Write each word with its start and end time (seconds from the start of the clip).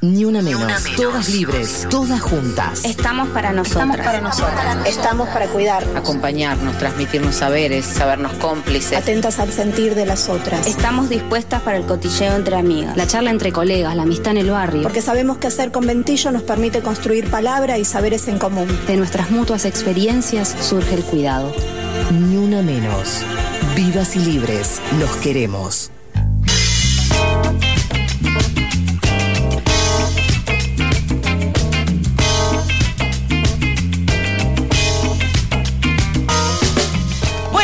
Ni 0.00 0.24
una 0.24 0.42
menos. 0.42 0.84
Todas 0.96 1.28
libres, 1.28 1.86
todas 1.90 2.20
juntas. 2.20 2.84
Estamos 2.84 3.28
para 3.28 3.52
nosotras. 3.52 3.84
Estamos 3.84 4.06
para 4.06 4.20
nosotras. 4.20 4.86
Estamos 4.86 5.28
para 5.28 5.46
cuidar. 5.48 5.84
Acompañarnos, 5.94 6.78
transmitirnos 6.78 7.34
saberes, 7.34 7.84
sabernos 7.84 8.32
cómplices. 8.34 8.96
Atentas 8.96 9.38
al 9.38 9.52
sentir 9.52 9.94
de 9.94 10.06
las 10.06 10.28
otras. 10.28 10.66
Estamos 10.66 11.08
dispuestas 11.08 11.62
para 11.62 11.76
el 11.76 11.84
cotilleo 11.84 12.34
entre 12.34 12.56
amigas. 12.56 12.96
La 12.96 13.06
charla 13.06 13.30
entre 13.30 13.52
colegas, 13.52 13.94
la 13.96 14.02
amistad 14.02 14.32
en 14.32 14.38
el 14.38 14.50
barrio. 14.50 14.82
Porque 14.82 15.02
sabemos 15.02 15.38
que 15.38 15.48
hacer 15.48 15.72
conventillo 15.72 16.30
nos 16.30 16.42
permite 16.42 16.80
construir 16.80 17.30
palabra 17.30 17.78
y 17.78 17.84
saberes 17.84 18.28
en 18.28 18.38
común. 18.38 18.68
De 18.86 18.96
nuestras 18.96 19.30
mutuas 19.30 19.64
experiencias 19.64 20.54
surge 20.60 20.94
el 20.94 21.04
cuidado. 21.04 21.52
Ni 22.12 22.36
una 22.36 22.62
menos. 22.62 23.22
Vivas 23.74 24.14
y 24.16 24.20
libres, 24.20 24.80
nos 24.98 25.10
queremos. 25.16 25.90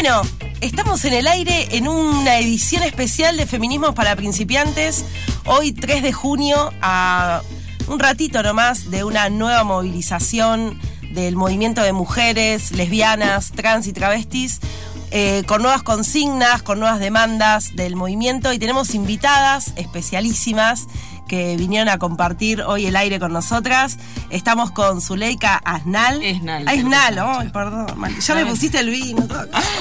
Bueno, 0.03 0.23
estamos 0.63 1.05
en 1.05 1.13
el 1.13 1.27
aire 1.27 1.77
en 1.77 1.87
una 1.87 2.39
edición 2.39 2.83
especial 2.85 3.37
de 3.37 3.45
Feminismos 3.45 3.95
para 3.95 4.17
Principiantes. 4.17 5.05
Hoy 5.45 5.73
3 5.73 6.03
de 6.03 6.11
junio, 6.11 6.73
a 6.81 7.43
un 7.87 7.99
ratito 7.99 8.43
nomás 8.43 8.91
de 8.91 9.05
una 9.05 9.29
nueva 9.29 9.63
movilización 9.63 10.81
del 11.13 11.37
movimiento 11.37 11.83
de 11.83 11.93
mujeres, 11.93 12.73
lesbianas, 12.73 13.53
trans 13.53 13.87
y 13.89 13.93
travestis, 13.93 14.61
eh, 15.11 15.43
con 15.47 15.61
nuevas 15.61 15.83
consignas, 15.83 16.63
con 16.63 16.81
nuevas 16.81 16.99
demandas 16.99 17.77
del 17.77 17.95
movimiento 17.95 18.55
y 18.55 18.59
tenemos 18.59 18.95
invitadas 18.95 19.75
especialísimas 19.77 20.87
que 21.31 21.57
vinieron 21.57 21.89
a 21.89 21.99
compartir 21.99 22.61
hoy 22.63 22.87
el 22.87 22.97
aire 22.97 23.21
con 23.21 23.33
nosotras. 23.33 23.99
Estamos 24.31 24.73
con 24.73 25.01
Zuleika 25.01 25.55
Asnal. 25.65 26.21
Esnal. 26.25 26.65
Ah, 26.67 26.75
Esnal, 26.75 27.19
ay, 27.21 27.49
perdón. 27.51 27.87
mal. 27.97 28.19
Ya 28.19 28.35
me 28.35 28.45
pusiste 28.47 28.81
el 28.81 28.91
vino. 28.91 29.29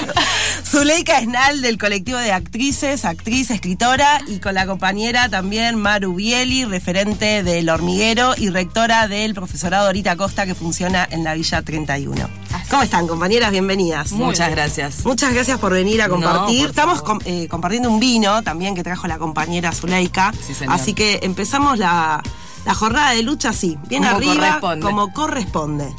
Zuleika 0.64 1.18
Esnal 1.18 1.60
del 1.60 1.76
colectivo 1.76 2.18
de 2.18 2.30
actrices, 2.30 3.04
actriz, 3.04 3.50
escritora 3.50 4.20
y 4.28 4.38
con 4.38 4.54
la 4.54 4.64
compañera 4.64 5.28
también 5.28 5.74
Maru 5.74 6.14
Bieli, 6.14 6.66
referente 6.66 7.42
del 7.42 7.68
hormiguero 7.68 8.34
y 8.36 8.50
rectora 8.50 9.08
del 9.08 9.34
profesorado 9.34 9.86
Dorita 9.86 10.14
Costa 10.14 10.46
que 10.46 10.54
funciona 10.54 11.04
en 11.10 11.24
la 11.24 11.34
Villa 11.34 11.62
31. 11.62 12.39
¿Cómo 12.70 12.82
están, 12.82 13.08
compañeras? 13.08 13.50
Bienvenidas. 13.50 14.12
Muchas 14.12 14.50
gracias. 14.50 15.04
Muchas 15.04 15.34
gracias 15.34 15.58
por 15.58 15.72
venir 15.72 16.00
a 16.02 16.08
compartir. 16.08 16.66
Estamos 16.68 17.02
com- 17.02 17.18
eh, 17.24 17.48
compartiendo 17.48 17.90
un 17.90 17.98
vino 17.98 18.42
también 18.42 18.74
que 18.76 18.84
trajo 18.84 19.08
la 19.08 19.18
compañera 19.18 19.72
Zuleika. 19.72 20.32
Sí, 20.46 20.54
señor. 20.54 20.74
Así 20.74 20.94
que 20.94 21.18
empezamos 21.22 21.78
la, 21.78 22.22
la 22.64 22.74
jornada 22.74 23.10
de 23.10 23.22
lucha 23.24 23.48
así, 23.50 23.76
bien 23.88 24.04
Como 24.04 24.16
arriba, 24.16 24.34
corresponde. 24.60 24.86
como 24.86 25.12
corresponde. 25.12 25.94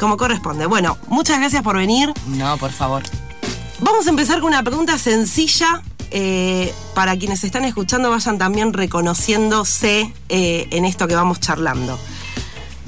Como 0.00 0.16
corresponde. 0.16 0.64
Bueno, 0.66 0.96
muchas 1.08 1.38
gracias 1.38 1.62
por 1.62 1.76
venir. 1.76 2.12
No, 2.28 2.56
por 2.56 2.72
favor. 2.72 3.02
Vamos 3.80 4.06
a 4.06 4.10
empezar 4.10 4.40
con 4.40 4.48
una 4.48 4.62
pregunta 4.62 4.96
sencilla. 4.98 5.82
eh, 6.12 6.72
para 6.94 7.16
quienes 7.18 7.44
están 7.44 7.64
escuchando, 7.66 8.08
vayan 8.10 8.38
también 8.38 8.72
reconociéndose 8.72 10.14
eh, 10.30 10.66
en 10.70 10.84
esto 10.86 11.06
que 11.08 11.14
vamos 11.14 11.40
charlando. 11.40 11.98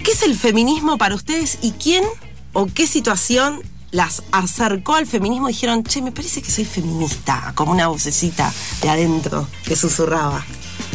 ¿Qué 0.03 0.13
es 0.13 0.23
el 0.23 0.35
feminismo 0.39 0.97
para 0.97 1.15
ustedes 1.15 1.59
y 1.61 1.73
quién 1.73 2.05
o 2.53 2.67
qué 2.67 2.87
situación 2.87 3.63
las 3.91 4.23
acercó 4.33 4.95
al 4.95 5.07
feminismo 5.07 5.49
dijeron, 5.49 5.83
che, 5.83 6.03
me 6.03 6.13
parece 6.13 6.43
que 6.43 6.51
soy 6.51 6.65
feminista, 6.65 7.53
como 7.55 7.73
una 7.73 7.89
vocecita 7.89 8.53
de 8.83 8.91
adentro 8.91 9.49
que 9.65 9.77
susurraba? 9.77 10.45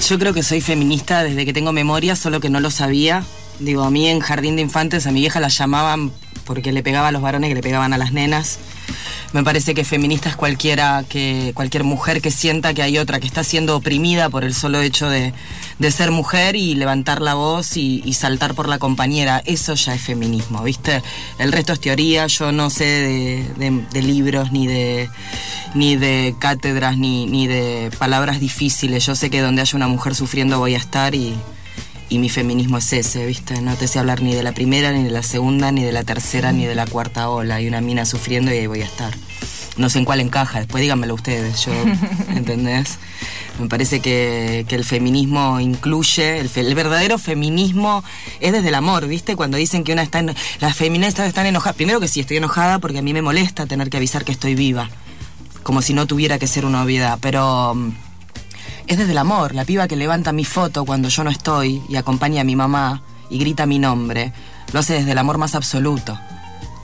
Yo 0.08 0.20
creo 0.20 0.34
que 0.34 0.44
soy 0.44 0.62
feminista 0.62 1.24
desde 1.24 1.46
que 1.46 1.54
tengo 1.54 1.72
memoria, 1.72 2.16
solo 2.16 2.40
que 2.40 2.50
no 2.50 2.60
lo 2.60 2.72
sabía. 2.72 3.24
Digo, 3.60 3.84
a 3.84 3.92
mí 3.92 4.08
en 4.08 4.20
jardín 4.20 4.56
de 4.56 4.62
infantes 4.62 5.08
a 5.08 5.12
mi 5.12 5.22
vieja 5.22 5.40
la 5.40 5.48
llamaban 5.48 6.12
porque 6.46 6.72
le 6.72 6.84
pegaba 6.84 7.08
a 7.10 7.12
los 7.12 7.22
varones 7.22 7.50
que 7.50 7.56
le 7.56 7.62
pegaban 7.62 7.94
a 7.94 7.98
las 7.98 8.12
nenas. 8.14 8.60
Me 9.32 9.44
parece 9.44 9.74
que 9.74 9.84
feminista 9.84 10.30
es 10.30 10.36
cualquiera 10.36 11.04
que 11.10 11.52
cualquier 11.56 11.84
mujer 11.84 12.22
que 12.22 12.30
sienta 12.30 12.74
que 12.76 12.84
hay 12.84 13.00
otra 13.00 13.20
que 13.20 13.26
está 13.26 13.44
siendo 13.44 13.76
oprimida 13.76 14.30
por 14.30 14.44
el 14.44 14.54
solo 14.54 14.80
hecho 14.82 15.10
de, 15.10 15.34
de 15.80 15.92
ser 15.92 16.12
mujer 16.12 16.56
y 16.56 16.76
levantar 16.76 17.20
la 17.20 17.34
voz 17.34 17.76
y, 17.78 18.14
saltar 18.14 18.54
por 18.54 18.70
la 18.70 18.78
compañera. 18.78 19.42
Eso 19.46 19.74
ya 19.74 19.96
es 19.96 20.02
feminismo, 20.02 20.62
¿viste? 20.62 21.02
El 21.40 21.52
resto 21.52 21.74
es 21.74 21.80
teoría. 21.80 22.28
Yo 22.28 22.52
no 22.52 22.70
sé 22.70 22.86
de, 22.86 23.44
de- 23.58 23.84
de 23.92 24.02
libros 24.04 24.52
ni 24.52 24.68
de 24.68 25.10
ni 25.74 25.96
de 25.96 26.36
cátedras 26.38 26.98
ni, 26.98 27.26
ni 27.26 27.48
de 27.48 27.90
palabras 27.98 28.40
difíciles. 28.40 29.04
Yo 29.08 29.16
sé 29.16 29.32
que 29.32 29.42
donde 29.42 29.62
haya 29.64 29.76
una 29.76 29.88
mujer 29.88 30.14
sufriendo 30.14 30.60
voy 30.60 30.76
a 30.76 30.78
estar 30.78 31.16
y, 31.16 31.34
y 32.14 32.20
mi 32.20 32.30
feminismo 32.30 32.78
es 32.78 32.94
ese, 32.94 33.26
¿viste? 33.26 33.60
No 33.62 33.76
te 33.76 33.88
sé 33.88 33.98
hablar 33.98 34.22
ni 34.22 34.36
de 34.36 34.44
la 34.44 34.52
primera, 34.52 34.92
ni 34.92 35.04
de 35.04 35.10
la 35.10 35.24
segunda, 35.24 35.72
ni 35.72 35.84
de 35.84 35.92
la 35.92 36.04
tercera, 36.04 36.52
ni 36.52 36.66
de 36.66 36.76
la 36.76 36.86
cuarta 36.86 37.28
ola. 37.30 37.56
Hay 37.56 37.68
una 37.68 37.82
mina 37.82 38.06
sufriendo 38.06 38.54
y 38.54 38.58
ahí 38.58 38.68
voy 38.68 38.82
a 38.82 38.86
estar. 38.86 39.16
No 39.78 39.90
sé 39.90 39.98
en 39.98 40.06
cuál 40.06 40.20
encaja, 40.20 40.60
después 40.60 40.82
díganmelo 40.84 41.16
ustedes, 41.16 41.66
yo, 41.66 41.72
¿entendés? 42.36 43.00
Me 43.60 43.68
parece 43.68 44.00
que, 44.00 44.66
que 44.68 44.76
el 44.76 44.86
feminismo 44.86 45.60
incluye, 45.60 46.38
el, 46.40 46.50
fe- 46.50 46.62
el 46.62 46.76
verdadero 46.76 47.18
feminismo 47.18 48.04
es 48.40 48.52
desde 48.52 48.68
el 48.68 48.76
amor, 48.76 49.08
¿viste? 49.08 49.36
Cuando 49.36 49.58
dicen 49.58 49.84
que 49.84 49.94
una 49.94 50.04
está, 50.04 50.20
en- 50.20 50.36
las 50.60 50.78
feministas 50.78 51.28
están 51.28 51.48
enojadas. 51.48 51.76
Primero 51.76 52.00
que 52.00 52.08
sí, 52.08 52.20
estoy 52.20 52.38
enojada 52.38 52.78
porque 52.78 53.00
a 53.00 53.02
mí 53.02 53.14
me 53.14 53.24
molesta 53.24 53.66
tener 53.66 53.90
que 53.90 53.98
avisar 53.98 54.24
que 54.24 54.32
estoy 54.32 54.54
viva, 54.54 54.92
como 55.64 55.82
si 55.82 55.96
no 55.96 56.06
tuviera 56.06 56.38
que 56.38 56.46
ser 56.46 56.66
una 56.68 56.84
obviedad, 56.84 57.18
pero... 57.20 57.76
es 58.88 58.98
desde 58.98 59.12
el 59.12 59.18
amor, 59.18 59.56
la 59.56 59.66
piba 59.66 59.88
que 59.88 59.96
levanta 59.96 60.32
mi 60.32 60.46
foto 60.46 60.86
cuando 60.86 61.10
yo 61.10 61.24
no 61.24 61.30
estoy 61.30 61.82
y 61.88 61.96
acompaña 61.96 62.42
a 62.42 62.46
mi 62.46 62.56
mamá 62.56 63.02
y 63.30 63.40
grita 63.40 63.66
mi 63.66 63.80
nombre, 63.80 64.34
lo 64.72 64.80
hace 64.80 64.94
desde 64.94 65.12
el 65.12 65.18
amor 65.18 65.38
más 65.38 65.56
absoluto. 65.56 66.20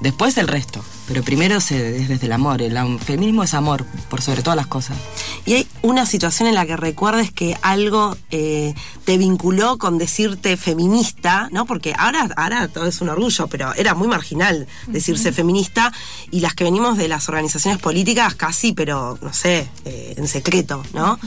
Después 0.01 0.37
el 0.37 0.47
resto, 0.47 0.83
pero 1.09 1.23
primero 1.23 1.59
se, 1.59 1.97
es 1.97 2.07
desde 2.07 2.27
el 2.27 2.31
amor. 2.33 2.61
El 2.61 2.77
feminismo 2.99 3.41
es 3.41 3.55
amor, 3.55 3.83
por 4.09 4.21
sobre 4.21 4.43
todas 4.43 4.55
las 4.55 4.67
cosas. 4.67 4.95
¿Y 5.43 5.53
hay 5.53 5.67
una 5.81 6.05
situación 6.05 6.47
en 6.47 6.53
la 6.53 6.67
que 6.67 6.77
recuerdes 6.77 7.31
que 7.31 7.57
algo 7.63 8.15
eh, 8.29 8.75
te 9.05 9.17
vinculó 9.17 9.79
con 9.79 9.97
decirte 9.97 10.55
feminista, 10.55 11.49
¿no? 11.51 11.65
Porque 11.65 11.95
ahora, 11.97 12.29
ahora 12.37 12.67
todo 12.67 12.85
es 12.85 13.01
un 13.01 13.09
orgullo, 13.09 13.47
pero 13.47 13.73
era 13.73 13.95
muy 13.95 14.07
marginal 14.07 14.67
decirse 14.85 15.31
feminista 15.31 15.91
y 16.29 16.41
las 16.41 16.53
que 16.53 16.63
venimos 16.63 16.95
de 16.95 17.07
las 17.07 17.27
organizaciones 17.27 17.81
políticas 17.81 18.35
casi, 18.35 18.73
pero 18.73 19.17
no 19.19 19.33
sé, 19.33 19.67
eh, 19.85 20.13
en 20.15 20.27
secreto, 20.27 20.83
¿no? 20.93 21.17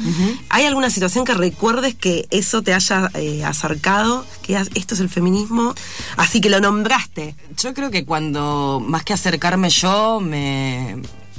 ¿Hay 0.49 0.64
alguna 0.64 0.91
situación 0.91 1.25
que 1.25 1.34
recuerdes 1.34 1.97
que 1.97 2.28
eso 2.31 2.62
te 2.62 2.72
haya 2.72 3.10
eh, 3.14 3.44
acercado, 3.44 4.25
que 4.43 4.54
esto 4.76 4.94
es 4.94 5.00
el 5.00 5.09
feminismo? 5.09 5.75
Así 6.16 6.41
que 6.41 6.50
lo 6.50 6.60
nombraste. 6.60 7.34
Yo 7.60 7.75
creo 7.75 7.91
que 7.91 8.04
cuando, 8.04 8.81
más 8.81 9.03
que 9.03 9.12
acercarme 9.12 9.72
yo, 9.81 10.21
me. 10.21 10.97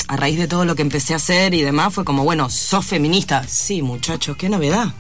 A 0.07 0.17
raíz 0.17 0.37
de 0.37 0.47
todo 0.49 0.65
lo 0.65 0.75
que 0.75 0.81
empecé 0.81 1.13
a 1.13 1.15
hacer 1.17 1.53
y 1.53 1.61
demás, 1.61 1.93
fue 1.93 2.03
como, 2.03 2.23
bueno, 2.25 2.49
sos 2.49 2.85
feminista. 2.85 3.45
Sí, 3.47 3.81
muchachos, 3.81 4.35
qué 4.37 4.49
novedad. 4.49 4.93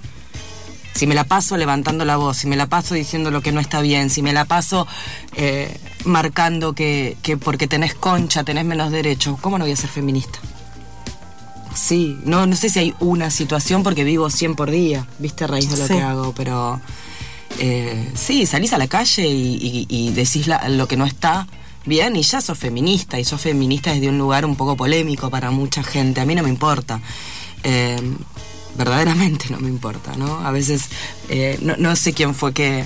Si 0.95 1.07
me 1.07 1.15
la 1.15 1.23
paso 1.25 1.57
levantando 1.57 2.05
la 2.05 2.15
voz, 2.17 2.37
si 2.37 2.47
me 2.47 2.55
la 2.55 2.67
paso 2.67 2.93
diciendo 2.95 3.29
lo 3.31 3.41
que 3.41 3.51
no 3.51 3.59
está 3.59 3.81
bien, 3.81 4.09
si 4.09 4.21
me 4.21 4.31
la 4.31 4.45
paso 4.45 4.87
eh, 5.35 5.75
marcando 6.05 6.73
que, 6.73 7.17
que 7.23 7.35
porque 7.35 7.67
tenés 7.67 7.95
concha 7.95 8.43
tenés 8.43 8.63
menos 8.63 8.91
derechos, 8.91 9.39
¿cómo 9.41 9.57
no 9.57 9.65
voy 9.65 9.73
a 9.73 9.75
ser 9.75 9.89
feminista? 9.89 10.39
Sí, 11.75 12.17
no, 12.23 12.45
no 12.45 12.55
sé 12.55 12.69
si 12.69 12.79
hay 12.79 12.93
una 12.99 13.31
situación 13.31 13.81
porque 13.83 14.03
vivo 14.03 14.29
100 14.29 14.55
por 14.55 14.69
día, 14.69 15.07
viste, 15.17 15.43
a 15.45 15.47
raíz 15.47 15.69
de 15.71 15.77
lo 15.77 15.87
Sí. 15.87 15.93
que 15.95 16.01
hago, 16.01 16.33
pero 16.35 16.79
eh, 17.59 18.11
sí, 18.15 18.45
salís 18.45 18.73
a 18.73 18.77
la 18.77 18.87
calle 18.87 19.27
y, 19.27 19.55
y- 19.55 19.87
y 19.89 20.11
decís 20.11 20.45
la- 20.47 20.69
lo 20.69 20.87
que 20.87 20.95
no 20.97 21.05
está 21.05 21.47
bien 21.85 22.15
y 22.15 22.23
ya 22.23 22.41
sos 22.41 22.57
feminista, 22.57 23.19
y 23.19 23.25
sos 23.25 23.41
feminista 23.41 23.93
desde 23.93 24.09
un 24.09 24.17
lugar 24.17 24.45
un 24.45 24.55
poco 24.55 24.75
polémico 24.75 25.29
para 25.29 25.51
mucha 25.51 25.83
gente, 25.83 26.21
a 26.21 26.25
mí 26.25 26.35
no 26.35 26.43
me 26.43 26.49
importa. 26.49 27.01
Eh, 27.63 27.99
verdaderamente 28.75 29.45
no 29.49 29.59
me 29.59 29.69
importa, 29.69 30.15
¿no? 30.17 30.45
A 30.45 30.51
veces 30.51 30.89
eh, 31.29 31.57
no, 31.61 31.75
no 31.77 31.95
sé 31.95 32.13
quién 32.13 32.33
fue 32.33 32.53
que, 32.53 32.85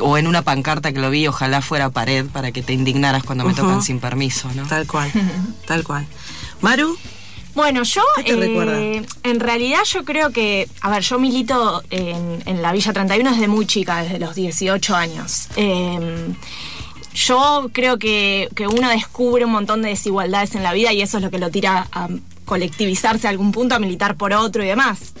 o 0.00 0.16
en 0.16 0.26
una 0.26 0.42
pancarta 0.42 0.92
que 0.92 1.00
lo 1.00 1.10
vi, 1.10 1.26
ojalá 1.26 1.60
fuera 1.60 1.90
pared 1.90 2.26
para 2.26 2.52
que 2.52 2.62
te 2.62 2.72
indignaras 2.72 3.24
cuando 3.24 3.44
me 3.44 3.54
tocan 3.54 3.82
sin 3.82 3.98
permiso, 4.00 4.48
¿no? 4.54 4.66
Tal 4.66 4.86
cual, 4.86 5.10
tal 5.66 5.82
cual. 5.84 6.06
Maru, 6.60 6.96
Bueno, 7.54 7.82
yo 7.82 8.02
¿Qué 8.16 8.24
te 8.24 8.36
recuerda? 8.36 8.80
en 8.80 9.40
realidad 9.40 9.80
yo 9.86 10.04
creo 10.04 10.30
que, 10.30 10.68
a 10.80 10.90
ver, 10.90 11.02
yo 11.02 11.18
milito 11.18 11.82
en, 11.90 12.42
en 12.46 12.62
la 12.62 12.72
Villa 12.72 12.92
31 12.92 13.30
desde 13.32 13.48
muy 13.48 13.66
chica, 13.66 14.02
desde 14.02 14.18
los 14.18 14.34
18 14.34 14.94
años. 14.96 15.48
Eh, 15.56 16.34
yo 17.14 17.70
creo 17.72 17.98
que, 17.98 18.48
que 18.54 18.66
uno 18.66 18.88
descubre 18.88 19.44
un 19.44 19.52
montón 19.52 19.82
de 19.82 19.88
desigualdades 19.90 20.54
en 20.54 20.62
la 20.62 20.72
vida 20.72 20.92
y 20.92 21.00
eso 21.00 21.18
es 21.18 21.22
lo 21.24 21.30
que 21.30 21.38
lo 21.38 21.50
tira 21.50 21.86
a 21.92 22.08
colectivizarse 22.44 23.26
a 23.26 23.30
algún 23.30 23.52
punto, 23.52 23.74
a 23.74 23.78
militar 23.78 24.16
por 24.16 24.32
otro 24.32 24.62
y 24.62 24.66
demás. 24.66 25.14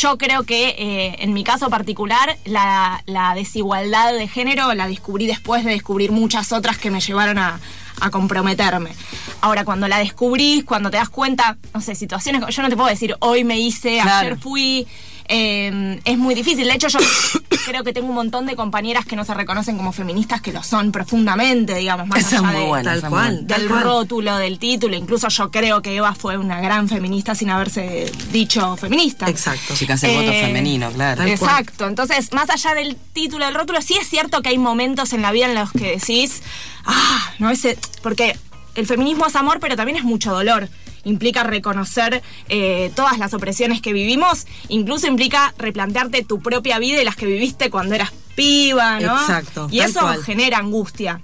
Yo 0.00 0.18
creo 0.18 0.42
que 0.42 0.70
eh, 0.78 1.16
en 1.20 1.32
mi 1.32 1.44
caso 1.44 1.70
particular 1.70 2.36
la, 2.44 3.02
la 3.06 3.34
desigualdad 3.34 4.12
de 4.12 4.28
género 4.28 4.74
la 4.74 4.86
descubrí 4.86 5.26
después 5.26 5.64
de 5.64 5.70
descubrir 5.70 6.10
muchas 6.12 6.52
otras 6.52 6.76
que 6.76 6.90
me 6.90 7.00
llevaron 7.00 7.38
a, 7.38 7.58
a 8.00 8.10
comprometerme. 8.10 8.90
Ahora, 9.40 9.64
cuando 9.64 9.88
la 9.88 9.98
descubrís, 9.98 10.64
cuando 10.64 10.90
te 10.90 10.98
das 10.98 11.08
cuenta, 11.08 11.56
no 11.72 11.80
sé, 11.80 11.94
situaciones, 11.94 12.42
yo 12.54 12.62
no 12.62 12.68
te 12.68 12.76
puedo 12.76 12.88
decir, 12.88 13.16
hoy 13.20 13.44
me 13.44 13.58
hice, 13.58 13.98
Claro. 14.02 14.26
ayer 14.26 14.38
fui, 14.38 14.86
eh, 15.28 16.00
es 16.04 16.18
muy 16.18 16.34
difícil. 16.34 16.66
De 16.66 16.74
hecho, 16.74 16.88
yo 16.88 16.98
creo 17.66 17.84
que 17.84 17.92
tengo 17.92 18.08
un 18.08 18.14
montón 18.14 18.46
de 18.46 18.56
compañeras 18.56 19.04
que 19.04 19.14
no 19.16 19.24
se 19.24 19.34
reconocen 19.34 19.76
como 19.76 19.92
feministas, 19.92 20.40
que 20.40 20.52
lo 20.52 20.62
son 20.62 20.90
profundamente, 20.92 21.74
digamos, 21.74 22.06
más 22.08 22.24
allá 22.32 22.42
muy 22.42 22.54
de- 22.54 22.66
buena. 22.66 23.00
Tal 23.00 23.10
cual. 23.10 23.46
del 23.46 23.68
cual. 23.68 23.82
rótulo 23.82 24.36
del 24.38 24.58
título. 24.58 24.96
Incluso 24.96 25.28
yo 25.28 25.50
creo 25.50 25.82
que 25.82 25.94
Eva 25.96 26.14
fue 26.14 26.38
una 26.38 26.60
gran 26.60 26.88
feminista 26.88 27.34
sin 27.34 27.50
haberse 27.50 28.10
dicho 28.32 28.76
feminista. 28.76 29.28
Exacto. 29.28 29.74
Chicas, 29.74 30.02
el 30.04 30.16
voto 30.16 30.30
Eh, 30.32 30.42
femenino, 30.46 30.90
claro. 30.90 31.16
Cual. 31.22 31.28
Exacto. 31.30 31.86
Entonces, 31.86 32.32
más 32.32 32.48
allá 32.50 32.74
del 32.74 32.96
título 32.96 33.44
del 33.44 33.54
rótulo, 33.54 33.82
sí 33.82 33.94
es 34.00 34.08
cierto 34.08 34.40
que 34.42 34.48
hay 34.50 34.58
momentos 34.58 35.12
en 35.12 35.22
la 35.22 35.32
vida 35.32 35.46
en 35.46 35.54
los 35.54 35.70
que 35.72 35.92
decís, 35.98 36.42
ah, 36.86 37.32
no 37.38 37.50
ese. 37.50 37.76
Porque 38.02 38.36
el 38.74 38.86
feminismo 38.86 39.26
es 39.26 39.36
amor, 39.36 39.58
pero 39.60 39.76
también 39.76 39.98
es 39.98 40.04
mucho 40.04 40.32
dolor. 40.32 40.68
Implica 41.08 41.42
reconocer 41.42 42.22
eh, 42.48 42.92
todas 42.94 43.18
las 43.18 43.34
opresiones 43.34 43.80
que 43.80 43.92
vivimos, 43.92 44.46
incluso 44.68 45.06
implica 45.06 45.54
replantearte 45.58 46.22
tu 46.22 46.40
propia 46.40 46.78
vida 46.78 47.00
y 47.00 47.04
las 47.04 47.16
que 47.16 47.26
viviste 47.26 47.70
cuando 47.70 47.94
eras 47.94 48.12
piba, 48.34 49.00
¿no? 49.00 49.20
Exacto, 49.20 49.68
Y 49.70 49.80
eso 49.80 50.00
cual. 50.00 50.22
genera 50.22 50.58
angustia. 50.58 51.20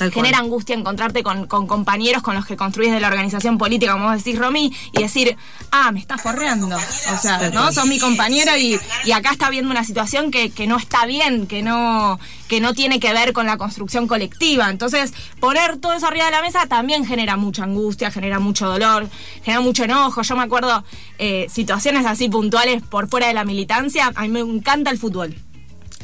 Tal 0.00 0.10
cual. 0.10 0.24
Genera 0.24 0.38
angustia 0.38 0.74
encontrarte 0.74 1.22
con, 1.22 1.46
con 1.46 1.66
compañeros 1.66 2.22
con 2.22 2.34
los 2.34 2.46
que 2.46 2.56
construís 2.56 2.90
de 2.90 3.00
la 3.00 3.08
organización 3.08 3.58
política, 3.58 3.92
como 3.92 4.06
vos 4.06 4.16
decís, 4.16 4.38
Romy, 4.38 4.74
y 4.92 5.02
decir, 5.02 5.36
ah, 5.70 5.92
me 5.92 6.00
estás 6.00 6.22
forreando. 6.22 6.74
O 6.74 7.18
sea, 7.18 7.50
¿no? 7.50 7.70
Sos 7.70 7.84
mi 7.84 7.98
compañero 7.98 8.56
y, 8.56 8.80
y 9.04 9.12
acá 9.12 9.30
está 9.30 9.50
viendo 9.50 9.70
una 9.70 9.84
situación 9.84 10.30
que, 10.30 10.50
que 10.52 10.66
no 10.66 10.78
está 10.78 11.04
bien, 11.04 11.46
que 11.46 11.62
no, 11.62 12.18
que 12.48 12.62
no 12.62 12.72
tiene 12.72 12.98
que 12.98 13.12
ver 13.12 13.34
con 13.34 13.44
la 13.44 13.58
construcción 13.58 14.08
colectiva. 14.08 14.70
Entonces, 14.70 15.12
poner 15.38 15.76
todo 15.76 15.92
eso 15.92 16.06
arriba 16.06 16.24
de 16.24 16.30
la 16.30 16.40
mesa 16.40 16.64
también 16.66 17.04
genera 17.04 17.36
mucha 17.36 17.64
angustia, 17.64 18.10
genera 18.10 18.38
mucho 18.38 18.68
dolor, 18.68 19.06
genera 19.44 19.60
mucho 19.60 19.84
enojo. 19.84 20.22
Yo 20.22 20.34
me 20.34 20.44
acuerdo 20.44 20.82
eh, 21.18 21.46
situaciones 21.50 22.06
así 22.06 22.30
puntuales 22.30 22.82
por 22.82 23.06
fuera 23.10 23.26
de 23.26 23.34
la 23.34 23.44
militancia. 23.44 24.10
A 24.14 24.22
mí 24.22 24.28
me 24.30 24.40
encanta 24.40 24.90
el 24.90 24.98
fútbol. 24.98 25.36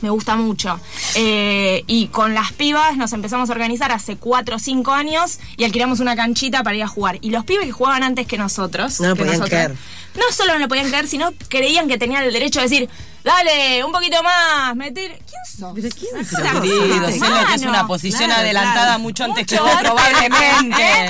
Me 0.02 0.10
gusta 0.10 0.36
mucho. 0.36 0.78
Eh, 1.14 1.82
y 1.86 2.08
con 2.08 2.34
las 2.34 2.52
pibas 2.52 2.96
nos 2.96 3.12
empezamos 3.12 3.48
a 3.48 3.52
organizar 3.52 3.92
hace 3.92 4.16
4 4.16 4.56
o 4.56 4.58
5 4.58 4.92
años 4.92 5.38
y 5.56 5.64
alquilamos 5.64 6.00
una 6.00 6.14
canchita 6.14 6.62
para 6.62 6.76
ir 6.76 6.82
a 6.82 6.88
jugar. 6.88 7.18
Y 7.22 7.30
los 7.30 7.44
pibes 7.44 7.66
que 7.66 7.72
jugaban 7.72 8.02
antes 8.02 8.26
que 8.26 8.36
nosotros. 8.36 9.00
No 9.00 9.08
lo 9.08 9.14
que 9.14 9.24
podían 9.24 9.40
creer. 9.42 9.74
No 10.14 10.32
solo 10.32 10.54
no 10.54 10.58
lo 10.60 10.68
podían 10.68 10.88
creer, 10.88 11.08
sino 11.08 11.32
creían 11.48 11.88
que 11.88 11.98
tenían 11.98 12.24
el 12.24 12.32
derecho 12.32 12.60
de 12.60 12.64
decir, 12.64 12.88
dale, 13.26 13.84
un 13.84 13.92
poquito 13.92 14.22
más, 14.22 14.74
meter. 14.76 15.10
¿Quién 15.18 15.58
sos? 15.58 15.72
¿Pero 15.74 15.88
quién? 15.98 16.16
Dejá 16.18 16.60
de 16.60 16.60
Querido, 16.60 17.06
Cele, 17.10 17.46
que 17.48 17.54
es 17.54 17.62
una 17.62 17.86
posición 17.86 18.24
Claro, 18.26 18.40
adelantada 18.42 18.84
claro. 18.86 18.98
mucho 19.00 19.24
antes 19.24 19.46
que 19.46 19.58
vos, 19.58 19.70
probablemente. 19.80 20.82
¿Eh? 20.82 21.08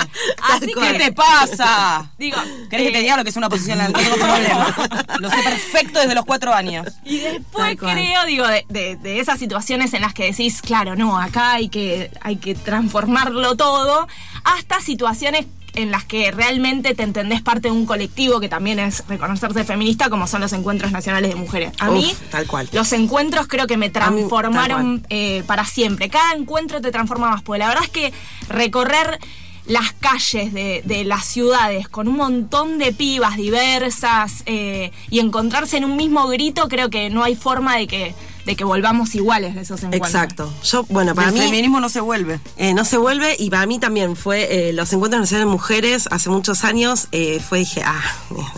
Así 0.50 0.66
¿Qué 0.66 0.74
que- 0.92 0.98
te 0.98 1.12
pasa? 1.12 2.10
Digo, 2.18 2.38
¿Querés 2.70 2.86
que 2.86 2.92
te 2.92 2.98
eh, 2.98 3.02
diga 3.02 3.16
lo 3.16 3.22
que 3.24 3.30
es 3.30 3.36
una 3.36 3.48
posición 3.48 3.80
adelantada? 3.80 4.08
No 4.08 4.14
tengo 4.16 4.26
problema. 4.26 4.76
Lo 5.20 5.30
sé 5.30 5.36
perfecto 5.42 6.00
desde 6.00 6.14
los 6.14 6.24
cuatro 6.24 6.52
años. 6.54 6.86
Y 7.04 7.18
después 7.18 7.76
creo, 7.78 8.24
digo, 8.26 8.46
de, 8.46 8.64
de- 8.68 8.96
de 8.96 9.20
esas 9.20 9.38
situaciones 9.38 9.92
en 9.94 10.00
las 10.02 10.14
que 10.14 10.24
decís, 10.24 10.62
claro, 10.62 10.96
no, 10.96 11.20
acá 11.20 11.52
hay 11.52 11.68
que, 11.68 12.10
hay 12.22 12.36
que 12.36 12.54
transformarlo 12.54 13.56
todo, 13.56 14.06
hasta 14.44 14.80
situaciones 14.80 15.46
en 15.76 15.90
las 15.90 16.04
que 16.04 16.30
realmente 16.32 16.94
te 16.94 17.02
entendés 17.04 17.42
parte 17.42 17.68
de 17.68 17.72
un 17.72 17.86
colectivo 17.86 18.40
que 18.40 18.48
también 18.48 18.78
es 18.78 19.04
reconocerse 19.08 19.64
feminista, 19.64 20.10
como 20.10 20.26
son 20.26 20.40
los 20.40 20.52
encuentros 20.52 20.90
nacionales 20.92 21.30
de 21.30 21.36
mujeres. 21.36 21.72
A 21.78 21.90
Uf, 21.90 21.94
mí, 21.94 22.14
tal 22.30 22.46
cual. 22.46 22.68
los 22.72 22.92
encuentros 22.92 23.46
creo 23.46 23.66
que 23.66 23.76
me 23.76 23.90
transformaron 23.90 25.06
eh, 25.10 25.42
para 25.46 25.64
siempre. 25.64 26.08
Cada 26.08 26.34
encuentro 26.34 26.80
te 26.80 26.90
transforma 26.90 27.30
más, 27.30 27.42
porque 27.42 27.58
la 27.60 27.68
verdad 27.68 27.84
es 27.84 27.90
que 27.90 28.12
recorrer 28.48 29.18
las 29.66 29.92
calles 29.92 30.52
de, 30.52 30.82
de 30.84 31.04
las 31.04 31.24
ciudades 31.24 31.88
con 31.88 32.06
un 32.08 32.16
montón 32.16 32.78
de 32.78 32.92
pibas 32.92 33.36
diversas 33.36 34.42
eh, 34.46 34.92
y 35.10 35.18
encontrarse 35.18 35.76
en 35.76 35.84
un 35.84 35.96
mismo 35.96 36.28
grito, 36.28 36.68
creo 36.68 36.88
que 36.88 37.10
no 37.10 37.24
hay 37.24 37.34
forma 37.34 37.76
de 37.76 37.86
que, 37.88 38.14
de 38.46 38.56
que 38.56 38.64
volvamos 38.64 39.14
iguales 39.14 39.54
de 39.54 39.60
esos 39.60 39.82
encuentros. 39.82 40.10
Exacto. 40.14 40.52
Yo, 40.64 40.84
bueno, 40.88 41.14
para 41.14 41.28
el 41.28 41.34
mí. 41.34 41.40
feminismo 41.40 41.80
no 41.80 41.88
se 41.90 42.00
vuelve. 42.00 42.40
Eh, 42.56 42.72
no 42.72 42.84
se 42.84 42.96
vuelve 42.96 43.36
y 43.38 43.50
para 43.50 43.66
mí 43.66 43.78
también 43.78 44.16
fue 44.16 44.68
eh, 44.68 44.72
los 44.72 44.90
encuentros 44.92 45.20
nacionales 45.20 45.46
de 45.48 45.52
mujeres 45.52 46.08
hace 46.10 46.30
muchos 46.30 46.64
años 46.64 47.08
eh, 47.12 47.40
fue 47.46 47.58
dije 47.58 47.82
ah 47.84 48.00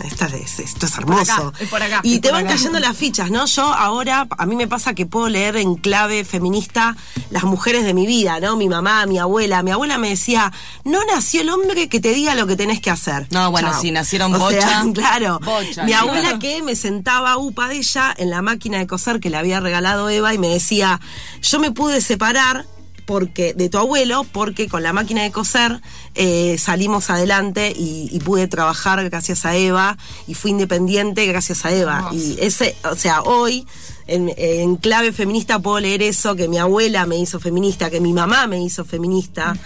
esta 0.04 0.26
es- 0.26 0.58
esto 0.60 0.86
es 0.86 0.96
hermoso 0.98 1.32
acá, 1.32 1.52
es 1.58 1.68
por 1.68 1.82
acá, 1.82 2.00
y 2.02 2.16
es 2.16 2.20
te 2.20 2.28
por 2.28 2.36
van 2.38 2.46
acá. 2.46 2.54
cayendo 2.56 2.78
las 2.80 2.96
fichas 2.96 3.30
no 3.30 3.46
yo 3.46 3.62
ahora 3.72 4.26
a 4.36 4.46
mí 4.46 4.56
me 4.56 4.66
pasa 4.68 4.94
que 4.94 5.06
puedo 5.06 5.28
leer 5.28 5.56
en 5.56 5.74
clave 5.76 6.24
feminista 6.24 6.96
las 7.30 7.44
mujeres 7.44 7.84
de 7.84 7.94
mi 7.94 8.06
vida 8.06 8.40
no 8.40 8.56
mi 8.56 8.68
mamá 8.68 9.06
mi 9.06 9.18
abuela 9.18 9.62
mi 9.62 9.70
abuela 9.70 9.96
me 9.98 10.10
decía 10.10 10.52
no 10.84 11.00
nació 11.06 11.40
el 11.40 11.48
hombre 11.50 11.88
que 11.88 12.00
te 12.00 12.12
diga 12.12 12.34
lo 12.34 12.46
que 12.46 12.56
tenés 12.56 12.80
que 12.80 12.90
hacer 12.90 13.26
No, 13.30 13.50
bueno, 13.50 13.70
Chao. 13.70 13.80
si 13.80 13.90
nacieron 13.90 14.34
O 14.34 14.50
sea, 14.50 14.82
bocha, 14.82 14.84
claro 14.94 15.40
bocha, 15.42 15.84
mi 15.84 15.92
abuela 15.94 16.38
que 16.38 16.62
me 16.62 16.76
sentaba 16.76 17.36
upa 17.38 17.68
de 17.68 17.76
ella 17.78 18.14
en 18.18 18.28
la 18.30 18.42
máquina 18.42 18.78
de 18.78 18.86
coser 18.86 19.18
que 19.20 19.30
le 19.30 19.36
había 19.38 19.60
regalado 19.60 19.77
Eva 20.08 20.34
y 20.34 20.38
me 20.38 20.48
decía 20.48 21.00
yo 21.42 21.58
me 21.58 21.70
pude 21.70 22.00
separar 22.00 22.66
porque 23.08 23.54
de 23.54 23.70
tu 23.70 23.78
abuelo, 23.78 24.26
porque 24.32 24.68
con 24.68 24.82
la 24.82 24.92
máquina 24.92 25.22
de 25.22 25.30
coser 25.30 25.80
eh, 26.14 26.58
salimos 26.58 27.08
adelante 27.08 27.72
y, 27.74 28.10
y 28.12 28.20
pude 28.20 28.48
trabajar 28.48 29.02
gracias 29.08 29.46
a 29.46 29.56
Eva 29.56 29.96
y 30.26 30.34
fui 30.34 30.50
independiente 30.50 31.24
gracias 31.24 31.64
a 31.64 31.72
Eva. 31.72 32.10
Y 32.12 32.36
ese, 32.38 32.76
o 32.84 32.94
sea, 32.94 33.22
hoy 33.22 33.66
en, 34.08 34.30
en 34.36 34.76
clave 34.76 35.12
feminista 35.12 35.58
puedo 35.58 35.80
leer 35.80 36.02
eso, 36.02 36.36
que 36.36 36.48
mi 36.48 36.58
abuela 36.58 37.06
me 37.06 37.16
hizo 37.16 37.40
feminista, 37.40 37.88
que 37.88 38.00
mi 38.00 38.12
mamá 38.12 38.46
me 38.46 38.62
hizo 38.62 38.84
feminista, 38.84 39.56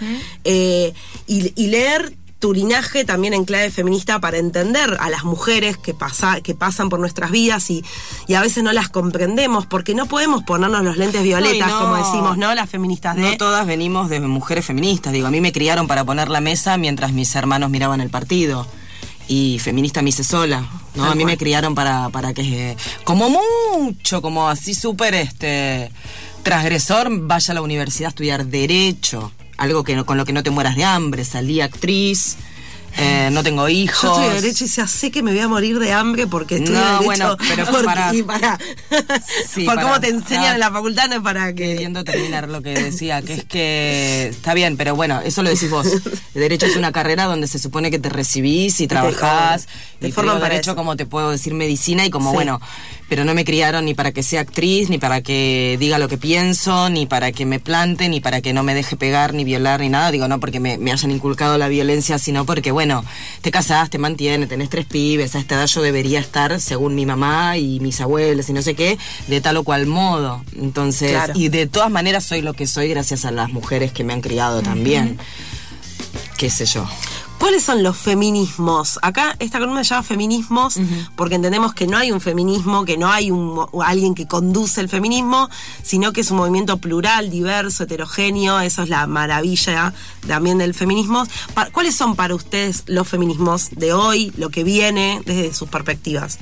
eh, 0.45 0.95
y, 1.27 1.53
y 1.61 1.67
leer 1.67 2.17
tu 2.43 2.53
linaje 2.53 3.05
también 3.05 3.35
en 3.35 3.45
clave 3.45 3.71
feminista 3.71 4.21
para 4.21 4.37
entender 4.37 4.97
a 4.99 5.09
las 5.11 5.23
mujeres 5.23 5.77
que, 5.77 5.95
pasa, 5.95 6.41
que 6.41 6.57
pasan 6.57 6.89
por 6.89 6.99
nuestras 6.99 7.31
vidas 7.31 7.71
y, 7.71 7.85
y 8.27 8.35
a 8.35 8.41
veces 8.41 8.65
no 8.65 8.73
las 8.73 8.89
comprendemos 8.89 9.65
porque 9.65 9.95
no 9.95 10.07
podemos 10.07 10.43
ponernos 10.43 10.83
los 10.83 10.97
lentes 10.97 11.23
violetas, 11.23 11.69
no. 11.69 11.81
como 11.81 11.97
decimos, 11.97 12.37
¿no? 12.37 12.53
Las 12.53 12.69
feministas 12.69 13.15
de... 13.15 13.23
No 13.23 13.37
todas 13.37 13.65
venimos 13.65 14.11
de 14.11 14.19
mujeres 14.19 14.67
feministas. 14.67 15.13
Digo, 15.13 15.29
a 15.29 15.31
mí 15.31 15.41
me 15.41 15.53
criaron 15.53 15.87
para 15.87 16.05
poner 16.05 16.31
la 16.31 16.41
mesa 16.41 16.77
mientras 16.79 17.13
mis 17.13 17.33
hermanos 17.37 17.71
miraban 17.71 18.01
el 18.01 18.11
partido. 18.11 18.67
Y 19.29 19.61
feminista 19.61 20.03
me 20.03 20.09
hice 20.09 20.25
sola, 20.25 20.63
¿no? 20.97 21.05
Tal 21.05 21.13
a 21.13 21.15
mí 21.15 21.23
cual. 21.23 21.35
me 21.35 21.39
criaron 21.39 21.77
para, 21.77 22.09
para 22.09 22.35
que, 22.35 22.77
como 23.05 23.31
mucho, 23.31 24.21
como 24.21 24.49
así 24.49 24.75
súper 24.75 25.15
este, 25.15 25.93
transgresor, 26.43 27.07
vaya 27.09 27.53
a 27.53 27.55
la 27.55 27.63
universidad 27.63 28.07
a 28.07 28.09
estudiar 28.09 28.47
Derecho. 28.47 29.31
Algo 29.59 29.85
que 29.85 29.95
no- 29.97 30.07
con 30.07 30.17
lo 30.17 30.25
que 30.25 30.33
no 30.33 30.43
te 30.43 30.51
mueras 30.51 30.77
de 30.77 30.85
hambre. 30.85 31.25
Salí 31.25 31.61
actriz, 31.61 32.37
eh, 32.99 33.29
no 33.33 33.43
tengo 33.43 33.69
hijos. 33.69 34.03
Yo 34.03 34.11
estudio 34.23 34.41
Derecho 34.43 34.65
y 34.65 34.69
ya 34.69 34.87
sé 34.87 35.11
que 35.11 35.23
me 35.23 35.33
voy 35.33 35.41
a 35.41 35.49
morir 35.49 35.79
de 35.79 35.93
hambre 35.93 36.27
porque 36.27 36.57
estudio 36.57 36.79
No, 36.81 36.85
Derecho. 36.87 37.05
bueno, 37.05 37.37
pero 37.49 37.67
porque- 37.67 37.85
para- 37.85 38.15
y 38.15 38.23
para- 38.23 38.59
Sí, 39.49 39.65
por 39.65 39.75
para- 39.77 39.83
cómo 39.87 40.01
te 40.01 40.09
enseñan 40.09 40.45
no. 40.49 40.53
en 40.55 40.61
la 40.61 40.71
facultad, 40.71 41.09
no 41.09 41.17
es 41.17 41.21
para 41.23 41.55
que... 41.55 41.63
queriendo 41.73 42.05
terminar 42.05 42.49
lo 42.49 42.63
que 42.63 42.71
decía, 42.71 43.23
que 43.23 43.35
es 43.35 43.45
que 43.45 44.29
está 44.31 44.55
bien, 44.55 44.77
pero 44.77 44.95
bueno, 44.97 45.21
eso 45.25 45.43
lo 45.43 45.51
decís 45.51 45.71
vos. 45.71 45.87
El 45.87 46.01
derecho 46.41 46.67
es 46.67 46.77
una 46.77 46.93
carrera 46.93 47.25
donde 47.25 47.47
se 47.49 47.59
supone 47.59 47.91
que 47.91 47.99
te 47.99 48.09
recibís 48.09 48.81
y 48.81 48.87
trabajás. 48.87 49.67
te 49.99 50.09
y 50.09 50.13
te 50.13 50.21
digo 50.23 50.35
para 50.39 50.49
derecho 50.51 50.71
eso. 50.73 50.77
como 50.77 50.97
te 50.97 51.07
puedo 51.07 51.31
decir 51.31 51.55
medicina 51.55 52.05
y 52.05 52.11
como 52.11 52.31
Sí. 52.31 52.35
bueno, 52.35 52.61
pero 53.09 53.25
no 53.25 53.35
me 53.35 53.45
criaron 53.45 53.85
ni 53.85 53.95
para 53.95 54.13
que 54.13 54.23
sea 54.23 54.41
actriz, 54.41 54.89
ni 54.89 54.99
para 54.99 55.21
que 55.23 55.77
diga 55.79 55.99
lo 55.99 56.09
que 56.09 56.17
pienso, 56.19 56.89
ni 56.89 57.05
para 57.07 57.31
que 57.33 57.45
me 57.45 57.61
plante, 57.61 58.09
ni 58.09 58.21
para 58.21 58.41
que 58.41 58.53
no 58.53 58.63
me 58.63 58.75
deje 58.75 58.97
pegar, 58.97 59.35
ni 59.35 59.45
violar, 59.45 59.81
ni 59.81 59.89
nada. 59.91 60.11
Digo, 60.11 60.29
no 60.29 60.41
porque 60.41 60.61
me, 60.61 60.79
me 60.79 60.93
hayan 60.93 61.11
inculcado 61.11 61.59
la 61.59 61.69
violencia, 61.69 62.19
sino 62.19 62.47
porque, 62.47 62.71
bueno, 62.71 62.82
te 63.41 63.51
casás, 63.51 63.91
te 63.91 63.99
mantienes, 63.99 64.49
tenés 64.49 64.69
tres 64.71 64.85
pibes, 64.87 65.35
a 65.35 65.39
esta 65.39 65.55
edad 65.57 65.67
yo 65.67 65.83
debería 65.83 66.21
estar, 66.21 66.61
según 66.61 66.95
mi 66.95 67.07
mamá 67.07 67.57
y 67.59 67.81
mis 67.81 68.01
abuelos 68.01 68.49
y 68.49 68.53
no 68.53 68.63
sé 68.63 68.75
qué, 68.75 68.99
de 69.29 69.41
tal 69.41 69.57
o 69.59 69.65
cual 69.65 69.87
modo. 69.87 70.45
Entonces, 70.57 71.11
Claro. 71.13 71.33
y 71.37 71.49
de 71.49 71.67
todas 71.67 71.91
maneras 71.91 72.25
soy 72.25 72.43
lo 72.43 72.55
que 72.55 72.67
soy 72.67 72.89
gracias 72.89 73.25
a 73.25 73.31
las 73.31 73.51
mujeres 73.51 73.93
que 73.93 74.05
me 74.05 74.13
han 74.13 74.21
criado 74.21 74.63
también. 74.63 75.19
Qué 76.37 76.51
sé 76.51 76.67
yo. 76.67 76.87
¿Cuáles 77.43 77.65
son 77.65 77.83
los 77.83 77.97
feminismos? 77.97 79.01
Acá 79.03 79.35
esta 79.41 79.59
columna 79.59 79.83
se 79.83 79.91
llama 79.91 80.05
feminismos 80.05 80.77
porque 81.17 81.35
entendemos 81.35 81.75
que 81.75 81.89
no 81.89 81.97
hay 81.97 82.13
un 82.13 82.21
feminismo, 82.21 82.85
que 82.85 82.97
no 82.97 83.11
hay 83.11 83.33
un, 83.33 83.67
alguien 83.85 84.15
que 84.15 84.29
conduce 84.29 84.81
el 84.81 84.89
feminismo, 84.89 85.51
sino 85.83 86.13
que 86.13 86.21
es 86.21 86.31
un 86.31 86.37
movimiento 86.37 86.77
plural, 86.77 87.31
diverso, 87.31 87.83
heterogéneo. 87.83 88.61
Eso 88.61 88.85
es 88.85 88.89
la 88.89 89.09
maravilla 89.09 89.93
también 90.29 90.59
del 90.59 90.73
feminismo. 90.73 91.27
¿Cuáles 91.73 91.97
son 91.97 92.15
para 92.15 92.37
ustedes 92.37 92.85
los 92.87 93.09
feminismos 93.09 93.71
de 93.73 93.93
hoy, 93.93 94.33
lo 94.37 94.51
que 94.51 94.63
viene 94.63 95.21
desde 95.27 95.53
sus 95.53 95.69
perspectivas? 95.69 96.39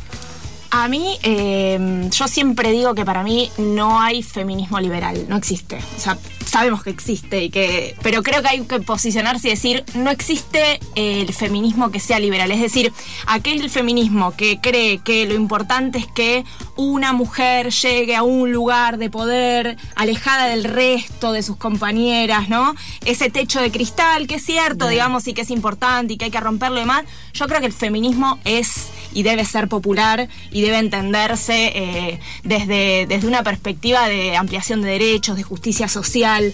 A 0.72 0.86
mí, 0.86 1.18
eh, 1.24 2.08
yo 2.12 2.28
siempre 2.28 2.70
digo 2.70 2.94
que 2.94 3.04
para 3.04 3.24
mí 3.24 3.50
no 3.58 4.00
hay 4.00 4.22
feminismo 4.22 4.78
liberal, 4.78 5.26
no 5.28 5.36
existe. 5.36 5.80
O 5.96 6.00
sea, 6.00 6.16
sabemos 6.46 6.84
que 6.84 6.90
existe, 6.90 7.44
y 7.44 7.50
que, 7.50 7.96
pero 8.02 8.22
creo 8.22 8.40
que 8.40 8.48
hay 8.48 8.60
que 8.60 8.78
posicionarse 8.80 9.48
y 9.48 9.50
decir, 9.50 9.84
no 9.94 10.10
existe 10.10 10.78
el 10.94 11.32
feminismo 11.32 11.90
que 11.90 11.98
sea 11.98 12.20
liberal. 12.20 12.52
Es 12.52 12.60
decir, 12.60 12.92
aquel 13.26 13.68
feminismo 13.68 14.36
que 14.36 14.60
cree 14.60 14.98
que 14.98 15.26
lo 15.26 15.34
importante 15.34 15.98
es 15.98 16.06
que 16.06 16.44
una 16.76 17.12
mujer 17.12 17.70
llegue 17.70 18.14
a 18.14 18.22
un 18.22 18.52
lugar 18.52 18.98
de 18.98 19.10
poder 19.10 19.76
alejada 19.96 20.46
del 20.46 20.62
resto 20.62 21.32
de 21.32 21.42
sus 21.42 21.56
compañeras, 21.56 22.48
¿no? 22.48 22.76
Ese 23.04 23.28
techo 23.28 23.60
de 23.60 23.72
cristal, 23.72 24.28
que 24.28 24.36
es 24.36 24.44
cierto, 24.44 24.86
digamos, 24.86 25.26
y 25.26 25.34
que 25.34 25.42
es 25.42 25.50
importante 25.50 26.14
y 26.14 26.16
que 26.16 26.26
hay 26.26 26.30
que 26.30 26.40
romperlo 26.40 26.76
y 26.76 26.80
demás. 26.80 27.04
Yo 27.32 27.48
creo 27.48 27.58
que 27.60 27.66
el 27.66 27.72
feminismo 27.72 28.38
es 28.44 28.89
y 29.12 29.22
debe 29.22 29.44
ser 29.44 29.68
popular 29.68 30.28
y 30.50 30.62
debe 30.62 30.78
entenderse 30.78 31.72
eh, 31.74 32.20
desde, 32.44 33.06
desde 33.06 33.26
una 33.26 33.42
perspectiva 33.42 34.08
de 34.08 34.36
ampliación 34.36 34.82
de 34.82 34.90
derechos, 34.90 35.36
de 35.36 35.42
justicia 35.42 35.88
social 35.88 36.52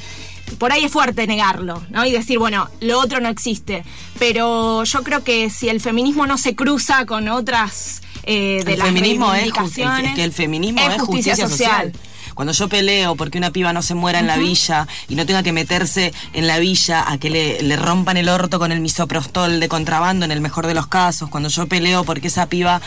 por 0.58 0.72
ahí 0.72 0.84
es 0.84 0.92
fuerte 0.92 1.26
negarlo, 1.26 1.82
¿no? 1.90 2.06
Y 2.06 2.12
decir, 2.12 2.38
bueno, 2.38 2.68
lo 2.80 3.00
otro 3.00 3.20
no 3.20 3.28
existe. 3.28 3.84
Pero 4.18 4.84
yo 4.84 5.02
creo 5.02 5.24
que 5.24 5.50
si 5.50 5.68
el 5.68 5.80
feminismo 5.80 6.26
no 6.26 6.38
se 6.38 6.54
cruza 6.54 7.04
con 7.04 7.28
otras 7.28 8.02
eh, 8.22 8.62
de 8.64 8.72
el 8.74 8.78
las 8.78 8.88
feminismo 8.88 9.26
es, 9.26 9.32
reivindicaciones, 9.32 10.10
es 10.10 10.14
que 10.14 10.24
el 10.24 10.32
feminismo 10.32 10.80
es, 10.80 11.02
justicia, 11.02 11.36
social. 11.36 11.92
Cuando 12.36 12.52
yo 12.52 12.68
peleo 12.68 13.16
porque 13.16 13.38
una 13.38 13.50
piba 13.50 13.72
no 13.72 13.80
se 13.80 13.94
muera 13.94 14.18
en 14.18 14.26
la 14.26 14.36
villa 14.36 14.86
y 15.08 15.14
no 15.14 15.24
tenga 15.24 15.42
que 15.42 15.54
meterse 15.54 16.12
en 16.34 16.46
la 16.46 16.58
villa 16.58 17.10
a 17.10 17.16
que 17.16 17.30
le, 17.30 17.62
le 17.62 17.76
rompan 17.76 18.18
el 18.18 18.28
orto 18.28 18.58
con 18.58 18.72
el 18.72 18.80
misoprostol 18.80 19.58
de 19.58 19.68
contrabando 19.68 20.26
en 20.26 20.30
el 20.30 20.42
mejor 20.42 20.66
de 20.66 20.74
los 20.74 20.86
casos, 20.86 21.30
cuando 21.30 21.48
yo 21.48 21.66
peleo 21.66 22.04
porque 22.04 22.28
esa 22.28 22.46
piba 22.46 22.82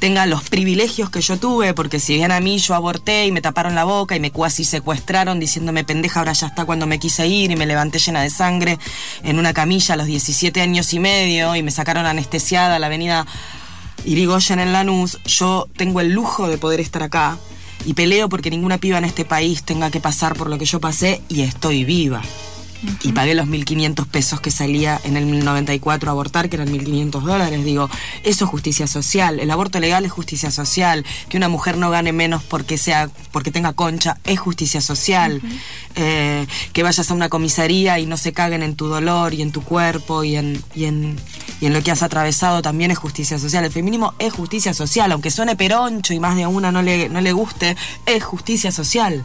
tenga 0.00 0.26
los 0.26 0.42
privilegios 0.48 1.10
que 1.10 1.20
yo 1.20 1.38
tuve, 1.38 1.74
porque 1.74 2.00
si 2.00 2.16
bien 2.16 2.32
a 2.32 2.40
mí 2.40 2.58
yo 2.58 2.74
aborté 2.74 3.26
y 3.26 3.30
me 3.30 3.40
taparon 3.40 3.76
la 3.76 3.84
boca 3.84 4.16
y 4.16 4.20
me 4.20 4.32
cuasi 4.32 4.64
secuestraron 4.64 5.38
diciéndome 5.38 5.84
pendeja, 5.84 6.18
ahora 6.18 6.32
ya 6.32 6.48
está 6.48 6.64
cuando 6.64 6.88
me 6.88 6.98
quise 6.98 7.28
ir 7.28 7.52
y 7.52 7.56
me 7.56 7.66
levanté 7.66 8.00
llena 8.00 8.20
de 8.20 8.30
sangre 8.30 8.80
en 9.22 9.38
una 9.38 9.52
camilla 9.52 9.94
a 9.94 9.96
los 9.96 10.08
17 10.08 10.60
años 10.60 10.92
y 10.92 10.98
medio 10.98 11.54
y 11.54 11.62
me 11.62 11.70
sacaron 11.70 12.04
anestesiada 12.04 12.74
a 12.74 12.78
la 12.80 12.86
avenida 12.86 13.26
Irigoyen 14.04 14.58
en 14.58 14.72
Lanús, 14.72 15.18
yo 15.24 15.68
tengo 15.76 16.00
el 16.00 16.10
lujo 16.10 16.48
de 16.48 16.58
poder 16.58 16.80
estar 16.80 17.04
acá 17.04 17.38
y 17.84 17.94
peleo 17.94 18.28
porque 18.28 18.50
ninguna 18.50 18.78
piba 18.78 18.98
en 18.98 19.04
este 19.04 19.24
país 19.24 19.62
tenga 19.62 19.90
que 19.90 20.00
pasar 20.00 20.34
por 20.34 20.50
lo 20.50 20.58
que 20.58 20.64
yo 20.64 20.80
pasé 20.80 21.20
y 21.28 21.42
estoy 21.42 21.84
viva. 21.84 22.22
Y 23.02 23.12
pagué 23.12 23.34
los 23.34 23.48
1.500 23.48 24.06
pesos 24.06 24.40
que 24.40 24.50
salía 24.50 25.00
en 25.02 25.16
el 25.16 25.44
94 25.44 26.08
a 26.08 26.12
abortar, 26.12 26.48
que 26.48 26.56
eran 26.56 26.68
1.500 26.68 27.22
dólares. 27.22 27.64
Digo, 27.64 27.90
eso 28.22 28.44
es 28.44 28.50
justicia 28.50 28.86
social. 28.86 29.40
El 29.40 29.50
aborto 29.50 29.80
legal 29.80 30.04
es 30.04 30.12
justicia 30.12 30.50
social. 30.50 31.04
Que 31.28 31.36
una 31.36 31.48
mujer 31.48 31.76
no 31.76 31.90
gane 31.90 32.12
menos 32.12 32.42
porque, 32.44 32.78
sea, 32.78 33.10
porque 33.32 33.50
tenga 33.50 33.72
concha 33.72 34.18
es 34.24 34.38
justicia 34.38 34.80
social. 34.80 35.42
Eh, 35.96 36.46
que 36.72 36.82
vayas 36.82 37.10
a 37.10 37.14
una 37.14 37.28
comisaría 37.28 37.98
y 37.98 38.06
no 38.06 38.16
se 38.16 38.32
caguen 38.32 38.62
en 38.62 38.76
tu 38.76 38.86
dolor 38.86 39.34
y 39.34 39.42
en 39.42 39.50
tu 39.50 39.62
cuerpo 39.62 40.22
y 40.22 40.36
en, 40.36 40.62
y 40.74 40.84
en, 40.84 41.18
y 41.60 41.66
en 41.66 41.72
lo 41.72 41.82
que 41.82 41.90
has 41.90 42.02
atravesado 42.02 42.62
también 42.62 42.90
es 42.90 42.98
justicia 42.98 43.38
social. 43.38 43.64
El 43.64 43.72
feminismo 43.72 44.14
es 44.18 44.32
justicia 44.32 44.72
social. 44.72 45.10
Aunque 45.10 45.30
suene 45.30 45.56
peroncho 45.56 46.14
y 46.14 46.20
más 46.20 46.36
de 46.36 46.46
una 46.46 46.70
no 46.70 46.82
le, 46.82 47.08
no 47.08 47.20
le 47.20 47.32
guste, 47.32 47.76
es 48.06 48.22
justicia 48.22 48.70
social. 48.70 49.24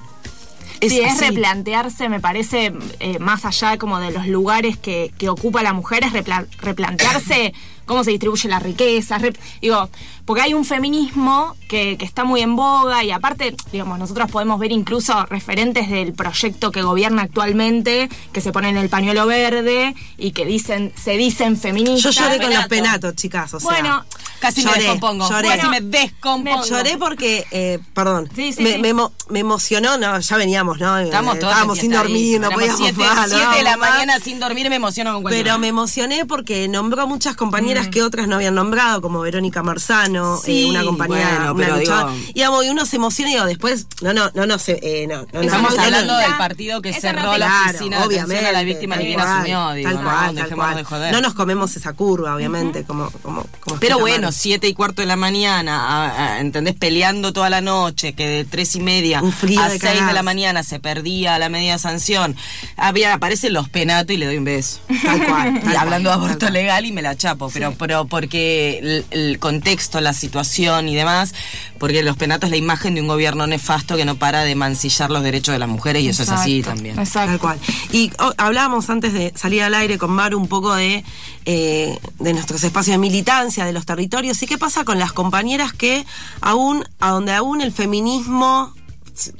Sí, 0.90 1.00
es 1.02 1.14
así. 1.14 1.26
replantearse, 1.26 2.10
me 2.10 2.20
parece, 2.20 2.74
eh, 3.00 3.20
más 3.20 3.46
allá 3.46 3.78
como 3.78 4.00
de 4.00 4.12
los 4.12 4.28
lugares 4.28 4.78
que, 4.78 5.12
que 5.18 5.30
ocupa 5.30 5.62
la 5.64 5.74
mujer, 5.74 6.04
es 6.04 6.14
repla- 6.14 6.48
replantearse 6.60 7.54
cómo 7.86 8.04
se 8.04 8.12
distribuye 8.12 8.48
la 8.50 8.60
riqueza. 8.60 9.20
digo, 9.62 9.90
porque 10.26 10.42
hay 10.42 10.54
un 10.54 10.64
feminismo 10.64 11.56
que, 11.68 11.98
que 11.98 12.06
está 12.06 12.24
muy 12.24 12.42
en 12.42 12.56
boga 12.56 13.04
y 13.04 13.12
aparte, 13.12 13.56
digamos, 13.72 14.00
nosotros 14.00 14.32
podemos 14.32 14.58
ver 14.60 14.72
incluso 14.72 15.26
referentes 15.26 15.90
del 15.90 16.14
proyecto 16.14 16.72
que 16.72 16.82
gobierna 16.82 17.24
actualmente, 17.24 18.10
que 18.32 18.40
se 18.42 18.52
ponen 18.54 18.78
el 18.78 18.88
pañuelo 18.90 19.26
verde 19.28 19.94
y 20.18 20.32
que 20.32 20.46
dicen, 20.46 20.94
se 21.02 21.18
dicen 21.18 21.56
Yo 21.56 21.62
feministas. 21.62 22.16
lloré 22.16 22.38
con 22.38 22.46
los 22.54 22.68
Penato. 22.68 22.70
penatos, 22.70 23.16
chicas. 23.16 23.54
O 23.54 23.60
sea, 23.60 23.70
Bueno, 23.70 24.06
Casi 24.40 24.64
me 24.66 24.74
descompongo. 24.74 25.30
lloré. 25.30 25.48
Casi 25.50 25.68
me 25.70 25.82
descompongo. 25.82 26.66
Lloré 26.66 26.98
porque, 26.98 27.46
eh, 27.52 27.80
perdón, 27.94 28.30
Sí, 28.36 28.54
sí, 28.54 28.62
me, 28.64 28.74
sí. 28.74 28.78
me 28.80 28.94
emo- 28.94 29.12
me 29.30 29.40
emocionó, 29.40 29.98
no, 29.98 30.20
ya 30.20 30.38
veníamos, 30.38 30.80
¿no? 30.80 31.00
Eh, 31.00 31.06
Estamos 31.06 31.40
todos 31.40 31.52
Estábamos 31.54 31.78
sin 31.80 31.92
dormir, 31.92 32.40
no 32.40 32.50
podíamos 32.52 32.78
siete, 32.78 32.98
más, 33.04 33.30
no 33.30 33.38
siete 33.38 33.58
de 33.58 33.64
la 33.64 33.78
mañana 33.78 34.20
sin 34.20 34.40
dormir 34.40 34.66
y 34.66 34.70
me 34.70 34.76
emociono 34.78 35.14
con 35.14 35.22
cualquier 35.24 35.44
Pero 35.46 35.60
me 35.60 35.68
emocioné 35.70 36.26
porque 36.26 36.68
nombró 36.68 37.08
muchas 37.08 37.36
compañeras 37.74 37.88
que 37.94 38.02
otras 38.04 38.28
no 38.28 38.36
habían 38.36 38.56
nombrado, 38.56 39.02
como 39.02 39.22
Verónica 39.22 39.64
Marzano, 39.64 40.38
Sí, 40.38 40.66
eh, 40.66 40.70
una 40.70 40.84
compañera, 40.84 41.52
bueno, 41.52 41.74
una 41.76 41.80
digo- 41.84 42.12
Y, 42.30 42.34
digamos, 42.34 42.66
y 42.66 42.70
uno 42.70 42.86
se 42.86 42.96
emociona 42.98 43.32
y 43.32 43.34
digo, 43.36 43.46
después, 43.46 43.88
no, 44.02 44.14
no, 44.14 44.30
no, 44.34 44.46
no, 44.46 44.58
se, 44.60 44.80
eh, 44.82 45.08
no, 45.08 45.22
no, 45.22 45.28
no, 45.34 45.42
Estamos 45.42 45.76
no, 45.76 45.82
hablando 45.82 46.14
no, 46.14 46.20
del 46.20 46.38
partido 46.38 46.82
que 46.82 46.94
cerró 46.94 47.38
la 47.38 47.46
Claro, 47.48 47.70
oficina 47.70 47.98
de 48.08 48.20
atención 48.20 48.46
a 48.46 48.52
la 48.52 48.64
víctima 48.64 48.96
ni 48.98 49.06
bien 49.06 49.20
asumió, 49.20 49.72
digo, 49.74 49.90
tal 49.90 49.98
no, 49.98 50.04
cual, 50.10 50.36
tal 50.36 50.56
cual. 50.56 50.76
de 50.78 50.84
joder. 50.84 51.12
No 51.14 51.22
nos 51.22 51.34
comemos 51.34 51.76
esa 51.76 51.94
curva, 51.94 52.36
obviamente, 52.36 52.84
como, 52.84 53.10
como, 53.22 53.46
como 53.60 53.80
Pero 53.80 54.00
bueno, 54.00 54.28
Maru. 54.28 54.34
siete 54.38 54.68
y 54.68 54.74
cuarto 54.74 55.02
de 55.02 55.08
la 55.08 55.16
mañana, 55.16 55.80
a- 55.88 56.36
a- 56.36 56.40
¿entendés? 56.40 56.76
Peleando 56.76 57.34
toda 57.34 57.50
la 57.50 57.62
noche, 57.62 58.14
que 58.14 58.28
de 58.28 58.46
tres 58.46 58.76
y 58.76 58.80
media 58.80 59.22
Un 59.22 59.32
frío 59.32 59.62
a 59.62 59.70
de 59.70 59.80
seis 59.80 60.06
de 60.06 60.14
la 60.14 60.24
mañana 60.24 60.64
se 60.64 60.80
perdía 60.80 61.38
la 61.40 61.50
media 61.50 61.78
sanción. 61.78 62.36
Había, 62.78 63.14
aparecen 63.14 63.54
los 63.54 63.70
penatos 63.70 64.14
y 64.14 64.18
le 64.18 64.26
doy 64.26 64.38
un 64.38 64.44
beso. 64.46 64.80
Tal 65.04 65.26
cual, 65.26 65.62
Y 65.72 65.76
hablando 65.76 66.10
cual, 66.10 66.20
de 66.20 66.26
aborto 66.28 66.50
legal 66.50 66.86
y 66.86 66.92
me 66.92 67.02
la 67.02 67.16
chapo, 67.16 67.50
pero, 67.54 67.63
pero 67.72 68.06
porque 68.06 68.80
el, 68.80 69.06
el 69.12 69.40
contexto, 69.40 70.02
la 70.02 70.14
situación 70.14 70.90
y 70.90 70.96
demás, 70.96 71.34
porque 71.80 72.04
los 72.04 72.18
penatos 72.18 72.48
es 72.48 72.52
la 72.52 72.58
imagen 72.58 72.96
de 72.96 73.02
un 73.02 73.08
gobierno 73.08 73.48
nefasto 73.48 73.96
que 73.96 74.06
no 74.06 74.16
para 74.16 74.44
de 74.44 74.56
mancillar 74.56 75.10
los 75.10 75.24
derechos 75.24 75.54
de 75.54 75.60
las 75.60 75.70
mujeres 75.70 76.04
y 76.04 76.10
eso 76.10 76.24
es 76.24 76.30
así 76.30 76.62
también. 76.62 76.98
Exacto. 77.00 77.32
Tal 77.32 77.40
cual. 77.40 77.60
Y 77.92 78.12
oh, 78.20 78.34
hablábamos 78.38 78.90
antes 78.90 79.14
de 79.14 79.34
salir 79.36 79.64
al 79.64 79.74
aire 79.74 79.98
con 79.98 80.12
Maru 80.12 80.38
un 80.38 80.48
poco 80.48 80.76
de, 80.76 81.04
eh, 81.46 81.98
de 82.20 82.34
nuestros 82.34 82.64
espacios 82.64 82.94
de 82.96 82.98
militancia, 83.00 83.66
de 83.66 83.74
los 83.74 83.86
territorios. 83.86 84.42
¿Y 84.44 84.48
qué 84.48 84.58
pasa 84.58 84.84
con 84.84 85.00
las 85.00 85.14
compañeras 85.14 85.74
que 85.74 86.06
aún, 86.42 86.86
a 87.00 87.10
donde 87.12 87.34
aún 87.34 87.62
el 87.62 87.72
feminismo, 87.72 88.74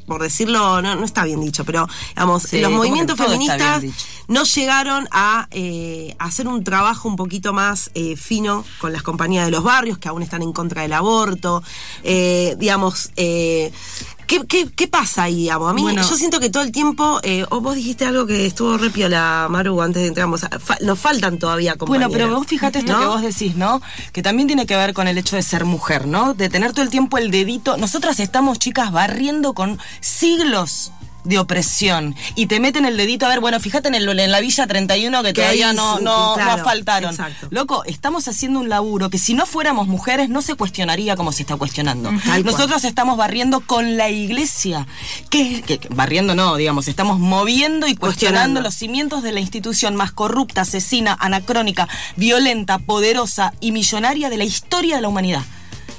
por 0.06 0.22
decirlo, 0.22 0.82
no, 0.82 0.96
no 0.96 1.06
está 1.06 1.24
bien 1.24 1.42
dicho, 1.42 1.66
pero 1.66 1.88
digamos, 2.10 2.44
Sí, 2.44 2.62
los 2.62 2.72
movimientos 2.72 3.18
feministas. 3.18 3.84
No 4.28 4.44
llegaron 4.44 5.08
a 5.12 5.48
eh, 5.52 6.16
hacer 6.20 6.48
un 6.48 6.64
trabajo 6.64 7.08
un 7.08 7.16
poquito 7.16 7.54
más 7.54 7.92
eh, 7.94 8.16
fino 8.16 8.64
con 8.80 8.94
las 8.94 9.04
compañías 9.04 9.46
de 9.46 9.52
los 9.52 9.64
barrios 9.64 9.98
que 9.98 10.08
aún 10.10 10.24
están 10.24 10.42
en 10.42 10.54
contra 10.54 10.84
del 10.84 10.94
aborto. 10.94 11.64
Eh, 12.04 12.56
digamos, 12.60 13.12
¿qué, 13.16 14.42
qué, 14.48 14.70
qué 14.76 14.88
pasa 14.88 15.24
ahí? 15.24 15.36
Digamos? 15.36 15.70
A 15.70 15.74
mí, 15.74 15.82
Bueno. 15.82 16.02
yo 16.02 16.16
siento 16.16 16.40
que 16.40 16.50
todo 16.50 16.64
el 16.64 16.72
tiempo, 16.72 17.20
eh, 17.24 17.46
o 17.50 17.62
vos 17.62 17.76
dijiste 17.76 18.06
algo 18.06 18.26
que 18.26 18.46
estuvo 18.46 18.78
re 18.78 18.90
piola, 18.90 19.48
Maru, 19.50 19.82
antes 19.82 20.02
de 20.02 20.08
entrar. 20.08 20.28
nos 20.28 21.00
faltan 21.00 21.38
todavía 21.38 21.76
compañeras. 21.76 22.10
Bueno, 22.10 22.26
pero 22.26 22.36
vos 22.38 22.48
fíjate 22.48 22.80
esto 22.80 22.94
¿no? 22.94 23.00
que 23.00 23.06
vos 23.06 23.22
decís, 23.22 23.56
¿no? 23.56 23.82
Que 24.12 24.24
también 24.24 24.48
tiene 24.48 24.66
que 24.66 24.76
ver 24.76 24.94
con 24.94 25.08
el 25.08 25.18
hecho 25.18 25.36
de 25.36 25.44
ser 25.44 25.66
mujer, 25.66 26.08
¿no? 26.08 26.34
De 26.34 26.50
tener 26.50 26.72
todo 26.72 26.84
el 26.84 26.90
tiempo 26.90 27.18
el 27.18 27.32
dedito. 27.32 27.78
Nosotras 27.78 28.20
estamos, 28.20 28.60
chicas, 28.60 28.92
barriendo 28.92 29.54
con 29.54 29.80
siglos 30.00 30.92
de 31.24 31.40
opresión 31.40 32.16
y 32.36 32.48
te 32.48 32.60
meten 32.60 32.86
el 32.86 32.98
dedito 32.98 33.26
a 33.26 33.30
ver, 33.30 33.40
bueno, 33.40 33.60
fíjate 33.60 33.88
en, 33.88 33.96
el, 33.96 34.20
en 34.20 34.32
la 34.32 34.40
Villa 34.40 34.68
31 34.68 35.24
que 35.24 35.34
todavía 35.34 35.74
no, 35.74 36.00
no, 36.00 36.34
claro, 36.36 36.58
no 36.58 36.64
faltaron. 36.64 37.12
exacto. 37.12 37.48
Loco, 37.52 37.84
estamos 37.86 38.28
haciendo 38.28 38.60
un 38.60 38.70
laburo 38.70 39.10
que 39.10 39.18
si 39.18 39.34
no 39.34 39.46
fuéramos 39.46 39.88
mujeres 39.88 40.30
no 40.30 40.42
se 40.42 40.56
cuestionaría 40.56 41.16
como 41.16 41.32
se 41.32 41.44
está 41.44 41.56
cuestionando. 41.56 42.10
Cual. 42.26 42.44
Nosotros 42.46 42.84
estamos 42.84 43.18
barriendo 43.18 43.62
con 43.62 43.98
la 43.98 44.10
iglesia. 44.10 44.86
que, 45.30 45.62
que- 45.62 45.78
que- 45.80 45.90
barriendo 45.90 46.36
no, 46.36 46.56
digamos, 46.56 46.88
estamos 46.88 47.20
moviendo 47.20 47.88
y 47.88 47.96
cuestionando 47.96 48.04
Cuestionando. 48.14 48.62
los 48.62 48.74
cimientos 48.76 49.24
de 49.24 49.32
la 49.32 49.40
institución 49.40 49.96
más 49.96 50.12
corrupta, 50.12 50.62
asesina, 50.62 51.16
anacrónica, 51.20 51.88
violenta, 52.16 52.78
poderosa 52.80 53.54
y 53.60 53.72
millonaria 53.72 54.30
de 54.30 54.38
la 54.38 54.44
historia 54.44 54.96
de 54.98 55.02
la 55.02 55.08
humanidad. 55.08 55.42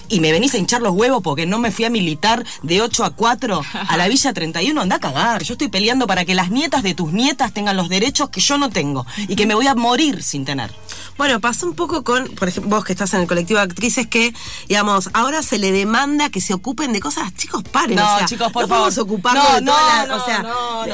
Y 0.08 0.20
me 0.20 0.32
venís 0.32 0.54
a 0.54 0.58
hinchar 0.58 0.82
los 0.82 0.92
huevos 0.94 1.22
porque 1.22 1.46
no 1.46 1.58
me 1.58 1.70
fui 1.72 1.84
a 1.84 1.90
militar 1.90 2.44
de 2.62 2.82
8 2.82 3.04
a 3.04 3.10
4 3.10 3.62
a 3.88 3.96
la 3.96 4.08
Villa 4.08 4.32
31. 4.32 4.80
Anda 4.80 4.96
a 4.96 5.00
cagar. 5.00 5.42
Yo 5.42 5.54
estoy 5.54 5.68
peleando 5.68 6.06
para 6.06 6.24
que 6.24 6.34
las 6.34 6.50
nietas 6.50 6.82
de 6.82 6.94
tus 6.94 7.12
nietas 7.12 7.52
tengan 7.52 7.76
los 7.76 7.88
derechos 7.88 8.28
que 8.28 8.40
yo 8.40 8.58
no 8.58 8.70
tengo 8.70 9.06
y 9.28 9.34
que 9.36 9.46
me 9.46 9.54
voy 9.54 9.66
a 9.66 9.74
morir 9.74 10.22
sin 10.22 10.44
tener. 10.44 10.72
Bueno, 11.16 11.40
pasó 11.40 11.66
un 11.66 11.74
poco 11.74 12.04
con, 12.04 12.28
por 12.34 12.48
ejemplo, 12.48 12.76
vos 12.76 12.84
que 12.84 12.92
estás 12.92 13.14
en 13.14 13.20
el 13.22 13.26
colectivo 13.26 13.58
de 13.58 13.64
actrices, 13.64 14.06
que, 14.06 14.34
digamos, 14.68 15.10
ahora 15.14 15.42
se 15.42 15.58
le 15.58 15.72
demanda 15.72 16.28
que 16.28 16.40
se 16.40 16.52
ocupen 16.54 16.92
de 16.92 17.00
cosas. 17.00 17.32
Chicos, 17.34 17.62
paren. 17.64 17.96
No, 17.96 18.14
o 18.14 18.18
sea, 18.18 18.26
chicos, 18.26 18.52
por 18.52 18.62
no 18.62 18.68
favor. 18.68 18.92
ocuparnos 18.98 19.44
No, 19.44 19.54
de 19.54 19.62
todas 19.66 20.06
no, 20.08 20.14
las- 20.14 20.22
O 20.22 20.26
sea, 20.26 20.44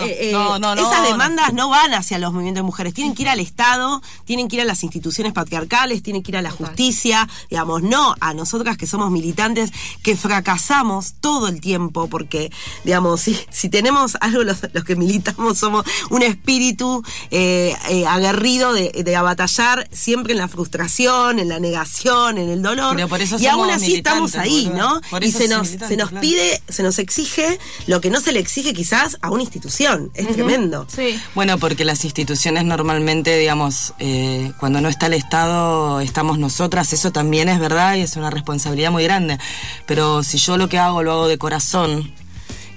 eh, 0.05 0.31
eh, 0.31 0.81
esas 0.81 1.03
demandas 1.09 1.53
no 1.53 1.69
van 1.69 1.95
hacia 1.95 2.19
los 2.19 2.33
movimientos 2.33 2.61
de 2.61 2.67
mujeres. 2.67 2.95
Tienen 2.95 3.15
que 3.15 3.23
ir 3.23 3.29
al 3.29 3.41
Estado, 3.41 4.03
tienen 4.25 4.49
que 4.49 4.57
ir 4.57 4.63
a 4.63 4.65
las 4.65 4.83
instituciones 4.85 5.33
patriarcales, 5.33 6.03
tienen 6.03 6.23
que 6.23 6.31
ir 6.33 6.37
a 6.37 6.43
la 6.43 6.51
justicia. 6.51 7.29
Digamos, 7.49 7.83
no 7.83 8.15
a 8.21 8.35
nosotras 8.35 8.77
que 8.77 8.87
somos 8.87 9.10
militantes, 9.11 9.71
que 10.03 10.17
fracasamos 10.17 11.15
todo 11.21 11.49
el 11.49 11.61
tiempo, 11.61 12.09
porque, 12.09 12.51
digamos, 12.85 13.21
si, 13.21 13.39
si 13.51 13.69
tenemos 13.69 14.17
algo, 14.21 14.45
los, 14.45 14.59
los 14.73 14.85
que 14.85 14.97
militamos 14.97 15.59
somos 15.59 15.85
un 16.11 16.23
espíritu 16.23 17.03
eh, 17.31 17.75
eh, 17.89 18.07
aguerrido 18.07 18.73
de, 18.73 18.91
de 19.05 19.17
abatallar 19.17 19.89
siempre 19.93 20.33
en 20.33 20.39
la 20.39 20.49
frustración, 20.49 21.39
en 21.39 21.49
la 21.49 21.59
negación, 21.59 22.39
en 22.39 22.49
el 22.49 22.63
dolor. 22.63 22.97
Pero 22.97 23.09
por 23.09 23.21
eso 23.21 23.37
y 23.39 23.47
aún 23.47 23.71
así 23.71 23.97
estamos 23.97 24.37
ahí. 24.37 24.71
¿no? 24.75 25.01
Por 25.11 25.25
y 25.25 25.33
se 25.33 25.49
nos, 25.49 25.69
se 25.69 25.97
nos 25.97 26.11
claro. 26.11 26.21
pide, 26.21 26.63
se 26.69 26.83
nos 26.83 26.99
exige 26.99 27.59
lo 27.87 28.01
que 28.01 28.11
no 28.11 28.21
se 28.21 28.33
le 28.33 28.41
exige 28.41 28.73
quizás 28.73 29.19
a 29.23 29.31
una 29.31 29.43
institución. 29.43 30.11
Es 30.15 30.29
tremendo. 30.29 30.87
Sí. 30.95 31.19
Bueno, 31.35 31.59
porque 31.59 31.85
las 31.85 32.05
instituciones 32.05 32.65
normalmente, 32.65 33.37
digamos, 33.37 33.95
eh, 33.99 34.53
cuando 34.59 34.81
no 34.81 34.89
está 34.89 35.07
el 35.07 35.15
Estado, 35.15 36.01
estamos 36.01 36.39
nosotras, 36.39 36.93
eso 36.93 37.13
también 37.13 37.49
es 37.49 37.59
verdad 37.59 37.97
y 37.97 38.01
es 38.01 38.17
una 38.17 38.31
responsabilidad 38.31 38.90
muy 38.91 39.05
grande. 39.05 39.39
Pero 39.87 40.23
si 40.23 40.39
yo 40.39 40.57
lo 40.57 40.69
que 40.69 40.79
hago 40.79 41.03
lo 41.03 41.13
hago 41.13 41.29
de 41.29 41.39
corazón 41.39 42.13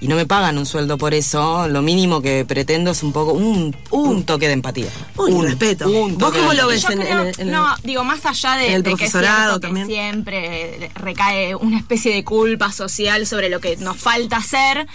y 0.01 0.07
no 0.09 0.17
me 0.17 0.25
pagan 0.25 0.57
un 0.57 0.65
sueldo 0.65 0.97
por 0.97 1.13
eso, 1.13 1.67
lo 1.69 1.81
mínimo 1.81 2.21
que 2.21 2.43
pretendo 2.45 2.91
es 2.91 3.03
un 3.03 3.13
poco 3.13 3.31
un, 3.33 3.73
un 3.91 4.23
toque 4.25 4.47
de 4.47 4.53
empatía. 4.53 4.89
Un, 5.15 5.43
respeto. 5.45 5.87
un 5.89 6.17
¿Vos 6.17 6.33
cómo 6.33 6.53
lo 6.53 6.67
ves 6.67 6.83
en, 6.89 6.99
creo- 6.99 7.21
en 7.21 7.27
el- 7.27 7.39
en 7.39 7.51
no, 7.51 7.67
digo, 7.83 8.03
más 8.03 8.25
allá 8.25 8.55
de, 8.57 8.73
el 8.73 8.83
profesorado 8.83 9.51
cierto 9.51 9.59
que 9.61 9.67
también. 9.67 9.87
siempre 9.87 10.91
recae 10.95 11.55
una 11.55 11.77
especie 11.77 12.13
de 12.13 12.23
culpa 12.25 12.71
social 12.73 13.25
sobre 13.25 13.47
lo 13.49 13.61
que 13.61 13.77
nos 13.77 13.95
falta 13.97 14.37
hacer. 14.37 14.87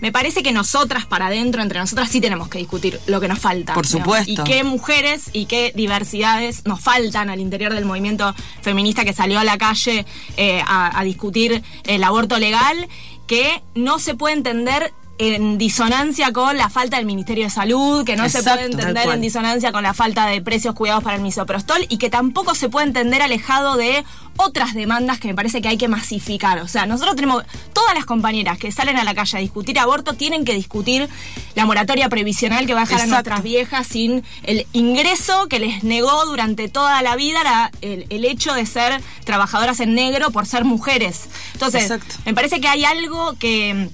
Me 0.00 0.12
parece 0.12 0.42
que 0.42 0.52
nosotras 0.52 1.06
para 1.06 1.28
adentro, 1.28 1.62
entre 1.62 1.78
nosotras, 1.78 2.10
sí 2.10 2.20
tenemos 2.20 2.48
que 2.48 2.58
discutir 2.58 3.00
lo 3.06 3.20
que 3.20 3.28
nos 3.28 3.38
falta. 3.38 3.74
Por 3.74 3.86
digamos, 3.86 4.04
supuesto. 4.04 4.42
Y 4.42 4.44
qué 4.44 4.62
mujeres 4.62 5.30
y 5.32 5.46
qué 5.46 5.72
diversidades 5.74 6.66
nos 6.66 6.80
faltan 6.80 7.30
al 7.30 7.40
interior 7.40 7.72
del 7.72 7.84
movimiento 7.84 8.34
feminista 8.62 9.04
que 9.04 9.12
salió 9.12 9.38
a 9.38 9.44
la 9.44 9.58
calle 9.58 10.04
eh, 10.36 10.62
a, 10.66 10.98
a 10.98 11.04
discutir 11.04 11.62
el 11.84 12.04
aborto 12.04 12.38
legal, 12.38 12.88
que 13.26 13.62
no 13.74 13.98
se 13.98 14.14
puede 14.14 14.34
entender 14.34 14.92
en 15.18 15.56
disonancia 15.56 16.32
con 16.32 16.56
la 16.58 16.68
falta 16.68 16.98
del 16.98 17.06
Ministerio 17.06 17.44
de 17.44 17.50
Salud, 17.50 18.04
que 18.04 18.16
no 18.16 18.28
se 18.28 18.42
puede 18.42 18.66
entender 18.66 19.08
en 19.08 19.20
disonancia 19.20 19.72
con 19.72 19.82
la 19.82 19.94
falta 19.94 20.26
de 20.26 20.42
precios 20.42 20.74
cuidados 20.74 21.02
para 21.02 21.16
el 21.16 21.22
misoprostol 21.22 21.78
y 21.88 21.96
que 21.98 22.10
tampoco 22.10 22.54
se 22.54 22.68
puede 22.68 22.86
entender 22.86 23.22
alejado 23.22 23.76
de 23.76 24.04
otras 24.36 24.74
demandas 24.74 25.18
que 25.18 25.28
me 25.28 25.34
parece 25.34 25.62
que 25.62 25.68
hay 25.68 25.78
que 25.78 25.88
masificar. 25.88 26.58
O 26.58 26.68
sea, 26.68 26.84
nosotros 26.84 27.16
tenemos, 27.16 27.42
todas 27.72 27.94
las 27.94 28.04
compañeras 28.04 28.58
que 28.58 28.70
salen 28.70 28.98
a 28.98 29.04
la 29.04 29.14
calle 29.14 29.38
a 29.38 29.40
discutir 29.40 29.78
aborto 29.78 30.12
tienen 30.12 30.44
que 30.44 30.52
discutir 30.52 31.08
la 31.54 31.64
moratoria 31.64 32.10
previsional 32.10 32.66
que 32.66 32.74
va 32.74 32.80
a 32.80 32.84
dejar 32.84 33.00
Exacto. 33.00 33.14
a 33.14 33.16
nuestras 33.16 33.42
viejas 33.42 33.86
sin 33.86 34.22
el 34.42 34.66
ingreso 34.74 35.46
que 35.48 35.58
les 35.60 35.82
negó 35.82 36.26
durante 36.26 36.68
toda 36.68 37.00
la 37.00 37.16
vida 37.16 37.42
la- 37.42 37.70
el, 37.80 38.04
el 38.10 38.24
hecho 38.26 38.52
de 38.52 38.66
ser 38.66 39.00
trabajadoras 39.24 39.80
en 39.80 39.94
negro 39.94 40.30
por 40.30 40.44
ser 40.44 40.64
mujeres. 40.64 41.22
Entonces, 41.54 41.84
Exacto. 41.84 42.16
me 42.26 42.34
parece 42.34 42.60
que 42.60 42.68
hay 42.68 42.84
algo 42.84 43.32
que 43.38 43.88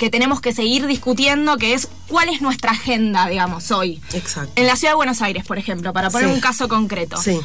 que 0.00 0.08
tenemos 0.08 0.40
que 0.40 0.54
seguir 0.54 0.86
discutiendo, 0.86 1.58
que 1.58 1.74
es 1.74 1.88
cuál 2.08 2.30
es 2.30 2.40
nuestra 2.40 2.72
agenda, 2.72 3.28
digamos, 3.28 3.70
hoy. 3.70 4.00
Exacto. 4.14 4.50
En 4.56 4.66
la 4.66 4.74
ciudad 4.74 4.92
de 4.92 4.96
Buenos 4.96 5.20
Aires, 5.20 5.44
por 5.44 5.58
ejemplo, 5.58 5.92
para 5.92 6.08
poner 6.08 6.28
Sí. 6.28 6.34
un 6.34 6.40
caso 6.40 6.68
concreto. 6.68 7.18
Sí. 7.18 7.38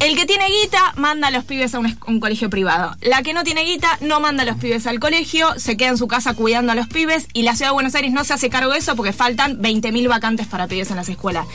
El 0.00 0.16
que 0.16 0.26
tiene 0.26 0.48
guita 0.48 0.92
manda 0.96 1.28
a 1.28 1.30
los 1.30 1.44
pibes 1.44 1.72
a 1.74 1.78
un, 1.78 2.20
colegio 2.20 2.50
privado. 2.50 2.96
La 3.00 3.22
que 3.22 3.32
no 3.32 3.44
tiene 3.44 3.62
guita 3.64 3.96
no 4.00 4.18
manda 4.18 4.42
a 4.42 4.46
los 4.46 4.56
pibes 4.56 4.88
al 4.88 4.98
colegio, 4.98 5.48
se 5.56 5.76
queda 5.76 5.90
en 5.90 5.98
su 5.98 6.08
casa 6.08 6.34
cuidando 6.34 6.72
a 6.72 6.74
los 6.74 6.88
pibes 6.88 7.28
y 7.32 7.42
la 7.42 7.54
ciudad 7.54 7.70
de 7.70 7.74
Buenos 7.74 7.94
Aires 7.94 8.10
no 8.10 8.24
se 8.24 8.32
hace 8.32 8.50
cargo 8.50 8.72
de 8.72 8.78
eso 8.78 8.96
porque 8.96 9.12
faltan 9.12 9.60
20.000 9.62 10.08
vacantes 10.08 10.48
para 10.48 10.66
pibes 10.66 10.90
en 10.90 10.96
las 10.96 11.08
escuelas. 11.08 11.46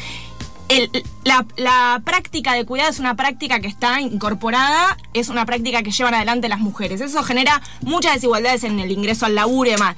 El- 0.68 0.90
la, 1.24 1.46
la 1.58 2.02
práctica 2.06 2.54
de 2.54 2.66
cuidado 2.66 2.90
es 2.90 3.00
una 3.00 3.16
práctica 3.16 3.60
que 3.60 3.68
está 3.68 4.00
incorporada, 4.02 4.98
es 5.14 5.30
una 5.30 5.46
práctica 5.46 5.84
que 5.84 5.92
llevan 5.92 6.14
adelante 6.16 6.50
las 6.50 6.60
mujeres. 6.60 7.02
Eso 7.02 7.22
genera 7.24 7.62
muchas 7.82 8.14
desigualdades 8.14 8.64
en 8.64 8.80
el 8.80 8.90
ingreso 8.92 9.26
al 9.26 9.36
laburo 9.36 9.70
y 9.70 9.74
demás. 9.74 9.96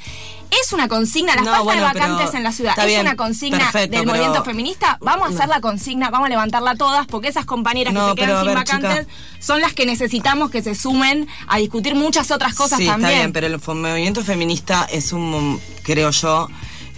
¿Es 0.50 0.72
una 0.74 0.88
consigna? 0.88 1.36
La 1.36 1.42
No, 1.42 1.48
falta 1.52 1.64
bueno, 1.64 1.82
de 1.82 1.88
vacantes 1.94 2.34
en 2.34 2.44
la 2.44 2.52
ciudad. 2.52 2.78
¿Es 2.80 2.86
bien, 2.86 3.02
una 3.02 3.16
consigna 3.16 3.58
perfecto, 3.60 3.98
del 3.98 4.06
movimiento 4.06 4.44
feminista? 4.44 4.98
Vamos 5.02 5.30
a 5.32 5.34
hacer 5.36 5.50
la 5.50 5.62
consigna, 5.62 6.10
vamos 6.10 6.28
a 6.28 6.30
levantarla 6.30 6.76
todas, 6.76 7.06
porque 7.08 7.28
esas 7.28 7.46
compañeras 7.46 7.94
No, 7.94 8.16
que 8.16 8.22
se 8.22 8.28
quedan 8.28 8.46
sin 8.46 8.54
ver, 8.56 8.64
chica. 8.64 8.78
vacantes 8.78 9.08
son 9.40 9.62
las 9.62 9.74
que 9.74 9.86
necesitamos 9.86 10.50
que 10.50 10.62
se 10.62 10.76
sumen 10.76 11.28
a 11.48 11.58
discutir 11.58 11.96
muchas 11.96 12.32
otras 12.32 12.54
cosas 12.56 12.80
sí, 12.80 12.86
también. 12.86 13.10
está 13.12 13.20
bien, 13.22 13.34
pero 13.34 13.48
el 13.48 13.60
movimiento 13.60 14.24
feminista 14.24 14.88
es 14.92 15.12
un, 15.14 15.60
creo 15.84 16.12
yo, 16.12 16.48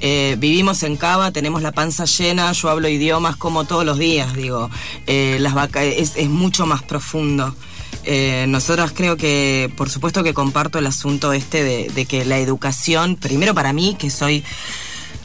eh, 0.01 0.35
vivimos 0.39 0.83
en 0.83 0.95
Cava, 0.95 1.31
tenemos 1.31 1.61
la 1.61 1.71
panza 1.71 2.05
llena, 2.05 2.51
yo 2.53 2.69
hablo 2.69 2.87
idiomas 2.87 3.35
como 3.35 3.65
todos 3.65 3.83
los 3.83 3.97
días, 3.97 4.33
digo, 4.33 4.69
eh, 5.07 5.37
las 5.39 5.53
vaca 5.53 5.83
es, 5.83 6.15
es 6.15 6.29
mucho 6.29 6.65
más 6.65 6.83
profundo. 6.83 7.55
Eh, 8.05 8.45
nosotras 8.47 8.91
creo 8.95 9.17
que, 9.17 9.71
por 9.77 9.89
supuesto 9.89 10.23
que 10.23 10.33
comparto 10.33 10.79
el 10.79 10.87
asunto 10.87 11.33
este 11.33 11.63
de, 11.63 11.89
de 11.89 12.05
que 12.05 12.25
la 12.25 12.37
educación, 12.37 13.15
primero 13.15 13.53
para 13.53 13.73
mí, 13.73 13.95
que 13.99 14.09
soy 14.09 14.43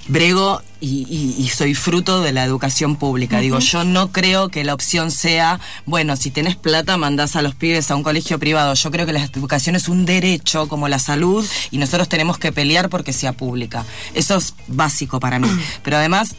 brego 0.07 0.61
y, 0.81 1.07
y- 1.09 1.43
y 1.43 1.49
soy 1.49 1.75
fruto 1.75 2.21
de 2.21 2.33
la 2.33 2.45
educación 2.45 2.97
pública. 2.97 3.39
Digo, 3.41 3.59
yo 3.61 3.85
no 3.85 4.13
creo 4.13 4.51
que 4.51 4.63
la 4.65 4.75
opción 4.75 5.11
sea, 5.11 5.61
bueno, 5.87 6.15
si 6.17 6.31
tenés 6.31 6.57
plata, 6.57 6.99
mandás 6.99 7.37
a 7.37 7.43
los 7.43 7.55
pibes 7.55 7.91
a 7.91 7.97
un 7.97 8.03
colegio 8.03 8.39
privado. 8.39 8.75
Yo 8.75 8.91
creo 8.91 9.07
que 9.07 9.15
la 9.15 9.25
educación 9.25 9.77
es 9.77 9.89
un 9.89 10.05
derecho 10.05 10.69
como 10.69 10.89
la 10.89 10.99
salud 10.99 11.47
y 11.71 11.79
nosotros 11.79 12.09
tenemos 12.11 12.37
que 12.37 12.53
pelear 12.53 12.91
porque 12.91 13.15
sea 13.15 13.33
pública. 13.33 13.87
Eso 14.13 14.37
es 14.37 14.55
básico 14.67 15.21
para 15.21 15.39
mí. 15.39 15.49
Pero 15.83 15.97
además, 15.97 16.35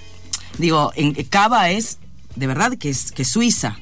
digo, 0.59 0.91
en 0.95 1.13
Cava 1.23 1.71
es, 1.71 1.97
de 2.35 2.45
verdad, 2.45 2.77
que 2.77 2.89
es, 2.91 3.11
que 3.11 3.23
es 3.23 3.29
Suiza. 3.29 3.79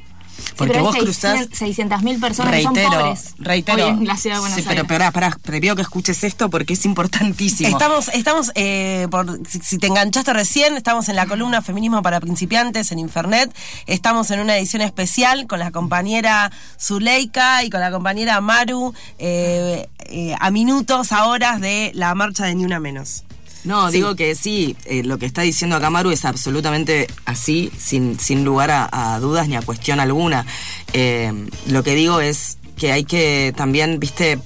Porque 0.55 0.73
pero 0.73 0.83
vos 0.85 0.95
cruzás... 0.95 1.49
600.000 1.49 2.19
personas 2.19 2.55
que 2.55 2.63
son 2.63 2.75
Reitero, 2.75 2.99
pobres 2.99 3.33
reitero. 3.39 3.85
hoy 3.85 3.89
en 3.91 4.07
la 4.07 4.17
ciudad 4.17 4.35
de 4.35 4.39
Buenos 4.41 4.55
Sí, 4.57 4.63
pero 4.67 4.81
Aires. 4.81 4.87
pará, 4.89 5.11
pará, 5.11 5.37
previo 5.41 5.75
que 5.75 5.81
escuches 5.81 6.23
esto 6.23 6.49
porque 6.49 6.73
es 6.73 6.85
importantísimo. 6.85 7.69
Estamos, 7.69 8.09
estamos 8.09 8.51
eh, 8.55 9.07
por, 9.09 9.39
si, 9.47 9.59
si 9.59 9.77
te 9.77 9.87
enganchaste 9.87 10.31
recién, 10.33 10.75
estamos 10.75 11.09
en 11.09 11.15
la 11.15 11.25
columna 11.25 11.61
Feminismo 11.61 12.01
para 12.01 12.19
Principiantes 12.19 12.91
en 12.91 12.99
Infernet. 12.99 13.53
Estamos 13.87 14.29
en 14.31 14.39
una 14.39 14.57
edición 14.57 14.81
especial 14.81 15.47
con 15.47 15.59
la 15.59 15.71
compañera 15.71 16.51
Zuleika 16.79 17.63
y 17.63 17.69
con 17.69 17.79
la 17.81 17.91
compañera 17.91 18.39
Maru 18.41 18.93
eh, 19.17 19.87
eh, 20.05 20.35
a 20.39 20.51
minutos, 20.51 21.11
a 21.11 21.27
horas 21.27 21.59
de 21.61 21.91
la 21.95 22.13
marcha 22.15 22.45
de 22.45 22.55
Ni 22.55 22.65
Una 22.65 22.79
Menos. 22.79 23.23
No, 23.63 23.89
Sí. 23.89 23.97
digo 23.97 24.15
que 24.15 24.35
sí, 24.35 24.75
eh, 24.85 25.03
lo 25.03 25.17
que 25.17 25.25
está 25.25 25.41
diciendo 25.41 25.75
acá 25.75 25.89
Maru 25.89 26.11
es 26.11 26.25
absolutamente 26.25 27.07
así, 27.25 27.71
sin, 27.77 28.19
sin 28.19 28.43
lugar 28.43 28.71
a, 28.71 29.13
a 29.15 29.19
dudas 29.19 29.47
ni 29.47 29.55
a 29.55 29.61
cuestión 29.61 29.99
alguna. 29.99 30.45
Eh, 30.93 31.31
lo 31.67 31.83
que 31.83 31.95
digo 31.95 32.19
es 32.21 32.57
que 32.77 32.91
hay 32.91 33.03
que 33.05 33.53
también, 33.55 33.99
viste, 33.99 34.39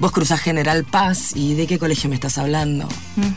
vos 0.00 0.10
cruzás 0.10 0.40
General 0.40 0.84
Paz 0.84 1.36
y 1.36 1.54
¿de 1.54 1.66
qué 1.68 1.78
colegio 1.78 2.08
me 2.10 2.16
estás 2.16 2.38
hablando? 2.38 2.88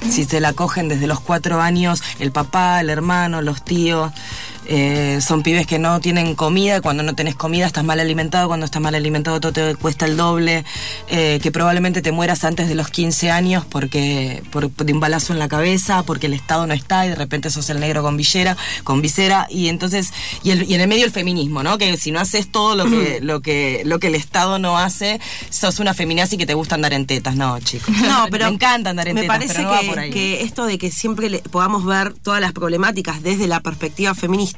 Si 0.09 0.25
te 0.25 0.39
la 0.39 0.53
cogen 0.53 0.87
desde 0.87 1.05
los 1.05 1.19
cuatro 1.19 1.61
años, 1.61 2.01
el 2.19 2.31
papá, 2.31 2.81
el 2.81 2.89
hermano, 2.89 3.41
los 3.41 3.63
tíos. 3.63 4.11
Eh, 4.67 5.19
son 5.21 5.43
pibes 5.43 5.67
que 5.67 5.79
no 5.79 5.99
tienen 5.99 6.35
comida, 6.35 6.81
cuando 6.81 7.03
no 7.03 7.15
tenés 7.15 7.35
comida 7.35 7.65
estás 7.65 7.83
mal 7.83 7.99
alimentado, 7.99 8.47
cuando 8.47 8.65
estás 8.65 8.81
mal 8.81 8.95
alimentado 8.95 9.39
todo 9.39 9.51
te 9.53 9.75
cuesta 9.75 10.05
el 10.05 10.17
doble, 10.17 10.63
eh, 11.09 11.39
que 11.41 11.51
probablemente 11.51 12.01
te 12.01 12.11
mueras 12.11 12.43
antes 12.43 12.67
de 12.67 12.75
los 12.75 12.89
15 12.89 13.31
años 13.31 13.65
porque 13.65 14.41
por, 14.51 14.71
de 14.71 14.93
un 14.93 14.99
balazo 14.99 15.33
en 15.33 15.39
la 15.39 15.47
cabeza, 15.47 16.03
porque 16.03 16.27
el 16.27 16.33
Estado 16.33 16.65
no 16.67 16.73
está 16.73 17.05
y 17.05 17.09
de 17.09 17.15
repente 17.15 17.49
sos 17.49 17.69
el 17.69 17.79
negro 17.79 18.01
con 18.03 18.17
villera, 18.17 18.57
con 18.83 19.01
visera, 19.01 19.47
y 19.49 19.67
entonces, 19.69 20.11
y, 20.43 20.51
el- 20.51 20.63
y 20.69 20.73
en 20.75 20.81
el 20.81 20.87
medio 20.87 21.05
el 21.05 21.11
feminismo, 21.11 21.63
¿no? 21.63 21.77
Que 21.77 21.95
si 21.97 22.11
no 22.11 22.19
haces 22.19 22.51
todo 22.51 22.75
lo 22.75 22.85
que, 22.89 23.19
lo 23.21 23.41
que, 23.41 23.81
lo 23.85 23.99
que 23.99 24.07
el 24.07 24.15
Estado 24.15 24.59
no 24.59 24.77
hace, 24.77 25.19
sos 25.49 25.79
una 25.79 25.93
feminazi 25.93 26.37
que 26.37 26.45
te 26.45 26.53
gusta 26.53 26.75
andar 26.75 26.93
en 26.93 27.05
tetas, 27.05 27.35
no, 27.35 27.59
chicos. 27.59 27.93
No, 28.05 28.27
pero 28.31 28.45
me 28.47 28.53
encanta 28.55 28.91
andar 28.91 29.07
en 29.07 29.15
me 29.15 29.21
tetas, 29.21 29.35
parece 29.37 29.53
pero 29.55 29.63
no 29.67 29.71
va 29.73 29.79
que, 29.81 29.87
por 29.87 29.99
ahí. 29.99 30.09
que 30.11 30.41
esto 30.43 30.65
de 30.65 30.77
que 30.77 30.91
siempre 30.91 31.29
le- 31.29 31.39
podamos 31.39 31.85
ver 31.85 32.13
todas 32.13 32.39
las 32.41 32.51
problemáticas 32.53 33.21
desde 33.23 33.47
la 33.47 33.59
perspectiva 33.59 34.13
feminista 34.15 34.54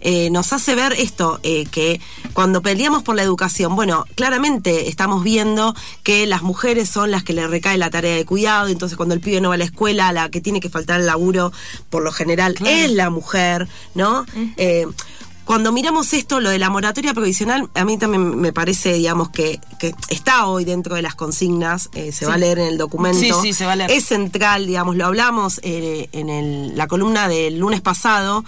eh, 0.00 0.30
nos 0.30 0.52
hace 0.52 0.74
ver 0.74 0.92
esto 0.94 1.40
eh, 1.42 1.66
que 1.70 2.00
cuando 2.32 2.62
peleamos 2.62 3.02
por 3.02 3.16
la 3.16 3.22
educación, 3.22 3.74
bueno, 3.76 4.04
claramente 4.14 4.88
estamos 4.88 5.22
viendo 5.24 5.74
que 6.02 6.26
las 6.26 6.42
mujeres 6.42 6.88
son 6.88 7.10
las 7.10 7.22
que 7.24 7.32
le 7.32 7.46
recae 7.46 7.78
la 7.78 7.90
tarea 7.90 8.14
de 8.16 8.24
cuidado, 8.24 8.68
entonces 8.68 8.96
cuando 8.96 9.14
el 9.14 9.20
pibe 9.20 9.40
no 9.40 9.48
va 9.50 9.54
a 9.54 9.58
la 9.58 9.64
escuela, 9.64 10.12
la 10.12 10.28
que 10.28 10.40
tiene 10.40 10.60
que 10.60 10.68
faltar 10.68 11.00
el 11.00 11.06
laburo, 11.06 11.52
por 11.90 12.02
lo 12.02 12.12
general 12.12 12.54
es 12.66 12.90
la 12.92 13.10
mujer, 13.10 13.68
¿no? 13.94 14.24
Eh, 14.56 14.86
cuando 15.44 15.72
miramos 15.72 16.14
esto, 16.14 16.40
lo 16.40 16.48
de 16.48 16.58
la 16.58 16.70
moratoria 16.70 17.12
provisional, 17.12 17.68
a 17.74 17.84
mí 17.84 17.98
también 17.98 18.40
me 18.40 18.54
parece, 18.54 18.94
digamos, 18.94 19.28
que, 19.28 19.60
que 19.78 19.94
está 20.08 20.46
hoy 20.46 20.64
dentro 20.64 20.94
de 20.96 21.02
las 21.02 21.14
consignas, 21.14 21.90
eh, 21.92 22.12
se 22.12 22.24
va 22.24 22.32
a 22.34 22.38
leer 22.38 22.60
en 22.60 22.68
el 22.68 22.78
documento. 22.78 23.18
Sí, 23.20 23.30
sí, 23.42 23.52
se 23.52 23.66
va 23.66 23.72
a 23.72 23.76
leer. 23.76 23.90
Es 23.90 24.06
central, 24.06 24.66
digamos, 24.66 24.96
lo 24.96 25.04
hablamos 25.04 25.60
eh, 25.62 26.08
en 26.12 26.30
el- 26.30 26.74
la 26.78 26.86
columna 26.86 27.28
del 27.28 27.58
lunes 27.58 27.82
pasado. 27.82 28.42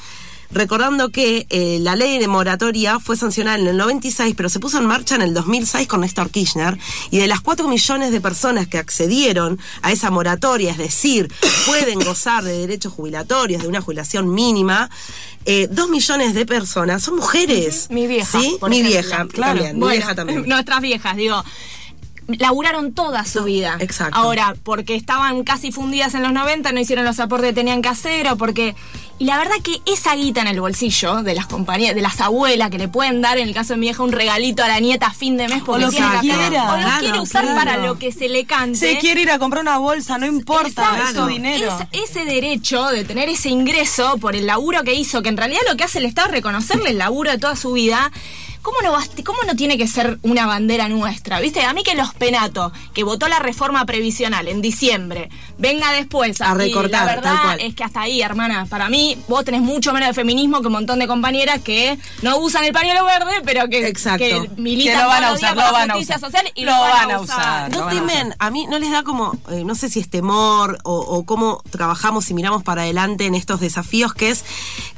Recordando 0.51 1.11
que 1.11 1.47
eh, 1.51 1.79
la 1.81 1.97
ley 1.97 2.19
de 2.19 2.29
moratoria 2.29 3.01
fue 3.01 3.17
sancionada 3.17 3.59
en 3.59 3.67
el 3.67 3.77
96, 3.77 4.35
pero 4.37 4.49
se 4.49 4.61
puso 4.61 4.79
en 4.79 4.87
marcha 4.87 5.15
en 5.15 5.23
el 5.23 5.35
2006 5.35 5.89
con 5.89 6.01
Néstor 6.01 6.31
Kirchner, 6.31 6.79
y 7.11 7.19
de 7.19 7.27
las 7.27 7.41
4 7.41 7.69
millones 7.69 8.13
de 8.13 8.21
personas 8.21 8.69
que 8.69 8.79
accedieron 8.79 9.59
a 9.83 9.93
esa 9.93 10.11
moratoria, 10.11 10.71
es 10.71 10.79
decir, 10.79 11.33
pueden 11.67 11.99
gozar 12.01 12.45
de 12.45 12.59
derechos 12.59 12.93
jubilatorios, 12.93 13.63
de 13.63 13.69
una 13.69 13.81
jubilación 13.81 14.33
mínima, 14.33 14.91
eh, 15.47 15.69
2 15.71 15.89
millones 15.91 16.35
de 16.35 16.45
personas 16.45 17.05
son 17.05 17.17
mujeres. 17.17 17.89
Mi 17.91 18.07
vieja. 18.07 18.41
¿Sí? 18.41 18.59
Mi 18.69 18.81
ejemplo. 18.81 18.89
vieja, 18.89 19.27
también. 19.27 19.79
mi 19.79 19.89
vieja 19.89 20.15
también. 20.15 20.43
Nuestras 20.47 20.81
viejas, 20.81 21.17
digo. 21.17 21.43
Laburaron 22.27 22.93
toda 22.93 23.25
su 23.25 23.45
vida. 23.45 23.77
exacto. 23.79 24.19
Ahora, 24.19 24.57
porque 24.65 24.97
estaban 24.97 25.45
casi 25.45 25.71
fundidas 25.71 26.15
en 26.15 26.25
los 26.25 26.33
90, 26.33 26.73
no 26.73 26.81
hicieron 26.81 27.05
los 27.05 27.21
aportes 27.21 27.51
que 27.51 27.55
tenían 27.55 27.83
que 27.83 27.89
hacer, 27.89 28.27
o 28.29 28.37
porque. 28.37 28.75
Y 29.19 29.25
la 29.25 29.39
verdad 29.39 29.55
que 29.63 29.81
esa 29.91 30.15
guita 30.15 30.43
en 30.43 30.49
el 30.49 30.61
bolsillo 30.61 31.23
de 31.23 31.35
las 31.35 31.47
compañías, 31.47 31.95
de 31.95 32.03
las 32.03 32.21
abuelas 32.21 32.69
que 32.71 32.77
le 32.77 32.87
pueden 32.89 33.23
dar, 33.23 33.39
en 33.39 33.49
el 33.49 33.55
caso 33.55 33.73
de 33.73 33.79
mi 33.79 33.87
vieja, 33.87 34.03
un 34.03 34.13
regalito 34.13 34.63
a 34.63 34.69
la 34.69 34.79
nieta 34.79 35.07
a 35.07 35.13
fin 35.15 35.39
de 35.39 35.49
mes 35.49 35.63
porque 35.65 35.85
lo 35.87 35.91
tiene 35.91 36.07
que 36.09 36.15
la 36.15 36.21
quiera, 36.21 36.65
O 36.73 36.77
lo 36.77 36.83
claro, 36.83 37.01
quiere 37.01 37.21
usar 37.21 37.45
claro. 37.45 37.59
para 37.59 37.77
lo 37.79 37.99
que 37.99 38.13
se 38.13 38.29
le 38.29 38.45
cante. 38.45 38.77
Se 38.79 38.99
quiere 38.99 39.23
ir 39.23 39.31
a 39.31 39.39
comprar 39.39 39.63
una 39.63 39.79
bolsa, 39.79 40.19
no 40.19 40.27
importa, 40.27 40.69
Exacto. 40.69 41.23
su 41.23 41.27
dinero. 41.29 41.79
Es- 41.93 42.11
ese 42.11 42.25
derecho 42.27 42.85
de 42.89 43.05
tener 43.05 43.31
ese 43.31 43.49
ingreso 43.49 44.19
por 44.19 44.37
el 44.37 44.45
laburo 44.47 44.83
que 44.85 44.93
hizo, 44.93 45.23
que 45.23 45.31
en 45.31 45.39
realidad 45.39 45.61
lo 45.67 45.79
que 45.79 45.85
hace 45.85 45.99
el 45.99 46.05
Estado 46.05 46.27
es 46.29 46.33
reconocerle 46.35 46.91
el 46.91 46.99
laburo 46.99 47.31
de 47.31 47.39
toda 47.39 47.57
su 47.57 47.73
vida, 47.73 48.11
¿cómo 48.61 48.79
no, 48.83 48.93
¿cómo 49.25 49.39
no 49.47 49.55
tiene 49.55 49.79
que 49.79 49.87
ser 49.87 50.19
una 50.23 50.45
bandera 50.45 50.89
nuestra? 50.89 51.39
¿Viste? 51.39 51.63
A 51.65 51.73
mí 51.73 51.85
que 51.85 51.95
los 51.95 52.13
penatos, 52.15 52.73
que 52.95 53.05
votó 53.05 53.29
la 53.29 53.39
reforma 53.39 53.87
previsional 53.87 54.49
en 54.49 54.61
diciembre, 54.61 55.29
venga 55.57 55.93
después 55.93 56.41
A 56.41 56.53
recortar, 56.55 57.03
La 57.07 57.07
tal 57.07 57.17
verdad 57.23 57.43
cual. 57.45 57.61
es 57.61 57.75
que 57.77 57.85
hasta 57.85 58.01
ahí, 58.01 58.21
hermana, 58.23 58.67
para 58.67 58.89
mí 58.89 59.06
vos 59.29 59.45
tenés 59.45 59.61
mucho 59.63 59.93
menos 59.93 60.09
de 60.09 60.15
feminismo 60.15 60.61
que 60.61 60.67
un 60.67 60.73
montón 60.75 60.99
de 60.99 61.07
compañeras 61.07 61.61
que 61.63 61.99
no 62.23 62.39
usan 62.39 62.65
el 62.65 62.73
pañuelo 62.73 63.05
verde, 63.05 63.33
pero 63.45 63.69
que, 63.69 63.87
Exacto. 63.87 64.19
que 64.25 64.51
militan 64.57 64.97
Que 64.97 65.03
lo 65.03 65.09
van 65.09 65.25
a 65.25 65.33
usar, 65.33 65.55
por 65.55 65.59
lo 65.59 65.63
la 65.63 65.73
van 65.73 65.91
a 65.91 65.95
justicia 65.95 66.17
usar. 66.17 66.31
social 66.31 66.53
y 66.55 66.65
Lo 66.65 66.73
lo, 66.73 66.81
van 66.81 67.11
a 67.11 67.21
usar. 67.21 67.71
¿No 67.71 67.87
temen? 67.89 68.35
A 68.39 68.51
mí 68.51 68.67
no 68.69 68.79
les 68.79 68.91
da 68.91 69.03
como, 69.03 69.39
eh, 69.51 69.63
no 69.65 69.75
sé 69.75 69.89
si 69.89 70.01
es 70.01 70.09
temor 70.11 70.79
o, 70.85 70.95
o 70.97 71.25
cómo 71.25 71.63
trabajamos 71.71 72.29
y 72.31 72.35
miramos 72.35 72.63
para 72.63 72.83
adelante 72.83 73.27
en 73.27 73.35
estos 73.35 73.61
desafíos, 73.61 74.15
que 74.15 74.31
es 74.31 74.45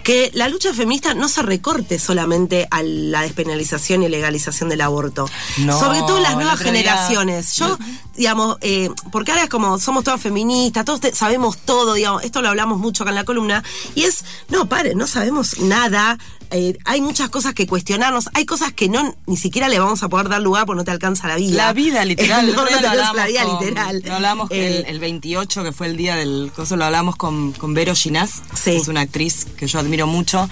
que 0.02 0.30
la 0.34 0.48
lucha 0.48 0.72
feminista 0.72 1.12
no 1.14 1.28
se 1.28 1.42
recorte 1.42 1.98
solamente 1.98 2.66
a 2.70 2.82
la 2.82 3.22
despenalización 3.22 4.02
y 4.02 4.08
legalización 4.08 4.68
del 4.70 4.80
aborto. 4.80 5.28
No, 5.58 5.78
Sobre 5.78 5.98
todo 6.00 6.18
las 6.20 6.34
nuevas 6.34 6.58
generaciones. 6.60 7.56
Yo, 7.56 7.76
digamos, 8.16 8.56
eh, 8.62 8.88
porque 9.12 9.32
ahora 9.32 9.44
es 9.44 9.50
como 9.50 9.78
somos 9.78 10.04
todas 10.04 10.20
feministas, 10.20 10.84
todos 10.84 11.00
te- 11.00 11.14
sabemos 11.14 11.58
todo, 11.58 11.94
digamos, 11.94 12.22
esto 12.24 12.40
lo 12.42 12.48
hablamos 12.48 12.78
mucho 12.78 13.02
acá 13.02 13.10
en 13.10 13.16
la 13.16 13.24
columna, 13.24 13.62
y 13.98 14.04
es, 14.04 14.24
no, 14.48 14.68
paren, 14.68 14.96
no 14.98 15.06
sabemos 15.06 15.58
nada. 15.60 16.18
eh, 16.50 16.78
hay 16.86 17.00
muchas 17.02 17.28
cosas 17.28 17.52
que 17.52 17.66
cuestionarnos, 17.66 18.30
hay 18.34 18.46
cosas 18.46 18.72
que 18.72 18.88
no 18.88 19.14
ni 19.26 19.36
siquiera 19.36 19.68
le 19.68 19.78
vamos 19.78 20.02
a 20.02 20.08
poder 20.08 20.28
dar 20.30 20.40
lugar 20.40 20.64
porque 20.64 20.78
no 20.78 20.84
te 20.84 20.90
alcanza 20.90 21.28
la 21.28 21.36
vida. 21.36 21.56
La 21.66 21.72
vida, 21.72 22.04
literal. 22.04 22.46
no, 22.54 22.62
no 22.62 22.66
te 22.68 22.74
alcanza 22.86 23.12
la 23.14 23.26
vida, 23.26 23.42
con- 23.44 23.58
literal. 23.60 24.02
Lo 24.04 24.14
hablamos 24.14 24.50
Eh, 24.50 24.78
el, 24.78 24.86
el 24.86 24.98
28, 25.00 25.62
que 25.64 25.72
fue 25.72 25.88
el 25.88 25.96
día 25.96 26.16
del 26.16 26.50
coso, 26.56 26.76
lo 26.76 26.84
hablamos 26.86 27.16
con, 27.16 27.52
con 27.52 27.74
Vero 27.74 27.94
Ginás, 27.94 28.42
Sí. 28.54 28.70
que 28.72 28.76
es 28.78 28.88
una 28.88 29.00
actriz 29.02 29.46
que 29.56 29.66
yo 29.66 29.78
admiro 29.78 30.06
mucho, 30.06 30.48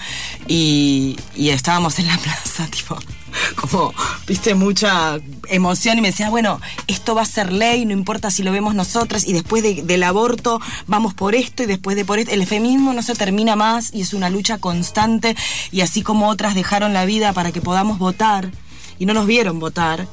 y, 0.47 1.17
y 1.35 1.49
estábamos 1.49 1.97
en 1.99 2.07
la 2.07 2.17
plaza, 2.23 2.67
tipo, 2.67 2.97
como, 3.55 3.93
viste, 4.27 4.55
mucha 4.55 5.19
emoción, 5.47 5.97
y 5.97 6.01
me 6.01 6.09
decía, 6.09 6.29
bueno, 6.29 6.59
esto 6.87 7.15
va 7.15 7.21
a 7.21 7.25
ser 7.25 7.51
ley, 7.51 7.85
no 7.85 7.93
importa 7.93 8.31
si 8.31 8.43
lo 8.43 8.51
vemos 8.51 8.75
nosotras, 8.75 9.27
y 9.27 9.33
después 9.33 9.63
de- 9.63 9.83
del 9.83 10.03
aborto 10.03 10.59
vamos 10.87 11.13
por 11.13 11.35
esto, 11.35 11.63
y 11.63 11.65
después 11.65 11.95
de 11.95 12.05
por 12.05 12.19
esto, 12.19 12.31
el 12.33 12.45
feminismo 12.45 12.93
no 12.93 13.01
se 13.01 13.15
termina 13.15 13.55
más, 13.55 13.93
y 13.93 14.01
es 14.01 14.13
una 14.13 14.29
lucha 14.29 14.57
constante, 14.57 15.35
y 15.71 15.81
así 15.81 16.01
como 16.01 16.29
otras 16.29 16.55
dejaron 16.55 16.93
la 16.93 17.05
vida 17.05 17.33
para 17.33 17.51
que 17.51 17.61
podamos 17.61 17.99
votar, 17.99 18.51
y 18.99 19.05
no 19.05 19.13
nos 19.13 19.27
vieron 19.27 19.59
votar, 19.59 20.07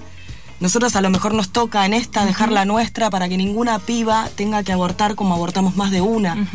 nosotros 0.60 0.96
a 0.96 1.00
lo 1.00 1.10
mejor 1.10 1.34
nos 1.34 1.50
toca 1.50 1.84
en 1.84 1.94
esta 1.94 2.24
dejar 2.24 2.52
la 2.52 2.64
nuestra 2.64 3.10
para 3.10 3.28
que 3.28 3.36
ninguna 3.36 3.78
piba 3.78 4.28
tenga 4.34 4.62
que 4.62 4.72
abortar 4.72 5.14
como 5.14 5.34
abortamos 5.34 5.76
más 5.76 5.90
de 5.90 6.00
una. 6.00 6.48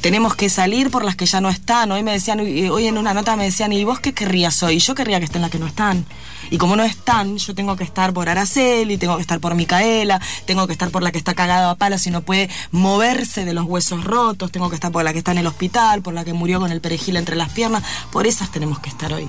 Tenemos 0.00 0.34
que 0.34 0.48
salir 0.48 0.90
por 0.90 1.04
las 1.04 1.16
que 1.16 1.26
ya 1.26 1.40
no 1.40 1.48
están. 1.48 1.90
Hoy 1.92 2.02
me 2.02 2.12
decían, 2.12 2.40
eh, 2.40 2.70
hoy 2.70 2.86
en 2.86 2.98
una 2.98 3.14
nota 3.14 3.36
me 3.36 3.44
decían, 3.44 3.72
¿y 3.72 3.84
vos 3.84 4.00
qué 4.00 4.12
querrías 4.12 4.62
hoy? 4.62 4.78
Yo 4.78 4.94
querría 4.94 5.18
que 5.18 5.26
estén 5.26 5.40
las 5.40 5.50
que 5.50 5.58
no 5.58 5.66
están. 5.66 6.04
Y 6.50 6.58
como 6.58 6.76
no 6.76 6.82
están, 6.82 7.38
yo 7.38 7.54
tengo 7.54 7.76
que 7.76 7.84
estar 7.84 8.12
por 8.12 8.28
Araceli, 8.28 8.98
tengo 8.98 9.16
que 9.16 9.22
estar 9.22 9.40
por 9.40 9.54
Micaela, 9.54 10.20
tengo 10.46 10.66
que 10.66 10.72
estar 10.72 10.90
por 10.90 11.02
la 11.02 11.10
que 11.10 11.18
está 11.18 11.34
cagada 11.34 11.70
a 11.70 11.74
palos 11.76 12.06
y 12.06 12.10
no 12.10 12.20
puede 12.20 12.50
moverse 12.70 13.44
de 13.44 13.54
los 13.54 13.64
huesos 13.64 14.04
rotos, 14.04 14.52
tengo 14.52 14.68
que 14.68 14.74
estar 14.74 14.92
por 14.92 15.04
la 15.04 15.12
que 15.12 15.18
está 15.18 15.32
en 15.32 15.38
el 15.38 15.46
hospital, 15.46 16.02
por 16.02 16.12
la 16.12 16.24
que 16.24 16.32
murió 16.32 16.60
con 16.60 16.70
el 16.70 16.80
perejil 16.80 17.16
entre 17.16 17.36
las 17.36 17.50
piernas. 17.50 17.82
Por 18.12 18.26
esas 18.26 18.50
tenemos 18.50 18.78
que 18.80 18.90
estar 18.90 19.12
hoy. 19.12 19.28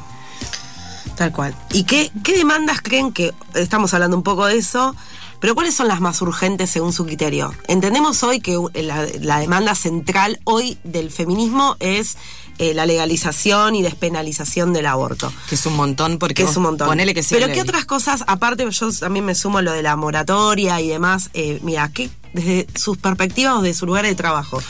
Tal 1.15 1.32
cual. 1.32 1.56
¿Y 1.71 1.84
qué, 1.84 2.12
qué 2.23 2.38
demandas 2.38 2.82
creen 2.82 3.12
que, 3.12 3.34
estamos 3.54 3.93
hablando 3.93 4.17
un 4.17 4.23
poco 4.23 4.45
de 4.45 4.58
eso, 4.58 4.95
pero 5.39 5.56
cuáles 5.56 5.75
son 5.75 5.88
las 5.88 6.01
más 6.01 6.21
urgentes 6.21 6.69
según 6.69 6.93
su 6.93 7.06
criterio? 7.06 7.54
Entendemos 7.67 8.23
hoy 8.23 8.39
que 8.39 8.58
la, 8.73 9.06
la 9.21 9.39
demanda 9.39 9.75
central 9.75 10.39
hoy 10.43 10.78
del 10.84 11.12
feminismo 11.12 11.78
es 11.80 12.17
eh, 12.58 12.73
la 12.73 12.86
legalización 12.86 13.75
y 13.75 13.82
despenalización 13.82 14.71
del 14.71 14.86
aborto. 14.86 15.32
Que 15.49 15.56
es 15.56 15.65
un 15.65 15.75
montón 15.75 16.19
porque 16.19 16.36
Que 16.36 16.43
es 16.43 16.56
un 16.56 16.63
montón. 16.63 16.88
Ponele 16.88 17.13
que 17.13 17.21
sea 17.21 17.38
Pero 17.38 17.47
ley. 17.47 17.56
¿qué 17.56 17.62
otras 17.62 17.84
cosas, 17.84 18.23
aparte 18.28 18.65
yo 18.69 18.91
también 18.93 19.25
me 19.25 19.36
sumo 19.36 19.58
a 19.58 19.62
lo 19.62 19.73
de 19.73 19.84
la 19.84 19.97
moratoria 19.97 20.80
y 20.80 20.88
demás, 20.88 21.30
eh, 21.34 21.60
mira, 21.63 21.89
¿qué, 21.93 22.10
desde 22.32 22.65
sus 22.73 22.97
perspectivas 22.97 23.56
o 23.56 23.62
de 23.62 23.73
su 23.73 23.86
lugar 23.86 24.06
de 24.06 24.15
trabajo? 24.15 24.62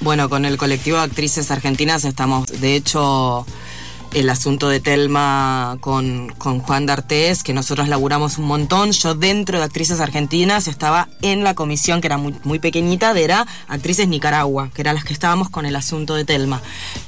Bueno, 0.00 0.30
con 0.30 0.46
el 0.46 0.56
colectivo 0.56 0.96
de 0.96 1.02
actrices 1.02 1.50
argentinas 1.50 2.06
estamos, 2.06 2.46
de 2.46 2.74
hecho, 2.74 3.44
el 4.12 4.28
asunto 4.28 4.68
de 4.68 4.80
Telma 4.80 5.78
con, 5.80 6.28
con 6.38 6.60
Juan 6.60 6.86
D'Artés, 6.86 7.42
que 7.42 7.52
nosotros 7.52 7.88
laburamos 7.88 8.38
un 8.38 8.46
montón. 8.46 8.92
Yo 8.92 9.14
dentro 9.14 9.58
de 9.58 9.64
actrices 9.64 10.00
argentinas 10.00 10.68
estaba 10.68 11.08
en 11.22 11.44
la 11.44 11.54
comisión, 11.54 12.00
que 12.00 12.08
era 12.08 12.16
muy, 12.16 12.34
muy 12.44 12.58
pequeñita, 12.58 13.14
de 13.14 13.24
era 13.24 13.46
actrices 13.68 14.08
Nicaragua, 14.08 14.70
que 14.74 14.82
eran 14.82 14.94
las 14.94 15.04
que 15.04 15.12
estábamos 15.12 15.50
con 15.50 15.66
el 15.66 15.76
asunto 15.76 16.14
de 16.14 16.24
Telma, 16.24 16.60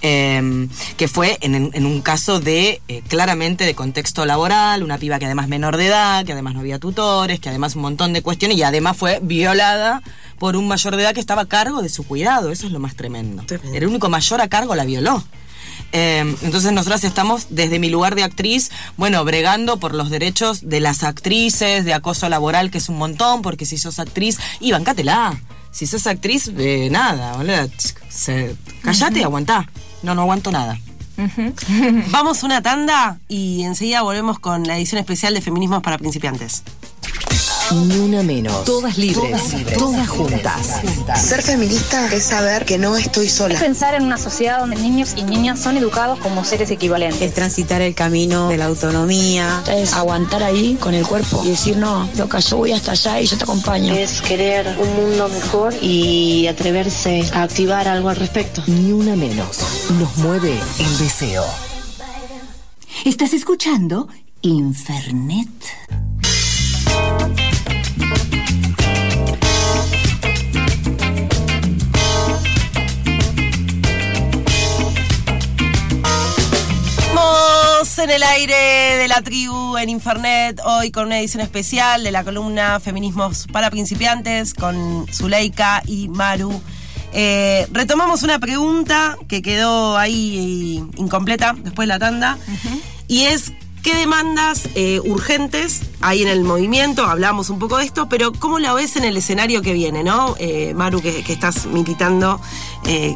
Eh, 0.02 0.68
que 0.96 1.08
fue 1.08 1.38
en, 1.40 1.70
en 1.72 1.86
un 1.86 2.02
caso 2.02 2.40
de, 2.40 2.80
eh, 2.88 3.02
claramente, 3.08 3.64
de 3.64 3.74
contexto 3.74 4.24
laboral, 4.26 4.82
una 4.82 4.98
piba 4.98 5.18
que 5.18 5.26
además 5.26 5.48
menor 5.48 5.76
de 5.76 5.86
edad, 5.86 6.24
que 6.24 6.32
además 6.32 6.54
no 6.54 6.60
había 6.60 6.78
tutores, 6.78 7.40
que 7.40 7.48
además 7.48 7.76
un 7.76 7.82
montón 7.82 8.12
de 8.12 8.22
cuestiones, 8.22 8.56
y 8.56 8.62
además 8.62 8.96
fue 8.96 9.20
violada 9.22 10.02
por 10.38 10.56
un 10.56 10.68
mayor 10.68 10.96
de 10.96 11.02
edad 11.02 11.14
que 11.14 11.20
estaba 11.20 11.42
a 11.42 11.46
cargo 11.46 11.82
de 11.82 11.88
su 11.88 12.04
cuidado. 12.04 12.50
Eso 12.50 12.66
es 12.66 12.72
lo 12.72 12.78
más 12.78 12.94
tremendo. 12.94 13.42
Tremendo. 13.44 13.76
El 13.76 13.86
único 13.86 14.08
mayor 14.08 14.40
a 14.40 14.48
cargo 14.48 14.74
la 14.74 14.84
violó. 14.84 15.22
Eh, 15.92 16.20
entonces 16.42 16.72
nosotras 16.72 17.04
estamos 17.04 17.46
desde 17.50 17.78
mi 17.78 17.90
lugar 17.90 18.14
de 18.14 18.22
actriz, 18.22 18.70
bueno, 18.96 19.24
bregando 19.24 19.76
por 19.78 19.94
los 19.94 20.08
derechos 20.10 20.68
de 20.68 20.80
las 20.80 21.02
actrices, 21.04 21.84
de 21.84 21.92
acoso 21.94 22.28
laboral, 22.28 22.70
que 22.70 22.78
es 22.78 22.88
un 22.88 22.96
montón, 22.98 23.42
porque 23.42 23.66
si 23.66 23.76
sos 23.78 23.98
actriz, 23.98 24.38
y 24.60 24.72
bancátela. 24.72 25.38
Si 25.70 25.86
sos 25.86 26.06
actriz, 26.06 26.50
eh, 26.58 26.88
nada, 26.90 27.34
se- 28.08 28.56
callate 28.82 29.20
y 29.20 29.22
aguantá. 29.22 29.70
No, 30.02 30.14
no 30.14 30.22
aguanto 30.22 30.50
nada. 30.50 30.78
Vamos 32.10 32.42
una 32.42 32.62
tanda 32.62 33.18
y 33.28 33.62
enseguida 33.62 34.02
volvemos 34.02 34.38
con 34.38 34.64
la 34.66 34.76
edición 34.76 34.98
especial 34.98 35.34
de 35.34 35.40
Feminismos 35.40 35.82
para 35.82 35.98
Principiantes. 35.98 36.62
Ni 37.72 37.96
una 37.98 38.22
menos. 38.22 38.64
Todas 38.64 38.98
libres. 38.98 39.42
Todas, 39.78 40.08
juntas. 40.08 40.80
Ser 41.16 41.42
feminista 41.42 42.06
es 42.12 42.24
saber 42.24 42.66
que 42.66 42.76
no 42.76 42.96
estoy 42.96 43.28
sola. 43.28 43.58
Pensar 43.58 43.94
en 43.94 44.02
una 44.02 44.18
sociedad 44.18 44.60
donde 44.60 44.76
niños 44.76 45.14
y 45.16 45.22
niñas 45.22 45.58
son 45.58 45.78
educados 45.78 46.18
como 46.18 46.44
seres 46.44 46.70
equivalentes. 46.70 47.22
Es 47.22 47.34
transitar 47.34 47.80
el 47.80 47.94
camino 47.94 48.48
de 48.48 48.58
la 48.58 48.66
autonomía. 48.66 49.62
Es 49.68 49.94
aguantar 49.94 50.42
ahí 50.42 50.76
con 50.78 50.92
el 50.92 51.06
cuerpo 51.06 51.42
y 51.44 51.50
decir, 51.50 51.78
no, 51.78 52.08
loca, 52.16 52.40
yo 52.40 52.58
voy 52.58 52.72
hasta 52.72 52.92
allá 52.92 53.20
y 53.20 53.26
yo 53.26 53.38
te 53.38 53.44
acompaño. 53.44 53.94
Es 53.94 54.20
querer 54.20 54.76
un 54.78 54.94
mundo 54.94 55.28
mejor 55.28 55.74
y 55.80 56.46
atreverse 56.48 57.24
a 57.32 57.42
activar 57.42 57.88
algo 57.88 58.10
al 58.10 58.16
respecto. 58.16 58.62
Ni 58.66 58.92
una 58.92 59.16
menos. 59.16 59.58
Nos 59.98 60.14
mueve 60.18 60.58
el 60.78 60.98
deseo. 60.98 61.44
¿Estás 63.04 63.32
escuchando? 63.32 64.08
Infernet. 64.42 65.48
En 78.02 78.10
el 78.10 78.22
aire 78.24 78.96
de 78.98 79.06
la 79.06 79.22
tribu 79.22 79.76
en 79.76 79.88
Infernet, 79.88 80.60
hoy 80.64 80.90
con 80.90 81.06
una 81.06 81.20
edición 81.20 81.40
especial 81.40 82.02
de 82.02 82.10
la 82.10 82.24
columna 82.24 82.80
Feminismos 82.80 83.46
para 83.52 83.70
Principiantes 83.70 84.54
con 84.54 85.06
Zuleika 85.12 85.84
y 85.86 86.08
Maru. 86.08 86.60
Eh, 87.12 87.68
retomamos 87.70 88.24
una 88.24 88.40
pregunta 88.40 89.16
que 89.28 89.40
quedó 89.40 89.96
ahí 89.96 90.84
incompleta 90.96 91.54
después 91.56 91.86
de 91.86 91.94
la 91.94 92.00
tanda 92.00 92.38
y 93.06 93.26
es 93.26 93.52
¿qué 93.84 93.94
demandas 93.94 94.68
eh, 94.74 94.98
urgentes 95.04 95.82
hay 96.00 96.22
en 96.22 96.28
el 96.28 96.42
movimiento? 96.42 97.04
Hablamos 97.04 97.50
un 97.50 97.60
poco 97.60 97.78
de 97.78 97.84
esto, 97.84 98.08
pero 98.08 98.32
¿cómo 98.32 98.58
la 98.58 98.74
ves 98.74 98.96
en 98.96 99.04
el 99.04 99.16
escenario 99.16 99.62
que 99.62 99.74
viene, 99.74 100.02
no? 100.02 100.34
Eh, 100.40 100.74
Maru, 100.74 101.00
que, 101.00 101.20
estás 101.28 101.66
militando 101.66 102.40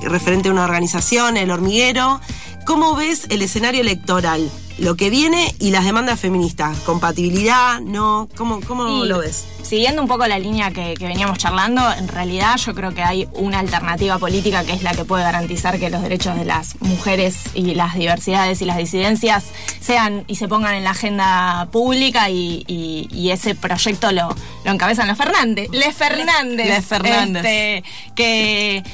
referente 0.05 0.49
a 0.49 0.53
una 0.53 0.65
organización, 0.65 1.37
el 1.37 1.51
hormiguero. 1.51 2.21
¿Cómo 2.67 2.95
ves 2.95 3.27
el 3.31 3.43
escenario 3.43 3.81
electoral? 3.81 4.49
Lo 4.79 4.95
que 4.95 5.09
viene 5.09 5.55
y 5.59 5.71
las 5.71 5.85
demandas 5.87 6.21
feministas. 6.21 6.79
¿Compatibilidad? 6.81 7.81
¿No? 7.81 8.29
¿Cómo, 8.37 8.61
cómo 8.61 9.05
Y 9.05 9.09
lo 9.09 9.19
ves? 9.21 9.47
Siguiendo 9.63 10.03
un 10.03 10.07
poco 10.07 10.27
la 10.27 10.39
línea 10.39 10.71
que, 10.71 10.95
que 10.99 11.07
veníamos 11.07 11.39
charlando, 11.39 11.83
en 11.95 12.07
realidad 12.09 12.57
yo 12.59 12.75
creo 12.75 12.93
que 12.95 13.03
hay 13.03 13.27
una 13.33 13.59
alternativa 13.59 14.19
política 14.19 14.65
que 14.65 14.73
es 14.75 14.83
la 14.83 14.93
que 14.93 15.05
puede 15.05 15.25
garantizar 15.25 15.79
que 15.81 15.89
los 15.91 16.03
derechos 16.03 16.37
de 16.37 16.45
las 16.45 16.81
mujeres 16.83 17.37
y 17.55 17.75
las 17.75 17.95
diversidades 17.95 18.61
y 18.61 18.67
las 18.67 18.77
disidencias 18.77 19.45
sean 19.81 20.25
y 20.29 20.37
se 20.37 20.47
pongan 20.47 20.75
en 20.75 20.85
la 20.85 20.91
agenda 20.91 21.69
pública 21.73 22.29
y, 22.31 22.65
y- 22.69 23.09
y 23.11 23.31
ese 23.31 23.55
proyecto 23.55 24.13
lo, 24.13 24.29
lo 24.65 24.71
encabezan 24.71 25.09
los 25.09 25.17
Fernández. 25.17 25.69
Les 25.73 25.95
Fernández. 25.97 26.67
Les 26.69 26.85
Fernández. 26.85 27.45
Este, 27.45 27.85
que 28.15 28.85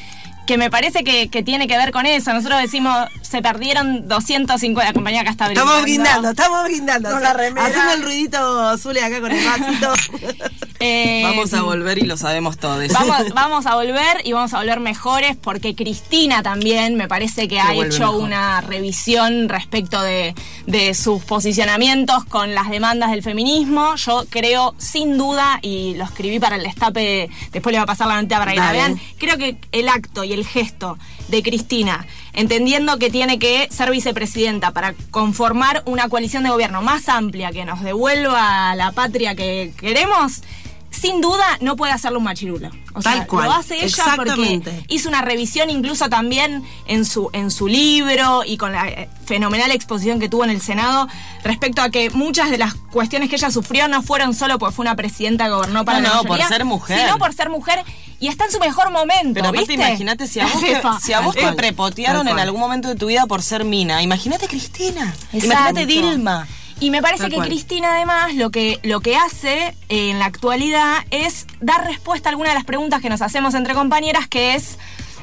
que 0.46 0.58
me 0.58 0.70
parece 0.70 1.04
que, 1.04 1.28
que 1.28 1.42
tiene 1.42 1.68
que 1.68 1.76
ver 1.76 1.92
con 1.92 2.06
eso. 2.06 2.32
Nosotros 2.32 2.60
decimos, 2.60 3.08
se 3.22 3.42
perdieron 3.42 4.08
250, 4.08 4.84
la 4.84 4.92
compañía 4.92 5.20
acá 5.22 5.30
está 5.30 5.46
brindando. 5.46 5.72
Estamos 5.72 5.82
brindando, 5.82 6.30
estamos 6.30 6.64
brindando. 6.64 7.10
Con 7.10 7.22
la 7.22 7.32
remera. 7.32 7.66
Hacemos 7.66 7.94
el 7.94 8.02
ruidito 8.02 8.78
Zule 8.78 9.02
acá 9.02 9.20
con 9.20 9.32
el 9.32 9.44
vasito. 9.44 9.92
Eh, 10.84 11.22
Vamos 11.22 11.54
a 11.54 11.62
volver 11.62 11.98
y 11.98 12.06
lo 12.06 12.16
sabemos 12.16 12.58
todos. 12.58 12.88
Vamos, 12.88 13.28
vamos 13.34 13.66
a 13.66 13.76
volver 13.76 14.20
y 14.24 14.32
vamos 14.32 14.52
a 14.52 14.58
volver 14.58 14.80
mejores 14.80 15.36
porque 15.36 15.76
Cristina 15.76 16.42
también 16.42 16.96
me 16.96 17.06
parece 17.06 17.46
que 17.46 17.60
ha 17.60 17.72
hecho 17.72 18.00
mejor. 18.00 18.16
una 18.16 18.60
revisión 18.62 19.48
respecto 19.48 20.02
de, 20.02 20.34
de 20.66 20.94
sus 20.94 21.22
posicionamientos 21.22 22.24
con 22.24 22.56
las 22.56 22.68
demandas 22.68 23.12
del 23.12 23.22
feminismo. 23.22 23.94
Yo 23.94 24.24
creo 24.28 24.74
sin 24.76 25.16
duda, 25.16 25.60
y 25.62 25.94
lo 25.94 26.02
escribí 26.02 26.40
para 26.40 26.56
el 26.56 26.64
destape, 26.64 27.30
después 27.52 27.72
le 27.72 27.78
va 27.78 27.84
a 27.84 27.86
pasar 27.86 28.08
la 28.08 28.20
nota 28.20 28.40
para 28.40 28.52
que 28.52 28.58
la 28.58 28.72
vean, 28.72 29.00
creo 29.18 29.38
que 29.38 29.56
el 29.70 29.88
acto 29.88 30.24
y 30.24 30.31
el 30.32 30.46
gesto 30.46 30.98
de 31.28 31.42
Cristina, 31.42 32.06
entendiendo 32.32 32.98
que 32.98 33.10
tiene 33.10 33.38
que 33.38 33.68
ser 33.70 33.90
vicepresidenta 33.90 34.70
para 34.72 34.94
conformar 35.10 35.82
una 35.86 36.08
coalición 36.08 36.42
de 36.42 36.50
gobierno 36.50 36.82
más 36.82 37.08
amplia 37.08 37.52
que 37.52 37.64
nos 37.64 37.82
devuelva 37.82 38.74
la 38.74 38.92
patria 38.92 39.34
que 39.34 39.72
queremos, 39.76 40.42
sin 40.90 41.20
duda 41.22 41.44
no 41.60 41.74
puede 41.76 41.92
hacerlo 41.92 42.18
un 42.18 42.24
machirulo. 42.24 42.70
O 42.94 43.00
Tal 43.00 43.14
sea, 43.20 43.26
cual, 43.26 43.46
lo 43.46 43.52
hace 43.52 43.82
ella 43.82 44.04
porque 44.14 44.60
hizo 44.88 45.08
una 45.08 45.22
revisión 45.22 45.70
incluso 45.70 46.10
también 46.10 46.62
en 46.86 47.06
su, 47.06 47.30
en 47.32 47.50
su 47.50 47.66
libro 47.66 48.42
y 48.44 48.58
con 48.58 48.72
la 48.72 48.86
eh, 48.88 49.08
fenomenal 49.24 49.70
exposición 49.70 50.20
que 50.20 50.28
tuvo 50.28 50.44
en 50.44 50.50
el 50.50 50.60
Senado 50.60 51.08
respecto 51.42 51.80
a 51.80 51.88
que 51.88 52.10
muchas 52.10 52.50
de 52.50 52.58
las 52.58 52.74
cuestiones 52.74 53.30
que 53.30 53.36
ella 53.36 53.50
sufrió 53.50 53.88
no 53.88 54.02
fueron 54.02 54.34
solo 54.34 54.58
porque 54.58 54.74
fue 54.76 54.82
una 54.82 54.94
presidenta 54.94 55.46
que 55.46 55.52
gobernó 55.52 55.86
para 55.86 56.00
No, 56.00 56.08
la 56.08 56.14
no, 56.16 56.20
por 56.24 56.30
mayoría, 56.32 56.48
ser 56.48 56.64
mujer. 56.66 57.00
sino 57.00 57.16
por 57.18 57.32
ser 57.32 57.48
mujer 57.48 57.82
y 58.22 58.28
está 58.28 58.44
en 58.44 58.52
su 58.52 58.60
mejor 58.60 58.92
momento, 58.92 59.34
Pero 59.34 59.48
aparte, 59.48 59.66
¿viste? 59.66 59.74
imagínate 59.74 60.28
si 60.28 60.38
a 60.38 60.44
vos, 60.46 60.60
te, 60.60 60.66
jefa. 60.76 61.00
si 61.00 61.12
a 61.12 61.18
vos 61.22 61.34
te 61.34 61.40
cual, 61.40 61.56
prepotearon 61.56 62.28
en 62.28 62.38
algún 62.38 62.60
momento 62.60 62.86
de 62.86 62.94
tu 62.94 63.06
vida 63.06 63.26
por 63.26 63.42
ser 63.42 63.64
mina. 63.64 64.00
Imagínate 64.00 64.46
Cristina. 64.46 65.12
Imagínate 65.32 65.86
Dilma. 65.86 66.46
Y 66.78 66.90
me 66.90 67.02
parece 67.02 67.24
Tal 67.24 67.30
que 67.30 67.36
cual. 67.38 67.48
Cristina 67.48 67.96
además 67.96 68.36
lo 68.36 68.50
que, 68.50 68.78
lo 68.84 69.00
que 69.00 69.16
hace 69.16 69.74
eh, 69.88 70.10
en 70.10 70.20
la 70.20 70.26
actualidad 70.26 70.98
es 71.10 71.48
dar 71.60 71.84
respuesta 71.84 72.28
a 72.28 72.30
algunas 72.30 72.52
de 72.52 72.54
las 72.54 72.64
preguntas 72.64 73.02
que 73.02 73.08
nos 73.08 73.22
hacemos 73.22 73.54
entre 73.54 73.74
compañeras, 73.74 74.28
que 74.28 74.54
es 74.54 74.78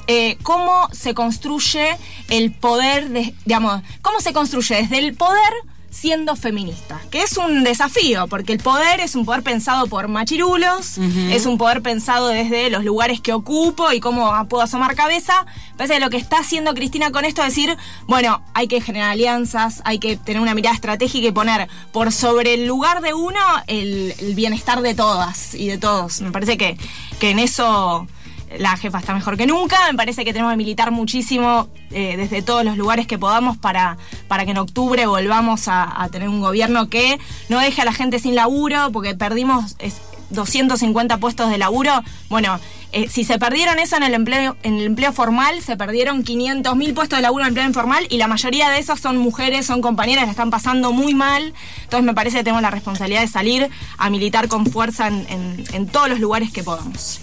eh, 0.08 0.38
cómo 0.44 0.90
se 0.92 1.14
construye 1.14 1.96
el 2.28 2.52
poder, 2.52 3.08
de, 3.08 3.34
digamos, 3.46 3.82
cómo 4.02 4.20
se 4.20 4.34
construye 4.34 4.76
desde 4.76 4.98
el 4.98 5.14
poder 5.16 5.54
siendo 5.90 6.36
feminista, 6.36 7.00
que 7.10 7.24
es 7.24 7.38
un 7.38 7.64
desafío, 7.64 8.28
porque 8.28 8.54
el 8.54 8.60
poder 8.60 9.00
es 9.00 9.16
un 9.16 9.26
poder 9.26 9.44
pensado 9.44 9.88
por 9.88 10.08
machirulos, 10.08 10.98
es 10.98 11.46
un 11.46 11.58
poder 11.58 11.82
pensado 11.82 12.28
desde 12.28 12.70
los 12.70 12.84
lugares 12.84 13.22
que 13.22 13.34
ocupo 13.34 13.92
y 13.92 14.00
cómo 14.00 14.32
puedo 14.48 14.64
asomar 14.64 14.96
cabeza. 14.96 15.46
Parece 15.78 15.96
que 15.96 16.00
lo 16.00 16.10
que 16.10 16.18
está 16.18 16.38
haciendo 16.40 16.74
Cristina 16.74 17.12
con 17.12 17.26
esto 17.26 17.42
es 17.42 17.50
decir, 17.50 17.76
bueno, 18.06 18.42
hay 18.54 18.68
que 18.68 18.82
generar 18.82 19.12
alianzas, 19.12 19.82
hay 19.86 20.00
que 20.00 20.18
tener 20.18 20.42
una 20.42 20.54
mirada 20.54 20.76
estratégica 20.76 21.28
y 21.28 21.32
poner 21.32 21.68
por 21.92 22.12
sobre 22.12 22.54
el 22.54 22.68
lugar 22.68 23.02
de 23.02 23.14
uno 23.14 23.40
el, 23.68 24.14
el 24.20 24.36
bienestar 24.36 24.82
de 24.82 24.94
todas 24.94 25.54
y 25.56 25.68
de 25.68 25.78
todos. 25.78 26.22
Me 26.22 26.32
parece 26.32 26.58
que, 26.58 26.78
que 27.20 27.32
en 27.32 27.40
eso 27.40 28.08
la 28.58 28.76
jefa 28.78 29.00
está 29.00 29.14
mejor 29.14 29.38
que 29.38 29.46
nunca. 29.46 29.78
Me 29.92 29.98
parece 29.98 30.26
que 30.26 30.34
tenemos 30.34 30.52
que 30.54 30.58
militar 30.58 30.92
muchísimo 30.92 31.70
eh, 31.92 32.16
desde 32.18 32.42
todos 32.42 32.64
los 32.66 32.78
lugares 32.78 33.06
que 33.08 33.18
podamos 33.20 33.58
para, 33.58 33.98
para 34.28 34.46
que 34.46 34.52
en 34.52 34.58
octubre 34.58 35.06
volvamos 35.06 35.68
a, 35.68 36.08
tener 36.12 36.30
un 36.30 36.42
gobierno 36.42 36.90
que 36.90 37.20
no 37.50 37.60
deje 37.60 37.82
a 37.82 37.86
la 37.86 37.94
gente 37.94 38.20
sin 38.20 38.36
laburo, 38.36 38.92
porque 38.92 39.14
perdimos 39.16 39.76
es, 39.80 40.02
250 40.32 41.18
puestos 41.18 41.50
de 41.50 41.58
laburo. 41.58 41.92
Bueno, 42.30 42.60
eh, 42.92 43.08
si 43.10 43.24
se 43.24 43.40
perdieron 43.40 43.80
eso 43.80 43.98
en 43.98 44.04
el 44.04 44.14
empleo 44.14 44.58
en 44.64 44.78
el 44.78 44.86
empleo 44.86 45.12
formal, 45.14 45.62
se 45.62 45.76
perdieron 45.78 46.24
500 46.24 46.76
mil 46.76 46.94
puestos 46.94 47.18
de 47.18 47.24
laburo 47.24 47.44
en 47.44 47.48
el 47.48 47.50
empleo 47.52 47.68
informal 47.68 48.06
y 48.10 48.18
la 48.18 48.28
mayoría 48.28 48.70
de 48.70 48.80
esos 48.80 49.00
son 49.00 49.18
mujeres, 49.18 49.66
son 49.66 49.82
compañeras, 49.82 50.26
la 50.26 50.32
están 50.32 50.50
pasando 50.52 50.92
muy 50.92 51.14
mal. 51.14 51.54
Entonces 51.84 52.06
me 52.06 52.14
parece 52.14 52.38
que 52.38 52.44
tenemos 52.44 52.62
la 52.62 52.72
responsabilidad 52.72 53.22
de 53.22 53.28
salir 53.28 53.70
a 53.98 54.10
militar 54.10 54.48
con 54.48 54.66
fuerza 54.66 55.08
en- 55.08 55.64
en 55.74 55.88
todos 55.88 56.10
los 56.10 56.20
lugares 56.20 56.52
que 56.52 56.64
podamos. 56.64 57.22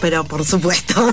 Pero 0.00 0.22
por 0.24 0.44
supuesto, 0.44 0.94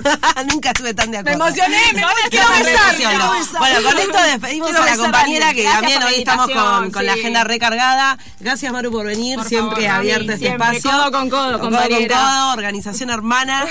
nunca 0.52 0.70
estuve 0.70 0.94
tan 0.94 1.10
de 1.10 1.18
acuerdo. 1.18 1.44
emocioné, 1.44 1.76
me 1.92 2.00
No, 2.02 2.08
quiero 2.30 2.48
me 2.50 2.58
besar, 2.62 2.88
emociono. 2.94 3.16
quiero 3.18 3.30
besar. 3.32 3.58
Bueno, 3.58 3.82
con 3.82 3.98
esto 3.98 4.18
despedimos 4.22 4.68
Quiero 4.68 4.82
a 4.82 4.86
la 4.86 4.92
a 4.92 4.96
compañera 4.96 5.54
que 5.54 5.62
Gracias 5.64 5.80
también 5.80 6.02
hoy 6.04 6.14
estamos 6.18 6.50
con, 6.50 6.90
con 6.92 7.06
la 7.06 7.12
agenda 7.14 7.42
recargada. 7.44 8.18
Gracias 8.38 8.72
Maru 8.72 8.92
por 8.92 9.06
venir, 9.06 9.38
Por 9.38 9.48
siempre 9.48 9.82
favor, 9.86 9.98
abierto 9.98 10.32
este 10.32 10.46
siempre. 10.46 10.76
espacio. 10.76 10.90
Codo 10.98 11.10
con 11.10 11.30
codo, 11.30 11.58
codo 11.58 11.70
con 11.88 12.06
codo, 12.08 12.52
organización 12.52 13.10
hermana. 13.10 13.66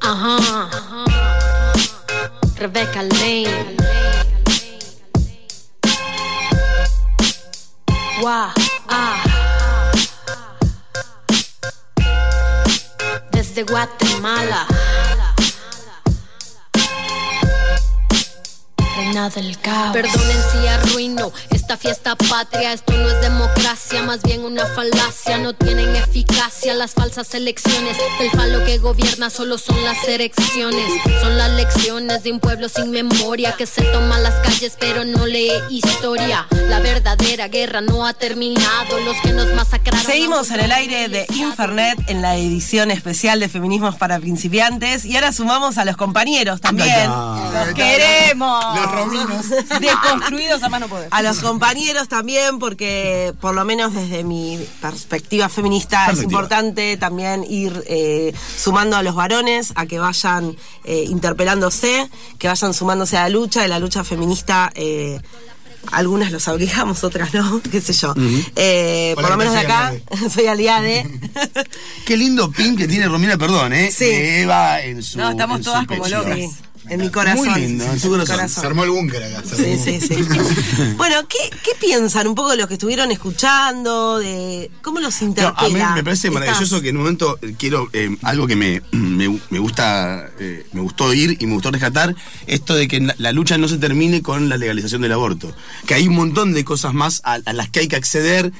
Ajá. 0.00 0.68
Rebecca 2.56 3.02
Lane. 3.02 3.76
Wow. 8.22 8.50
Ah. 8.88 9.22
Desde 13.52 13.64
Guatemala. 13.64 14.64
Reina 19.00 19.30
del 19.30 19.58
caos. 19.58 19.94
Perdonen 19.94 20.36
si 20.52 20.68
arruino 20.68 21.32
esta 21.48 21.78
fiesta 21.78 22.16
patria. 22.16 22.74
Esto 22.74 22.92
no 22.92 23.08
es 23.08 23.18
democracia, 23.22 24.02
más 24.02 24.22
bien 24.22 24.44
una 24.44 24.66
falacia. 24.66 25.38
No 25.38 25.54
tienen 25.54 25.96
eficacia 25.96 26.74
las 26.74 26.92
falsas 26.92 27.32
elecciones. 27.32 27.96
El 28.20 28.30
falo 28.30 28.62
que 28.66 28.76
gobierna 28.76 29.30
solo 29.30 29.56
son 29.56 29.82
las 29.84 30.06
elecciones. 30.06 30.84
Son 31.22 31.38
las 31.38 31.50
lecciones 31.52 32.24
de 32.24 32.32
un 32.32 32.40
pueblo 32.40 32.68
sin 32.68 32.90
memoria 32.90 33.52
que 33.56 33.64
se 33.64 33.80
toma 33.84 34.18
las 34.18 34.34
calles 34.46 34.76
pero 34.78 35.06
no 35.06 35.24
lee 35.24 35.50
historia. 35.70 36.46
La 36.68 36.80
verdadera 36.80 37.48
guerra 37.48 37.80
no 37.80 38.04
ha 38.04 38.12
terminado. 38.12 39.00
Los 39.06 39.16
que 39.22 39.32
nos 39.32 39.50
masacraron. 39.54 40.04
Seguimos 40.04 40.50
en 40.50 40.60
el 40.60 40.72
aire 40.72 41.08
de 41.08 41.24
Infernet 41.36 41.98
en 42.10 42.20
la 42.20 42.36
edición 42.36 42.90
especial 42.90 43.40
de 43.40 43.48
Feminismos 43.48 43.96
para 43.96 44.20
Principiantes 44.20 45.06
y 45.06 45.14
ahora 45.16 45.32
sumamos 45.32 45.78
a 45.78 45.86
los 45.86 45.96
compañeros 45.96 46.60
también. 46.60 47.08
Los 47.08 47.72
queremos. 47.74 48.78
Los 48.78 48.89
rominos. 48.90 49.46
Deconstruidos 49.80 50.62
a 50.62 50.68
mano 50.68 50.88
poder. 50.88 51.08
A 51.10 51.22
los 51.22 51.38
compañeros 51.40 52.08
también, 52.08 52.58
porque 52.58 53.32
por 53.40 53.54
lo 53.54 53.64
menos 53.64 53.94
desde 53.94 54.24
mi 54.24 54.58
perspectiva 54.80 55.48
feminista 55.48 56.10
es 56.10 56.22
importante 56.22 56.96
también 56.96 57.44
ir 57.48 57.82
eh, 57.86 58.32
sumando 58.56 58.96
a 58.96 59.02
los 59.02 59.14
varones 59.14 59.72
a 59.74 59.86
que 59.86 59.98
vayan 59.98 60.56
eh, 60.84 61.04
interpelándose, 61.08 62.08
que 62.38 62.48
vayan 62.48 62.74
sumándose 62.74 63.16
a 63.16 63.22
la 63.22 63.28
lucha, 63.30 63.62
de 63.62 63.68
la 63.68 63.78
lucha 63.78 64.04
feminista. 64.04 64.70
eh, 64.74 65.20
algunas 65.92 66.30
los 66.30 66.46
obligamos, 66.48 67.04
otras 67.04 67.32
no, 67.34 67.60
qué 67.70 67.80
sé 67.80 67.92
yo. 67.92 68.14
Eh, 68.56 69.14
Hola, 69.16 69.28
por 69.28 69.30
lo 69.30 69.38
¿qué 69.38 69.48
menos 69.50 69.54
de 69.54 69.60
acá, 69.60 69.94
Soy 70.18 70.30
soy 70.34 70.46
aliade. 70.46 71.06
Qué 72.04 72.16
lindo 72.16 72.50
pin 72.50 72.76
que 72.76 72.86
tiene 72.86 73.08
Romina, 73.08 73.38
perdón, 73.38 73.72
¿eh? 73.72 73.90
Sí. 73.90 74.04
De 74.04 74.42
Eva 74.42 74.82
en 74.82 75.02
su. 75.02 75.18
No, 75.18 75.30
estamos 75.30 75.62
todas 75.62 75.86
como 75.86 76.06
locas. 76.06 76.38
En 76.88 77.00
mi 77.00 77.10
corazón. 77.10 77.46
Muy 77.48 77.60
lindo, 77.60 77.84
en 77.84 78.00
su 78.00 78.08
corazón. 78.08 78.48
Se 78.48 78.66
armó 78.66 78.84
el 78.84 78.90
búnker 78.90 79.22
acá. 79.22 79.42
Sí, 79.44 79.78
sí, 79.78 80.00
sí. 80.00 80.16
bueno, 80.96 81.16
¿qué, 81.28 81.38
¿qué 81.62 81.70
piensan 81.78 82.26
un 82.26 82.34
poco 82.34 82.50
de 82.50 82.56
los 82.56 82.66
que 82.68 82.74
estuvieron 82.74 83.10
escuchando? 83.12 84.18
de 84.18 84.70
¿Cómo 84.82 85.00
los 85.00 85.20
No, 85.22 85.28
interpela? 85.28 85.86
a 85.86 85.90
mí 85.90 85.94
me 85.96 86.04
parece 86.04 86.30
maravilloso 86.30 86.80
que 86.80 86.88
en 86.88 86.96
un 86.96 87.02
momento 87.02 87.38
eh, 87.42 87.54
quiero 87.58 87.88
eh, 87.92 88.16
algo 88.22 88.46
que 88.46 88.56
me, 88.56 88.82
me, 88.92 89.40
me 89.50 89.58
gusta 89.58 90.28
eh, 90.38 90.66
me 90.72 90.80
gustó 90.80 91.04
oír 91.06 91.36
y 91.38 91.46
me 91.46 91.54
gustó 91.54 91.70
rescatar 91.70 92.14
esto 92.46 92.74
de 92.74 92.88
que 92.88 93.00
la, 93.00 93.14
la 93.18 93.32
lucha 93.32 93.58
no 93.58 93.68
se 93.68 93.78
termine 93.78 94.22
con 94.22 94.48
la 94.48 94.56
legalización 94.56 95.02
del 95.02 95.12
aborto 95.12 95.52
que 95.86 95.94
hay 95.94 96.08
un 96.08 96.14
montón 96.14 96.52
de 96.54 96.64
cosas 96.64 96.94
más 96.94 97.20
a, 97.24 97.34
a 97.44 97.52
las 97.52 97.68
que 97.70 97.80
hay 97.80 97.88
que 97.88 97.96
acceder 97.96 98.52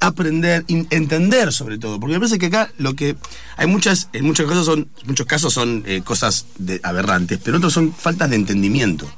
aprender 0.00 0.64
entender 0.68 1.52
sobre 1.52 1.78
todo 1.78 1.98
porque 2.00 2.14
me 2.14 2.20
parece 2.20 2.38
que 2.38 2.46
acá 2.46 2.70
lo 2.78 2.94
que 2.94 3.16
hay 3.56 3.66
muchas 3.66 4.08
en 4.12 4.24
muchos 4.24 4.48
casos 4.48 4.66
son 4.66 4.88
muchos 5.06 5.26
casos 5.26 5.52
son 5.52 5.82
eh, 5.86 6.02
cosas 6.04 6.46
de- 6.58 6.80
aberrantes 6.82 7.38
pero 7.42 7.56
otros 7.58 7.72
son 7.72 7.92
faltas 7.92 8.30
de 8.30 8.36
entendimiento 8.36 9.10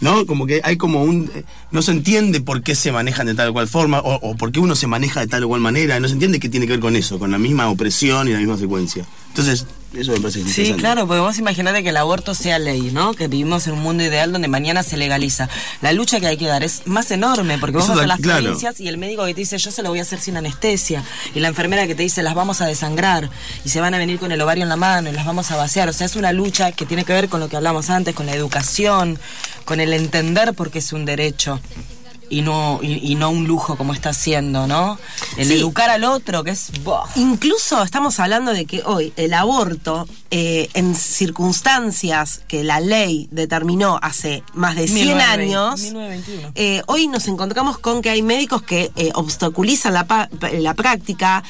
¿no? 0.00 0.26
Como 0.26 0.46
que 0.46 0.60
hay 0.62 0.76
como 0.76 1.02
un... 1.02 1.30
eh, 1.34 1.44
No 1.72 1.82
se 1.82 1.90
entiende 1.90 2.40
por 2.40 2.62
qué 2.62 2.74
se 2.76 2.92
manejan 2.92 3.26
de 3.26 3.34
tal 3.34 3.48
o 3.48 3.52
cual 3.52 3.66
forma, 3.66 3.98
o, 4.00 4.14
o 4.16 4.36
por 4.36 4.52
qué 4.52 4.60
uno 4.60 4.76
se 4.76 4.86
maneja 4.86 5.20
de 5.20 5.26
tal 5.26 5.42
o 5.44 5.48
cual 5.48 5.60
manera, 5.62 5.98
no 5.98 6.06
se 6.06 6.14
entiende 6.14 6.38
qué 6.38 6.48
tiene 6.48 6.66
que 6.66 6.72
ver 6.74 6.80
con 6.80 6.94
eso, 6.94 7.18
con 7.18 7.30
la 7.32 7.38
misma 7.38 7.68
opresión 7.68 8.28
y 8.28 8.32
la 8.32 8.38
misma 8.38 8.58
secuencia. 8.58 9.06
Entonces, 9.28 9.66
eso 9.94 10.12
me 10.12 10.20
parece 10.20 10.44
Sí, 10.44 10.74
claro, 10.74 11.06
porque 11.06 11.20
vos 11.20 11.38
imaginate 11.38 11.82
que 11.82 11.88
el 11.88 11.96
aborto 11.96 12.34
sea 12.34 12.58
ley, 12.58 12.90
¿no? 12.92 13.14
Que 13.14 13.26
vivimos 13.26 13.66
en 13.66 13.74
un 13.74 13.82
mundo 13.82 14.04
ideal 14.04 14.32
donde 14.32 14.48
mañana 14.48 14.82
se 14.82 14.96
legaliza. 14.96 15.48
La 15.80 15.92
lucha 15.92 16.20
que 16.20 16.26
hay 16.26 16.36
que 16.36 16.46
dar 16.46 16.62
es 16.62 16.82
más 16.86 17.10
enorme, 17.10 17.58
porque 17.58 17.76
vos 17.76 17.84
Eso 17.84 17.94
vas 17.94 18.04
a 18.04 18.06
las 18.06 18.20
claro. 18.20 18.42
provincias 18.42 18.80
y 18.80 18.88
el 18.88 18.98
médico 18.98 19.24
que 19.24 19.34
te 19.34 19.40
dice 19.40 19.56
yo 19.56 19.70
se 19.70 19.82
lo 19.82 19.88
voy 19.88 20.00
a 20.00 20.02
hacer 20.02 20.20
sin 20.20 20.36
anestesia, 20.36 21.02
y 21.34 21.40
la 21.40 21.48
enfermera 21.48 21.86
que 21.86 21.94
te 21.94 22.02
dice 22.02 22.22
las 22.22 22.34
vamos 22.34 22.60
a 22.60 22.66
desangrar, 22.66 23.30
y 23.64 23.70
se 23.70 23.80
van 23.80 23.94
a 23.94 23.98
venir 23.98 24.18
con 24.18 24.30
el 24.30 24.40
ovario 24.40 24.62
en 24.62 24.68
la 24.68 24.76
mano 24.76 25.08
y 25.08 25.12
las 25.12 25.24
vamos 25.24 25.50
a 25.50 25.56
vaciar. 25.56 25.88
O 25.88 25.92
sea, 25.92 26.06
es 26.06 26.16
una 26.16 26.32
lucha 26.32 26.72
que 26.72 26.84
tiene 26.84 27.04
que 27.04 27.12
ver 27.12 27.28
con 27.28 27.40
lo 27.40 27.48
que 27.48 27.56
hablamos 27.56 27.88
antes, 27.88 28.14
con 28.14 28.26
la 28.26 28.34
educación, 28.34 29.18
con 29.64 29.80
el 29.80 29.92
entender 29.92 30.52
por 30.54 30.70
qué 30.70 30.80
es 30.80 30.92
un 30.92 31.04
derecho. 31.04 31.60
Y 32.30 32.42
no, 32.42 32.80
y, 32.82 33.12
y 33.12 33.14
no 33.14 33.30
un 33.30 33.46
lujo 33.46 33.76
como 33.76 33.92
está 33.94 34.10
haciendo, 34.10 34.66
¿no? 34.66 34.98
El 35.36 35.46
Sí. 35.48 35.54
educar 35.54 35.90
al 35.90 36.04
otro, 36.04 36.44
que 36.44 36.50
es. 36.50 36.70
¡buah! 36.84 37.06
Incluso 37.16 37.82
estamos 37.82 38.18
hablando 38.20 38.52
de 38.52 38.66
que 38.66 38.82
hoy 38.84 39.12
el 39.16 39.34
aborto, 39.34 40.06
eh, 40.30 40.68
en 40.74 40.94
circunstancias 40.94 42.42
que 42.48 42.62
la 42.64 42.80
ley 42.80 43.28
determinó 43.30 43.98
hace 44.02 44.42
más 44.54 44.76
de 44.76 44.86
100 44.86 44.94
1920, 45.08 45.42
años, 45.42 45.80
1921. 45.80 46.52
eh, 46.54 46.82
hoy 46.86 47.08
nos 47.08 47.26
encontramos 47.28 47.78
con 47.78 48.02
que 48.02 48.10
hay 48.10 48.22
médicos 48.22 48.62
que 48.62 48.90
eh, 48.96 49.10
obstaculizan 49.14 49.94
la, 49.94 50.06
pa- 50.06 50.28
la 50.52 50.74
práctica, 50.74 51.42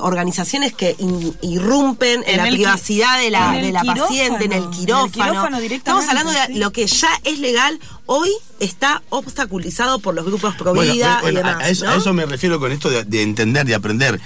organizaciones 0.00 0.72
que 0.72 0.96
irrumpen 1.42 2.22
en, 2.26 2.30
En 2.30 2.36
la 2.38 2.50
privacidad 2.50 3.18
de 3.18 3.30
la, 3.30 3.52
de 3.52 3.72
la 3.72 3.82
paciente, 3.84 4.44
en 4.44 4.52
el 4.52 4.68
quirófano, 4.70 5.00
en 5.00 5.06
el 5.06 5.12
quirófano. 5.12 5.58
quirófano 5.60 5.76
Estamos 5.76 6.08
hablando 6.08 6.32
de 6.32 6.46
sí. 6.46 6.54
lo 6.54 6.70
que 6.72 6.86
ya 6.86 7.08
es 7.24 7.38
legal, 7.38 7.78
hoy 8.06 8.30
está 8.60 9.02
obstaculizado 9.10 9.98
por 9.98 10.14
los 10.14 10.21
grupos 10.24 10.54
pro 10.56 10.74
Bueno, 10.74 10.92
vida 10.92 11.18
bueno, 11.22 11.40
y 11.40 11.42
demás. 11.42 11.56
a, 11.62 11.68
eso, 11.68 11.84
¿no? 11.84 11.92
a 11.92 11.96
eso 11.96 12.12
me 12.12 12.26
refiero 12.26 12.58
con 12.60 12.72
esto 12.72 12.90
de, 12.90 13.04
de 13.04 13.22
entender, 13.22 13.66
de 13.66 13.74
aprender. 13.74 14.20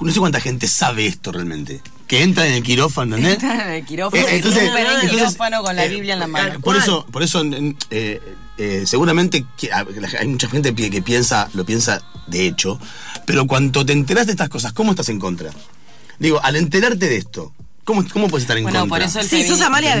No 0.00 0.12
sé 0.12 0.18
cuánta 0.20 0.40
gente 0.40 0.68
sabe 0.68 1.06
esto 1.06 1.32
realmente. 1.32 1.80
Que 2.06 2.22
entra 2.22 2.46
en 2.46 2.52
el 2.54 2.62
quirófano, 2.62 3.16
¿entendés? 3.16 3.42
Entran 3.42 3.68
en 3.68 3.74
el 3.74 3.84
quirófano, 3.84 4.22
Eh, 4.22 4.36
entonces- 4.36 4.62
el 4.62 4.68
entonces, 4.78 5.10
quirófano 5.10 5.62
con 5.62 5.74
la 5.76 5.84
eh, 5.84 5.88
Biblia 5.88 6.14
en 6.14 6.20
la 6.20 6.26
mano. 6.28 6.60
Por 6.60 6.76
eso, 6.76 7.04
por 7.10 7.22
eso 7.22 7.42
eh, 7.90 8.20
eh, 8.58 8.84
seguramente 8.86 9.44
que- 9.56 9.70
hay 9.72 10.28
mucha 10.28 10.48
gente 10.48 10.74
que 10.74 11.02
piensa, 11.02 11.48
lo 11.54 11.64
piensa 11.64 12.02
de 12.28 12.46
hecho, 12.46 12.78
pero 13.26 13.46
cuando 13.46 13.84
te 13.84 13.92
enteras 13.92 14.26
de 14.26 14.32
estas 14.32 14.48
cosas, 14.48 14.72
¿cómo 14.72 14.92
estás 14.92 15.08
en 15.08 15.18
contra? 15.18 15.50
Digo, 16.18 16.40
al 16.42 16.56
enterarte 16.56 17.08
de 17.08 17.16
esto, 17.16 17.52
¿cómo, 17.84 18.04
cómo 18.12 18.28
puedes 18.28 18.44
estar 18.44 18.56
en 18.56 18.62
Bueno, 18.64 18.80
contra? 18.80 18.98
por 18.98 19.06
eso 19.06 19.20
el 19.20 19.28
Sí, 19.28 19.46
sos 19.46 19.60
Amalia 19.60 19.94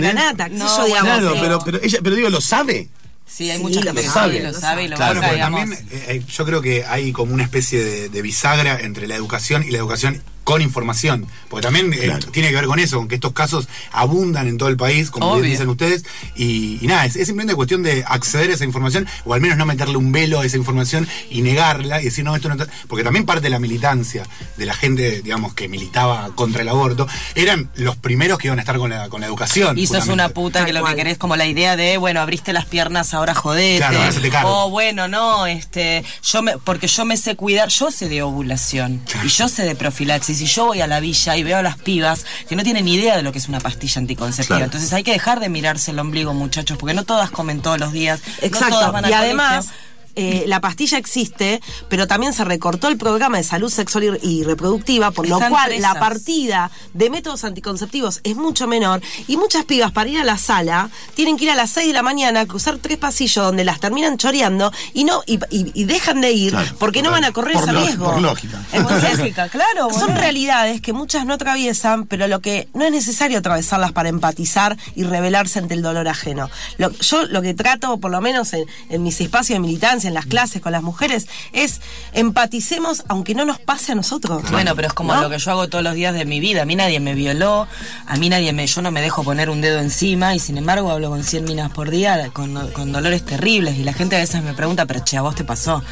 No, 0.54 0.78
yo 0.78 0.84
digamos. 0.86 1.02
Claro, 1.18 1.34
eh, 1.34 1.38
pero, 1.40 1.58
pero 1.64 1.82
ella, 1.82 1.98
pero 2.02 2.16
digo, 2.16 2.30
lo 2.30 2.40
sabe. 2.40 2.88
Sí, 3.26 3.50
hay 3.50 3.56
Sí, 3.58 3.62
mucha 3.64 3.82
gente 3.82 4.02
que 4.02 4.08
sabe, 4.08 4.40
lo 4.40 4.52
sabe 4.52 4.84
y 4.84 4.88
lo 4.88 4.96
Claro, 4.96 5.14
busca, 5.14 5.26
porque 5.28 5.34
digamos. 5.36 5.60
también 5.70 5.88
eh, 5.90 6.04
eh, 6.08 6.22
yo 6.28 6.44
creo 6.46 6.62
que 6.62 6.84
hay 6.84 7.12
como 7.12 7.34
una 7.34 7.42
especie 7.42 7.82
de, 7.84 8.08
de 8.08 8.22
bisagra 8.22 8.78
entre 8.80 9.06
la 9.08 9.16
educación 9.16 9.64
y 9.64 9.70
la 9.70 9.78
educación 9.78 10.22
con 10.46 10.62
información. 10.62 11.26
Porque 11.48 11.64
también 11.66 11.92
eh, 11.92 11.98
Claro. 12.04 12.30
tiene 12.30 12.50
que 12.50 12.54
ver 12.54 12.66
con 12.66 12.78
eso, 12.78 12.98
con 12.98 13.08
que 13.08 13.16
estos 13.16 13.32
casos 13.32 13.66
abundan 13.90 14.46
en 14.46 14.58
todo 14.58 14.68
el 14.68 14.76
país, 14.76 15.10
como 15.10 15.26
bien 15.32 15.40
Obvio. 15.40 15.50
dicen 15.50 15.68
ustedes. 15.68 16.04
Y, 16.36 16.78
y 16.80 16.86
nada, 16.86 17.04
es, 17.04 17.16
es 17.16 17.26
simplemente 17.26 17.56
cuestión 17.56 17.82
de 17.82 18.04
acceder 18.06 18.50
a 18.50 18.54
esa 18.54 18.64
información, 18.64 19.08
o 19.24 19.34
al 19.34 19.40
menos 19.40 19.58
no 19.58 19.66
meterle 19.66 19.96
un 19.96 20.12
velo 20.12 20.38
a 20.40 20.46
esa 20.46 20.56
información 20.56 21.08
y 21.30 21.42
negarla 21.42 22.00
y 22.00 22.04
decir, 22.04 22.24
no, 22.24 22.36
esto 22.36 22.48
no 22.48 22.54
está. 22.54 22.72
Porque 22.86 23.02
también 23.02 23.26
parte 23.26 23.42
de 23.42 23.50
la 23.50 23.58
militancia 23.58 24.22
de 24.56 24.66
la 24.66 24.74
gente, 24.74 25.20
digamos, 25.22 25.52
que 25.54 25.68
militaba 25.68 26.30
contra 26.36 26.62
el 26.62 26.68
aborto, 26.68 27.08
eran 27.34 27.68
los 27.74 27.96
primeros 27.96 28.38
que 28.38 28.46
iban 28.46 28.60
a 28.60 28.62
estar 28.62 28.78
con 28.78 28.90
la, 28.90 29.08
con 29.08 29.20
la 29.20 29.26
educación. 29.26 29.76
Y 29.76 29.88
sos 29.88 30.06
una 30.06 30.28
puta 30.28 30.64
que 30.64 30.72
lo 30.72 30.84
que 30.84 30.94
querés 30.94 31.18
como 31.18 31.34
la 31.34 31.46
idea 31.46 31.74
de, 31.76 31.96
bueno, 31.96 32.20
abriste 32.20 32.52
las 32.52 32.66
piernas, 32.66 33.14
ahora 33.14 33.34
jodete. 33.34 33.78
Claro, 33.78 33.96
ahora 33.98 34.08
hacete 34.10 34.30
cargo. 34.30 34.66
O 34.66 34.70
bueno, 34.70 35.08
no, 35.08 35.46
este, 35.48 36.04
yo 36.22 36.42
me, 36.42 36.56
porque 36.58 36.86
yo 36.86 37.04
me 37.04 37.16
sé 37.16 37.34
cuidar, 37.34 37.68
yo 37.68 37.90
sé 37.90 38.08
de 38.08 38.22
ovulación 38.22 39.02
y 39.24 39.28
yo 39.28 39.48
sé 39.48 39.64
de 39.64 39.74
profilaxis 39.74 40.35
y 40.40 40.46
yo 40.46 40.66
voy 40.66 40.80
a 40.80 40.86
la 40.86 41.00
villa 41.00 41.36
y 41.36 41.42
veo 41.42 41.58
a 41.58 41.62
las 41.62 41.76
pibas 41.78 42.24
que 42.48 42.56
no 42.56 42.62
tienen 42.62 42.84
ni 42.84 42.94
idea 42.94 43.16
de 43.16 43.22
lo 43.22 43.32
que 43.32 43.38
es 43.38 43.48
una 43.48 43.60
pastilla 43.60 44.00
anticonceptiva. 44.00 44.56
Claro. 44.56 44.64
Entonces 44.66 44.92
hay 44.92 45.02
que 45.02 45.12
dejar 45.12 45.40
de 45.40 45.48
mirarse 45.48 45.90
el 45.90 45.98
ombligo, 45.98 46.34
muchachos, 46.34 46.76
porque 46.78 46.94
no 46.94 47.04
todas 47.04 47.30
comen 47.30 47.60
todos 47.62 47.78
los 47.78 47.92
días. 47.92 48.20
no 48.20 48.26
todas 48.26 48.44
Exacto. 48.44 48.92
van 48.92 49.04
al 49.04 49.10
y 49.10 49.14
además, 49.14 49.66
colegio. 49.66 49.95
Eh, 50.16 50.44
la 50.46 50.60
pastilla 50.60 50.98
existe, 50.98 51.60
pero 51.88 52.06
también 52.06 52.32
se 52.32 52.44
recortó 52.44 52.88
el 52.88 52.96
programa 52.96 53.36
de 53.36 53.44
salud 53.44 53.70
sexual 53.70 54.18
y, 54.22 54.40
y 54.40 54.42
reproductiva, 54.42 55.10
por 55.12 55.28
lo 55.28 55.36
Están 55.36 55.50
cual 55.50 55.66
presas. 55.68 55.94
la 55.94 56.00
partida 56.00 56.70
de 56.94 57.10
métodos 57.10 57.44
anticonceptivos 57.44 58.20
es 58.24 58.36
mucho 58.36 58.66
menor. 58.66 59.00
Y 59.28 59.36
muchas 59.36 59.64
pibas 59.64 59.92
para 59.92 60.08
ir 60.10 60.18
a 60.18 60.24
la 60.24 60.38
sala 60.38 60.90
tienen 61.14 61.36
que 61.36 61.44
ir 61.44 61.50
a 61.50 61.54
las 61.54 61.70
6 61.70 61.88
de 61.88 61.92
la 61.92 62.02
mañana, 62.02 62.46
cruzar 62.46 62.78
tres 62.78 62.98
pasillos 62.98 63.44
donde 63.44 63.64
las 63.64 63.80
terminan 63.80 64.16
choreando 64.18 64.72
y 64.92 65.04
no 65.04 65.22
y, 65.26 65.38
y- 65.50 65.70
y 65.74 65.84
dejan 65.84 66.20
de 66.20 66.32
ir 66.32 66.50
Claro, 66.52 66.74
porque 66.78 67.02
no 67.02 67.10
van 67.10 67.24
a 67.24 67.32
correr 67.32 67.56
ese 67.56 67.72
riesgo. 67.72 68.12
por 68.12 68.20
lógica. 68.22 68.62
Entonces, 68.72 69.18
lógica, 69.18 69.48
claro, 69.48 69.88
Son 69.92 70.14
realidades 70.16 70.80
que 70.80 70.92
muchas 70.92 71.26
no 71.26 71.34
atraviesan, 71.34 72.06
pero 72.06 72.26
lo 72.28 72.40
que 72.40 72.68
no 72.74 72.84
es 72.84 72.92
necesario 72.92 73.38
atravesarlas 73.38 73.92
para 73.92 74.08
empatizar 74.08 74.76
y 74.94 75.04
rebelarse 75.04 75.58
ante 75.58 75.74
el 75.74 75.82
dolor 75.82 76.08
ajeno. 76.08 76.48
Lo- 76.78 76.90
yo 76.92 77.24
lo 77.26 77.42
que 77.42 77.54
trato, 77.54 77.98
por 77.98 78.10
lo 78.10 78.20
menos 78.20 78.52
en, 78.52 78.64
en 78.88 79.02
mis 79.02 79.20
espacios 79.20 79.56
de 79.56 79.60
militancia, 79.60 80.05
en 80.06 80.14
las 80.14 80.26
clases 80.26 80.62
con 80.62 80.72
las 80.72 80.82
mujeres, 80.82 81.26
es 81.52 81.80
empaticemos 82.12 83.04
aunque 83.08 83.34
no 83.34 83.44
nos 83.44 83.58
pase 83.58 83.92
a 83.92 83.94
nosotros. 83.94 84.42
Bueno, 84.50 84.74
pero 84.74 84.88
es 84.88 84.94
como 84.94 85.14
¿No? 85.14 85.22
lo 85.22 85.30
que 85.30 85.38
yo 85.38 85.50
hago 85.50 85.68
todos 85.68 85.84
los 85.84 85.94
días 85.94 86.14
de 86.14 86.24
mi 86.24 86.40
vida. 86.40 86.62
A 86.62 86.64
mí 86.64 86.76
nadie 86.76 87.00
me 87.00 87.14
violó, 87.14 87.66
a 88.06 88.16
mí 88.16 88.28
nadie 88.28 88.52
me, 88.52 88.66
yo 88.66 88.82
no 88.82 88.90
me 88.90 89.00
dejo 89.02 89.22
poner 89.24 89.50
un 89.50 89.60
dedo 89.60 89.80
encima 89.80 90.34
y 90.34 90.38
sin 90.38 90.56
embargo 90.58 90.90
hablo 90.90 91.10
con 91.10 91.22
100 91.24 91.44
minas 91.44 91.70
por 91.70 91.90
día 91.90 92.30
con, 92.32 92.70
con 92.72 92.92
dolores 92.92 93.24
terribles 93.24 93.76
y 93.78 93.84
la 93.84 93.92
gente 93.92 94.16
a 94.16 94.20
veces 94.20 94.42
me 94.42 94.54
pregunta, 94.54 94.86
pero 94.86 95.00
che, 95.04 95.16
¿a 95.16 95.22
vos 95.22 95.34
te 95.34 95.44
pasó? 95.44 95.82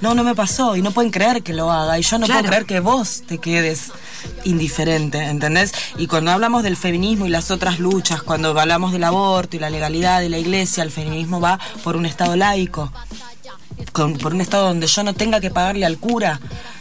No, 0.00 0.12
no 0.14 0.24
me 0.24 0.34
pasó 0.34 0.76
y 0.76 0.82
no 0.82 0.90
pueden 0.90 1.10
creer 1.10 1.42
que 1.42 1.54
lo 1.54 1.70
haga 1.72 1.98
y 1.98 2.02
yo 2.02 2.18
no 2.18 2.26
Claro. 2.26 2.40
puedo 2.40 2.50
creer 2.50 2.66
que 2.66 2.80
vos 2.80 3.22
te 3.26 3.38
quedes 3.38 3.90
indiferente, 4.44 5.18
¿entendés? 5.18 5.72
Y 5.96 6.06
cuando 6.08 6.30
hablamos 6.32 6.62
del 6.62 6.76
feminismo 6.76 7.26
y 7.26 7.30
las 7.30 7.50
otras 7.50 7.78
luchas, 7.78 8.22
cuando 8.22 8.58
hablamos 8.58 8.92
del 8.92 9.04
aborto 9.04 9.56
y 9.56 9.60
la 9.60 9.70
legalidad 9.70 10.20
de 10.20 10.28
la 10.28 10.38
iglesia, 10.38 10.82
el 10.82 10.90
feminismo 10.90 11.40
va 11.40 11.58
por 11.82 11.96
un 11.96 12.06
estado 12.06 12.36
laico 12.36 12.92
con- 13.92 14.16
por 14.18 14.34
un 14.34 14.40
estado 14.40 14.68
donde 14.68 14.86
yo 14.86 15.02
no 15.02 15.14
tenga 15.14 15.40
que 15.40 15.50
pagarle 15.50 15.84
al 15.86 15.98
cura, 15.98 16.40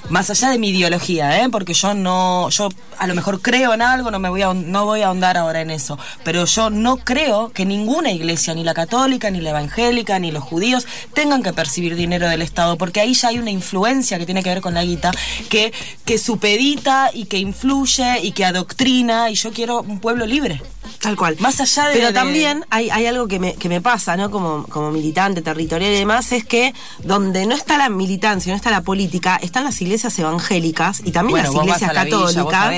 más 0.10 0.29
allá 0.29 0.49
de 0.49 0.60
mi 0.60 0.69
ideología, 0.69 1.41
¿eh? 1.43 1.49
porque 1.49 1.73
yo 1.73 1.93
no, 1.93 2.49
yo 2.49 2.69
a 2.97 3.08
lo 3.08 3.15
mejor 3.15 3.41
creo 3.41 3.73
en 3.73 3.82
algo, 3.82 4.12
no 4.12 4.19
me 4.19 4.29
voy 4.29 4.41
a, 4.41 4.53
no 4.53 4.86
voy 4.86 5.01
a 5.01 5.08
ahondar 5.08 5.38
ahora 5.38 5.62
en 5.62 5.71
eso, 5.71 5.97
pero 6.23 6.43
yo 6.45 6.69
no 6.69 6.97
creo 6.97 7.49
que 7.49 7.65
ninguna 7.65 8.12
iglesia, 8.12 8.53
ni 8.53 8.63
la 8.63 8.73
católica, 8.73 9.32
ni 9.32 9.39
la 9.39 9.51
evangélica, 9.51 10.19
ni 10.19 10.32
los 10.32 10.43
judíos, 10.43 10.86
tengan 11.13 11.41
que 11.41 11.53
percibir 11.53 11.95
dinero 11.95 12.27
del 12.27 12.41
Estado, 12.41 12.77
porque 12.77 12.99
ahí 12.99 13.13
ya 13.13 13.29
hay 13.29 13.39
una 13.39 13.51
influencia 13.51 14.19
que 14.19 14.25
tiene 14.25 14.43
que 14.43 14.49
ver 14.49 14.62
con 14.62 14.73
la 14.73 14.84
guita, 14.84 15.12
que, 15.49 15.71
que 16.06 16.17
supedita 16.17 17.10
y 17.13 17.25
que 17.25 17.38
influye 17.39 18.19
y 18.21 18.34
que 18.34 18.43
adoctrina, 18.45 19.29
y 19.29 19.36
yo 19.36 19.51
quiero 19.53 19.82
un 19.82 19.99
pueblo 19.99 20.25
libre. 20.25 20.62
Tal 20.99 21.15
cual. 21.17 21.36
Más 21.39 21.60
allá 21.60 21.88
de... 21.88 21.95
Pero 21.95 22.08
de- 22.08 22.13
también 22.13 22.65
hay, 22.69 22.89
hay 22.89 23.06
algo 23.08 23.27
que 23.27 23.39
me, 23.39 23.56
que 23.56 23.67
me 23.67 23.82
pasa, 23.82 24.15
¿no? 24.15 24.29
Como, 24.32 24.65
como 24.67 24.89
militante 24.91 25.41
territorial 25.41 25.91
y 25.93 25.97
demás, 25.97 26.32
es 26.32 26.45
que 26.45 26.73
donde 27.04 27.46
no 27.46 27.56
está 27.56 27.78
la 27.78 27.89
militancia, 27.89 28.52
no 28.52 28.56
está 28.56 28.72
la 28.72 28.82
política, 28.82 29.39
están 29.41 29.63
las 29.63 29.82
iglesias 29.82 30.17
evangélicas 30.19 31.02
y 31.04 31.12
también 31.12 31.41
Bueno, 31.41 31.54
las 31.54 31.63
iglesias 31.63 31.93
la 31.93 32.04
villa, 32.04 32.17
católicas. 32.17 32.74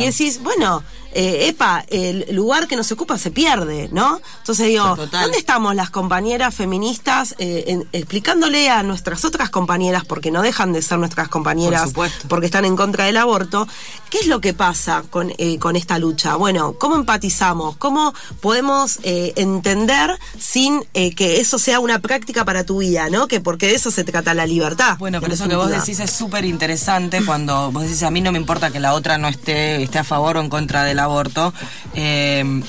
y 0.00 0.06
decís, 0.06 0.40
bueno, 0.42 0.82
eh, 1.12 1.48
epa, 1.48 1.84
el 1.88 2.26
lugar 2.32 2.66
que 2.68 2.76
nos 2.76 2.90
ocupa 2.92 3.18
se 3.18 3.30
pierde, 3.30 3.88
¿no? 3.92 4.20
Entonces 4.38 4.66
digo, 4.68 4.94
Total. 4.96 5.22
¿dónde 5.22 5.38
estamos 5.38 5.74
las 5.74 5.90
compañeras 5.90 6.54
feministas 6.54 7.34
eh, 7.38 7.64
en- 7.68 7.88
explicándole 7.92 8.70
a 8.70 8.82
nuestras 8.82 9.24
otras 9.24 9.50
compañeras, 9.50 10.04
porque 10.04 10.30
no 10.30 10.42
dejan 10.42 10.72
de 10.72 10.82
ser 10.82 10.98
nuestras 10.98 11.28
compañeras, 11.28 11.92
Por 11.92 12.10
porque 12.28 12.46
están 12.46 12.64
en 12.64 12.76
contra 12.76 13.04
del 13.06 13.16
aborto, 13.16 13.66
¿qué 14.10 14.18
es 14.18 14.26
lo 14.26 14.40
que 14.40 14.54
pasa 14.54 15.02
con, 15.10 15.32
eh, 15.38 15.58
con 15.58 15.76
esta 15.76 15.98
lucha? 15.98 16.36
Bueno, 16.36 16.74
¿cómo 16.78 16.96
empatizamos? 16.96 17.76
¿Cómo 17.76 18.14
podemos 18.40 18.98
entender 19.04 20.18
sin 20.38 20.82
que 20.92 21.40
eso 21.40 21.58
sea 21.58 21.80
una 21.80 21.98
práctica 22.00 22.44
para 22.44 22.64
tu 22.64 22.78
vida, 22.78 23.08
¿no? 23.10 23.26
Que 23.28 23.40
porque 23.40 23.66
de 23.66 23.74
eso 23.74 23.90
se 23.90 24.04
trata 24.04 24.34
la 24.34 24.46
libertad. 24.46 24.96
Bueno, 24.98 25.18
en 25.18 25.22
pero 25.22 25.34
eso 25.34 25.48
que 25.48 25.56
vos 25.56 25.70
decís 25.70 26.00
es 26.00 26.10
súper 26.10 26.44
interesante 26.44 27.24
cuando 27.24 27.70
vos 27.72 27.82
decís, 27.84 28.02
a 28.02 28.10
mí 28.10 28.20
no 28.20 28.32
me 28.32 28.38
importa 28.38 28.70
que 28.70 28.80
la 28.80 28.94
otra 28.94 29.18
no 29.18 29.28
esté, 29.28 29.82
esté 29.82 29.98
a 29.98 30.04
favor 30.04 30.36
o 30.36 30.40
en 30.40 30.48
contra 30.48 30.84
del 31.00 31.04
aborto. 31.04 31.52
eh, 31.94 32.62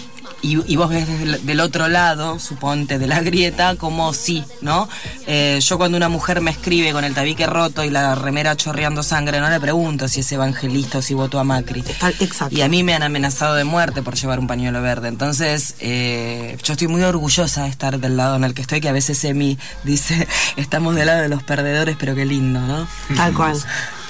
y, 0.44 0.58
y 0.74 0.76
vos 0.76 0.90
ves 0.90 1.08
desde 1.08 1.24
el- 1.36 1.46
del 1.46 1.60
otro 1.60 1.88
lado, 1.88 2.40
suponte, 2.40 2.98
de 2.98 3.06
la 3.06 3.22
grieta, 3.22 3.76
como 3.76 4.12
sí, 4.12 4.44
¿no? 4.62 4.90
Eh, 5.28 5.60
yo 5.62 5.78
cuando 5.78 5.98
una 5.98 6.10
mujer 6.10 6.42
me 6.42 6.50
escribe 6.50 6.94
con 6.94 7.04
el 7.04 7.14
tabique 7.14 7.46
roto 7.46 7.84
y 7.84 7.92
la 7.92 8.16
remera 8.16 8.56
chorreando 8.56 9.04
sangre, 9.04 9.40
no 9.40 9.52
le 9.52 9.60
pregunto 9.60 10.08
si 10.08 10.22
es 10.22 10.32
evangelista 10.32 10.98
o 10.98 11.02
si 11.04 11.14
votó 11.14 11.38
a 11.40 11.44
Macri. 11.44 11.84
Exacto. 12.20 12.56
Y 12.56 12.62
a 12.62 12.68
mí 12.70 12.82
me 12.84 12.96
han 12.96 13.04
amenazado 13.04 13.54
de 13.54 13.66
muerte 13.66 14.02
por 14.02 14.16
llevar 14.16 14.40
un 14.40 14.48
pañuelo 14.48 14.82
verde. 14.82 15.10
Entonces, 15.10 15.76
eh, 15.80 16.58
yo 16.64 16.74
estoy 16.74 16.88
muy 16.88 17.04
orgullosa 17.04 17.66
de 17.66 17.70
estar 17.70 18.00
del 18.00 18.18
lado 18.18 18.36
en 18.38 18.44
el 18.44 18.56
que 18.56 18.64
estoy, 18.64 18.82
que 18.82 18.90
a 18.90 18.94
veces 18.94 19.24
Emi 19.24 19.60
dice, 19.84 20.28
estamos 20.56 20.96
del 20.96 21.06
lado 21.06 21.22
de 21.22 21.30
los 21.30 21.44
perdedores, 21.44 21.98
pero 22.00 22.16
qué 22.16 22.26
lindo, 22.26 22.60
¿no? 22.62 22.88
Tal 23.16 23.36
cual, 23.36 23.56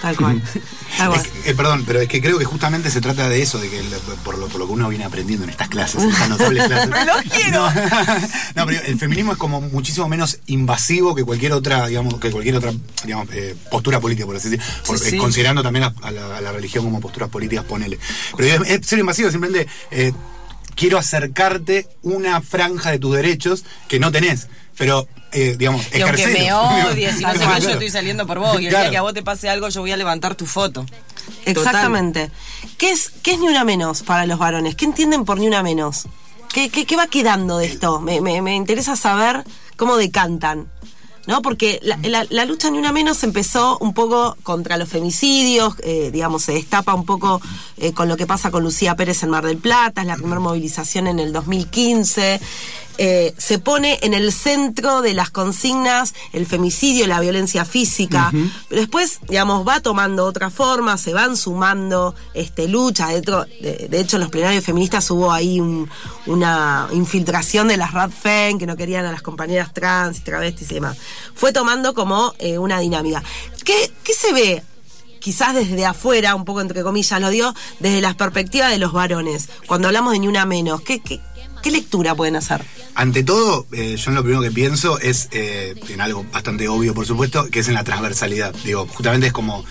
tal 0.01 0.15
cual. 0.17 0.41
tal 0.97 1.09
cual. 1.09 1.21
Es 1.21 1.27
que, 1.27 1.49
eh, 1.49 1.55
perdón, 1.55 1.83
pero 1.85 2.01
es 2.01 2.07
que 2.07 2.21
creo 2.21 2.37
que 2.39 2.45
justamente 2.45 2.89
se 2.89 3.01
trata 3.01 3.29
de 3.29 3.41
eso, 3.41 3.59
de 3.59 3.69
que 3.69 3.81
por, 4.23 4.37
lo, 4.37 4.47
por 4.47 4.59
lo 4.59 4.67
que 4.67 4.73
uno 4.73 4.89
viene 4.89 5.05
aprendiendo 5.05 5.43
en 5.45 5.51
estas 5.51 5.69
clases, 5.69 6.03
en 6.03 6.09
estas 6.09 6.29
notables 6.29 6.65
clases. 6.67 6.89
¡Me 6.91 7.05
lo 7.05 7.13
quiero! 7.29 7.69
No, 7.71 7.75
no, 8.55 8.65
pero 8.65 8.81
el 8.85 8.97
feminismo 8.99 9.31
es 9.33 9.37
como 9.37 9.61
muchísimo 9.61 10.07
menos 10.09 10.39
invasivo 10.47 11.15
que 11.15 11.23
cualquier 11.23 11.53
otra, 11.53 11.87
digamos, 11.87 12.19
que 12.19 12.31
cualquier 12.31 12.55
otra, 12.55 12.73
digamos, 13.03 13.27
eh, 13.33 13.55
postura 13.69 13.99
política, 13.99 14.25
por 14.25 14.35
así 14.35 14.49
decir, 14.49 14.65
por- 14.85 14.99
Sí, 14.99 15.15
eh, 15.15 15.17
considerando 15.17 15.63
también 15.63 15.85
a, 15.85 15.93
a 16.01 16.11
la, 16.11 16.37
a 16.37 16.41
la 16.41 16.51
religión 16.51 16.83
como 16.83 16.99
posturas 16.99 17.29
políticas, 17.29 17.65
ponele. 17.65 17.97
Pero 18.37 18.63
es, 18.63 18.69
es 18.81 18.85
ser 18.87 18.99
invasivo, 18.99 19.29
simplemente 19.31 19.67
quiero 20.75 20.97
acercarte 20.97 21.87
una 22.01 22.41
franja 22.41 22.91
de 22.91 22.99
tus 22.99 23.15
derechos 23.15 23.63
que 23.87 23.99
no 23.99 24.11
tenés. 24.11 24.47
Pero, 24.81 25.07
eh, 25.31 25.55
digamos, 25.59 25.85
Y 25.95 26.01
aunque 26.01 26.25
me 26.25 26.51
odies 26.51 27.19
y 27.19 27.23
no 27.23 27.31
sé 27.33 27.37
Claro, 27.37 27.55
qué, 27.57 27.61
yo 27.61 27.69
estoy 27.69 27.89
saliendo 27.91 28.25
por 28.25 28.39
vos. 28.39 28.59
Y 28.59 28.65
el 28.65 28.69
Claro. 28.71 28.85
día 28.85 28.91
que 28.91 28.97
a 28.97 29.01
vos 29.03 29.13
te 29.13 29.21
pase 29.21 29.47
algo, 29.47 29.69
yo 29.69 29.81
voy 29.81 29.91
a 29.91 29.95
levantar 29.97 30.33
tu 30.33 30.47
foto. 30.47 30.87
Exactamente. 31.45 32.31
¿Qué 32.79 32.89
es, 32.91 33.11
¿Qué 33.21 33.33
es 33.33 33.39
ni 33.39 33.47
una 33.47 33.63
menos 33.63 34.01
para 34.01 34.25
los 34.25 34.39
varones? 34.39 34.75
¿Qué 34.75 34.85
entienden 34.85 35.23
por 35.23 35.39
ni 35.39 35.45
una 35.45 35.61
menos? 35.61 36.07
¿Qué, 36.51 36.69
qué, 36.69 36.85
qué 36.87 36.95
va 36.95 37.05
quedando 37.05 37.59
de 37.59 37.67
esto? 37.67 37.99
Me, 38.01 38.21
me- 38.21 38.41
me 38.41 38.55
interesa 38.55 38.95
saber 38.95 39.43
cómo 39.77 39.97
decantan. 39.97 40.67
¿no? 41.27 41.43
Porque 41.43 41.79
la, 41.83 41.99
la- 42.01 42.25
la 42.31 42.45
lucha 42.45 42.71
ni 42.71 42.79
una 42.79 42.91
menos 42.91 43.21
empezó 43.23 43.77
un 43.77 43.93
poco 43.93 44.35
contra 44.41 44.77
los 44.77 44.89
femicidios, 44.89 45.75
eh, 45.83 46.09
digamos, 46.11 46.41
se 46.41 46.53
destapa 46.53 46.95
un 46.95 47.05
poco 47.05 47.39
eh, 47.77 47.93
con 47.93 48.07
lo 48.07 48.17
que 48.17 48.25
pasa 48.25 48.49
con 48.49 48.63
Lucía 48.63 48.95
Pérez 48.95 49.21
en 49.21 49.29
Mar 49.29 49.45
del 49.45 49.57
Plata, 49.57 50.01
es 50.01 50.07
la 50.07 50.15
primera 50.15 50.39
movilización 50.39 51.05
en 51.05 51.19
el 51.19 51.31
2015. 51.31 52.41
Eh, 52.97 53.33
se 53.37 53.57
pone 53.57 53.97
en 54.03 54.13
el 54.13 54.31
centro 54.31 55.01
de 55.01 55.13
las 55.13 55.29
consignas 55.29 56.13
el 56.33 56.45
femicidio, 56.45 57.07
la 57.07 57.19
violencia 57.19 57.65
física. 57.65 58.31
Pero 58.69 58.81
después, 58.81 59.19
digamos, 59.27 59.67
va 59.67 59.79
tomando 59.79 60.25
otra 60.25 60.49
forma, 60.49 60.97
se 60.97 61.13
van 61.13 61.35
sumando 61.37 62.13
este, 62.33 62.67
luchas. 62.67 63.09
De, 63.09 63.17
hecho- 63.19 63.45
de- 63.89 63.99
hecho, 63.99 64.17
en 64.17 64.21
los 64.21 64.29
plenarios 64.29 64.63
feministas 64.63 65.09
hubo 65.11 65.31
ahí 65.31 65.59
un- 65.59 65.89
una 66.27 66.87
infiltración 66.91 67.67
de 67.67 67.77
las 67.77 67.93
RADFEM 67.93 68.59
que 68.59 68.65
no 68.65 68.75
querían 68.75 69.05
a 69.05 69.11
las 69.11 69.21
compañeras 69.21 69.73
trans 69.73 70.17
y 70.19 70.21
travestis 70.21 70.69
y 70.71 70.75
demás. 70.75 70.97
Fue 71.33 71.51
tomando 71.53 71.93
como 71.93 72.33
eh, 72.39 72.57
una 72.57 72.79
dinámica. 72.79 73.23
¿Qué, 73.65 73.91
¿Qué 74.03 74.13
se 74.13 74.31
ve? 74.33 74.63
Quizás 75.19 75.53
desde 75.53 75.85
afuera, 75.85 76.33
un 76.33 76.45
poco 76.45 76.61
entre 76.61 76.81
comillas 76.81 77.21
lo 77.21 77.29
dio, 77.29 77.53
desde 77.79 78.01
la 78.01 78.15
perspectiva 78.15 78.69
de 78.69 78.79
los 78.79 78.91
varones. 78.91 79.49
Cuando 79.67 79.87
hablamos 79.87 80.13
de 80.13 80.19
ni 80.19 80.27
una 80.27 80.45
menos, 80.47 80.81
¿qué, 80.81 80.99
qué, 80.99 81.19
qué 81.61 81.71
lectura 81.71 82.15
pueden 82.15 82.35
hacer? 82.35 82.63
Ante 82.95 83.23
todo, 83.23 83.65
eh, 83.71 83.95
yo 83.97 84.11
en 84.11 84.15
lo 84.15 84.23
primero 84.23 84.41
que 84.41 84.51
pienso 84.51 84.99
es 84.99 85.29
eh, 85.31 85.75
en 85.89 86.01
algo 86.01 86.25
bastante 86.31 86.67
obvio, 86.67 86.93
por 86.93 87.05
supuesto, 87.05 87.49
que 87.49 87.59
es 87.59 87.67
en 87.67 87.73
la 87.73 87.83
transversalidad. 87.83 88.53
Digo, 88.65 88.87
justamente 88.87 89.27
es 89.27 89.33
como 89.33 89.63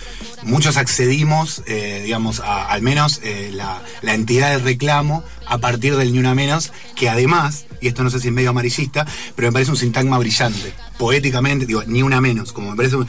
muchos 0.43 0.77
accedimos, 0.77 1.61
eh, 1.67 2.01
digamos, 2.03 2.39
a 2.39 2.67
al 2.69 2.81
menos 2.81 3.21
la, 3.51 3.81
entidad 4.01 4.49
de 4.51 4.57
reclamo 4.59 5.23
a 5.45 5.57
partir 5.59 5.95
del 5.95 6.13
ni 6.13 6.19
una 6.19 6.33
menos, 6.33 6.71
que 6.95 7.09
además, 7.09 7.65
y 7.79 7.87
esto 7.87 8.03
no 8.03 8.09
sé 8.09 8.19
si 8.19 8.27
es 8.29 8.33
medio 8.33 8.49
amarillista, 8.51 9.05
pero 9.35 9.49
me 9.49 9.53
parece 9.53 9.71
un 9.71 9.77
sintagma 9.77 10.17
brillante. 10.17 10.73
Poéticamente, 10.97 11.65
digo, 11.65 11.83
ni 11.85 12.03
una 12.03 12.21
menos, 12.21 12.53
como 12.53 12.71
me 12.71 12.77
parece 12.77 12.95
un- 12.95 13.07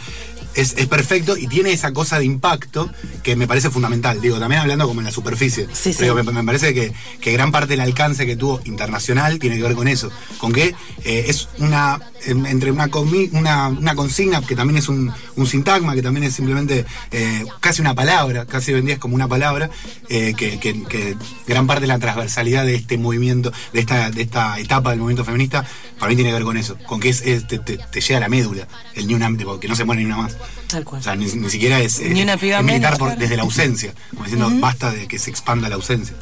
es, 0.55 0.75
es 0.77 0.87
perfecto 0.87 1.37
y 1.37 1.47
tiene 1.47 1.73
esa 1.73 1.93
cosa 1.93 2.19
de 2.19 2.25
impacto 2.25 2.91
que 3.23 3.37
me 3.37 3.47
parece 3.47 3.71
fundamental. 3.71 4.21
Digo, 4.21 4.39
también 4.39 4.61
hablando 4.61 4.87
como 4.87 5.01
en 5.01 5.07
la 5.07 5.13
superficie. 5.13 5.67
Sí, 5.73 5.95
Pero 5.99 6.19
sí. 6.19 6.23
me, 6.27 6.33
me 6.33 6.45
parece 6.45 6.75
que, 6.75 6.93
que 7.21 7.33
gran 7.33 7.53
parte 7.53 7.69
del 7.69 7.81
alcance 7.81 8.27
que 8.27 8.37
tuvo 8.37 8.61
internacional 8.65 9.39
tiene 9.39 9.57
que 9.57 9.63
ver 9.63 9.75
con 9.75 9.89
eso. 9.89 10.11
Con 10.39 10.53
que 10.53 10.75
eh, 11.05 11.25
es 11.29 11.49
una. 11.59 12.01
entre 12.27 12.71
una, 12.71 12.89
una, 13.33 13.69
una 13.69 13.95
consigna 13.95 14.43
que 14.43 14.55
también 14.55 14.79
es 14.79 14.89
un, 14.89 15.13
un 15.37 15.47
sintagma, 15.47 15.95
que 15.95 16.03
también 16.03 16.25
es 16.25 16.35
simplemente 16.35 16.85
eh, 17.11 17.45
casi 17.61 17.81
una 17.81 17.95
palabra, 17.95 18.47
casi 18.47 18.73
vendías 18.73 18.99
como 18.99 19.15
una 19.15 19.29
palabra, 19.29 19.71
eh, 20.09 20.35
que, 20.37 20.59
que- 20.61 20.83
que 20.85 21.17
gran 21.47 21.67
parte 21.67 21.83
de 21.83 21.87
la 21.89 21.99
transversalidad 21.99 22.65
de 22.67 22.75
este 22.75 22.99
movimiento, 22.99 23.53
de 23.73 23.81
esta, 23.81 24.11
de 24.11 24.23
esta 24.23 24.59
etapa 24.59 24.91
del 24.91 25.01
movimiento 25.01 25.25
feminista, 25.25 25.67
para 25.99 26.11
mí 26.11 26.17
tiene 26.17 26.31
que 26.31 26.35
ver 26.35 26.45
con 26.45 26.57
eso. 26.57 26.77
Con 26.87 27.01
que 27.01 27.09
es, 27.09 27.23
es- 27.23 27.47
te, 27.47 27.59
te- 27.59 27.79
te 27.79 28.01
llega 28.01 28.19
a 28.19 28.21
la 28.21 28.29
médula, 28.29 28.67
el 28.95 29.07
ni 29.07 29.15
una, 29.15 29.35
tipo, 29.37 29.59
que 29.59 29.69
no 29.69 29.75
se 29.77 29.85
muere 29.85 30.01
ni 30.03 30.07
una 30.07 30.17
más. 30.19 30.37
Tal 30.69 30.85
cual. 30.85 31.01
O 31.01 31.05
sea, 31.05 31.15
ni, 31.17 31.27
ni 31.27 31.51
siquiera 31.51 31.81
es, 31.81 31.99
eh, 32.01 32.09
Ni 32.11 32.23
una 32.23 32.37
piba 32.37 32.59
es 32.59 32.65
militar 32.65 32.91
menos, 32.93 32.99
por- 32.99 33.09
claro. 33.09 33.21
desde 33.21 33.37
la 33.37 33.43
ausencia, 33.43 33.95
como 34.11 34.25
diciendo, 34.25 34.51
basta 34.61 34.91
de 34.91 35.07
que 35.07 35.19
se 35.19 35.31
expanda 35.31 35.69
la 35.69 35.75
ausencia. 35.77 36.15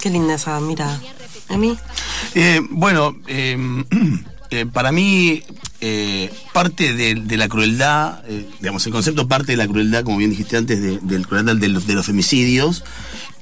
Qué 0.00 0.08
linda 0.10 0.34
esa 0.34 0.58
mirada. 0.60 1.00
¿A 1.48 1.56
mí? 1.56 1.76
Eh, 2.34 2.60
bueno, 2.70 3.16
eh, 3.26 3.56
eh, 4.50 4.66
para 4.72 4.92
mí 4.92 5.42
eh, 5.80 6.30
parte 6.52 6.92
de, 6.94 7.14
de 7.16 7.36
la 7.36 7.48
crueldad, 7.48 8.22
eh, 8.28 8.46
digamos, 8.60 8.86
el 8.86 8.92
concepto 8.92 9.28
parte 9.28 9.52
de 9.52 9.56
la 9.58 9.66
crueldad, 9.66 10.04
como 10.04 10.16
bien 10.18 10.30
dijiste 10.30 10.56
antes, 10.56 10.80
de, 10.80 10.98
del 11.02 11.26
crueldad 11.26 11.56
de 11.56 11.68
los, 11.68 11.86
de 11.86 11.94
los 11.94 12.06
femicidios 12.06 12.84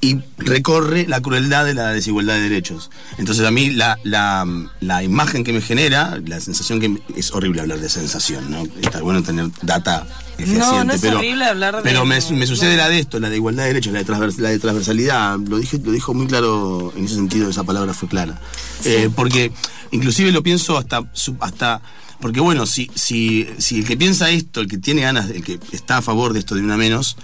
y 0.01 0.19
recorre 0.39 1.07
la 1.09 1.21
crueldad 1.21 1.65
de 1.65 1.75
la 1.75 1.89
desigualdad 1.93 2.35
de 2.35 2.43
derechos. 2.43 2.89
Entonces 3.19 3.45
a 3.45 3.51
mí 3.51 3.71
la, 3.71 3.99
la, 4.05 4.47
la 4.81 5.03
imagen 5.03 5.43
que 5.43 5.53
me 5.53 5.61
genera, 5.61 6.21
la 6.25 6.41
sensación 6.41 6.79
que 6.81 6.89
me- 6.89 7.01
es 7.17 7.33
horrible 7.33 7.63
hablar 7.63 7.81
de 7.81 7.89
sensación, 7.89 8.49
¿no? 8.51 8.63
Está 8.81 9.01
bueno 9.03 9.23
tener 9.25 9.49
data 9.63 10.07
No, 10.47 10.85
no 10.85 10.93
es 10.93 11.01
pero, 11.01 11.19
horrible 11.19 11.45
hablar 11.47 11.77
de- 11.77 11.83
pero 11.83 12.05
me, 12.05 12.19
me 12.31 12.47
sucede 12.47 12.77
la 12.77 12.89
de 12.89 13.01
esto, 13.01 13.19
la 13.19 13.29
de 13.29 13.37
igualdad 13.37 13.65
de 13.65 13.69
derechos, 13.71 13.93
la 13.93 13.99
de, 13.99 14.07
transvers- 14.07 14.39
la 14.39 14.51
de 14.51 14.59
transversalidad, 14.61 15.37
lo 15.39 15.59
dije, 15.59 15.81
lo 15.85 15.91
dijo 15.91 16.15
muy 16.15 16.29
claro 16.29 16.93
en 16.97 17.05
ese 17.07 17.17
sentido, 17.17 17.51
esa 17.51 17.65
palabra 17.65 17.93
fue 17.93 18.09
clara. 18.09 18.41
Eh, 18.85 19.11
porque 19.17 19.51
inclusive 19.91 20.31
lo 20.31 20.45
pienso 20.45 20.79
hasta 20.79 21.03
hasta 21.41 21.83
porque 22.21 22.41
bueno, 22.41 22.67
si, 22.67 22.91
si, 22.97 23.49
si 23.59 23.79
el 23.79 23.85
que 23.85 23.97
piensa 23.97 24.29
esto, 24.31 24.61
el 24.61 24.67
que 24.69 24.79
tiene 24.79 25.03
ganas, 25.03 25.31
el 25.31 25.43
que 25.45 25.59
está 25.71 25.99
a 25.99 26.03
favor 26.03 26.33
de 26.33 26.41
esto 26.41 26.57
de 26.57 26.63
una 26.63 26.77
menos, 26.77 27.17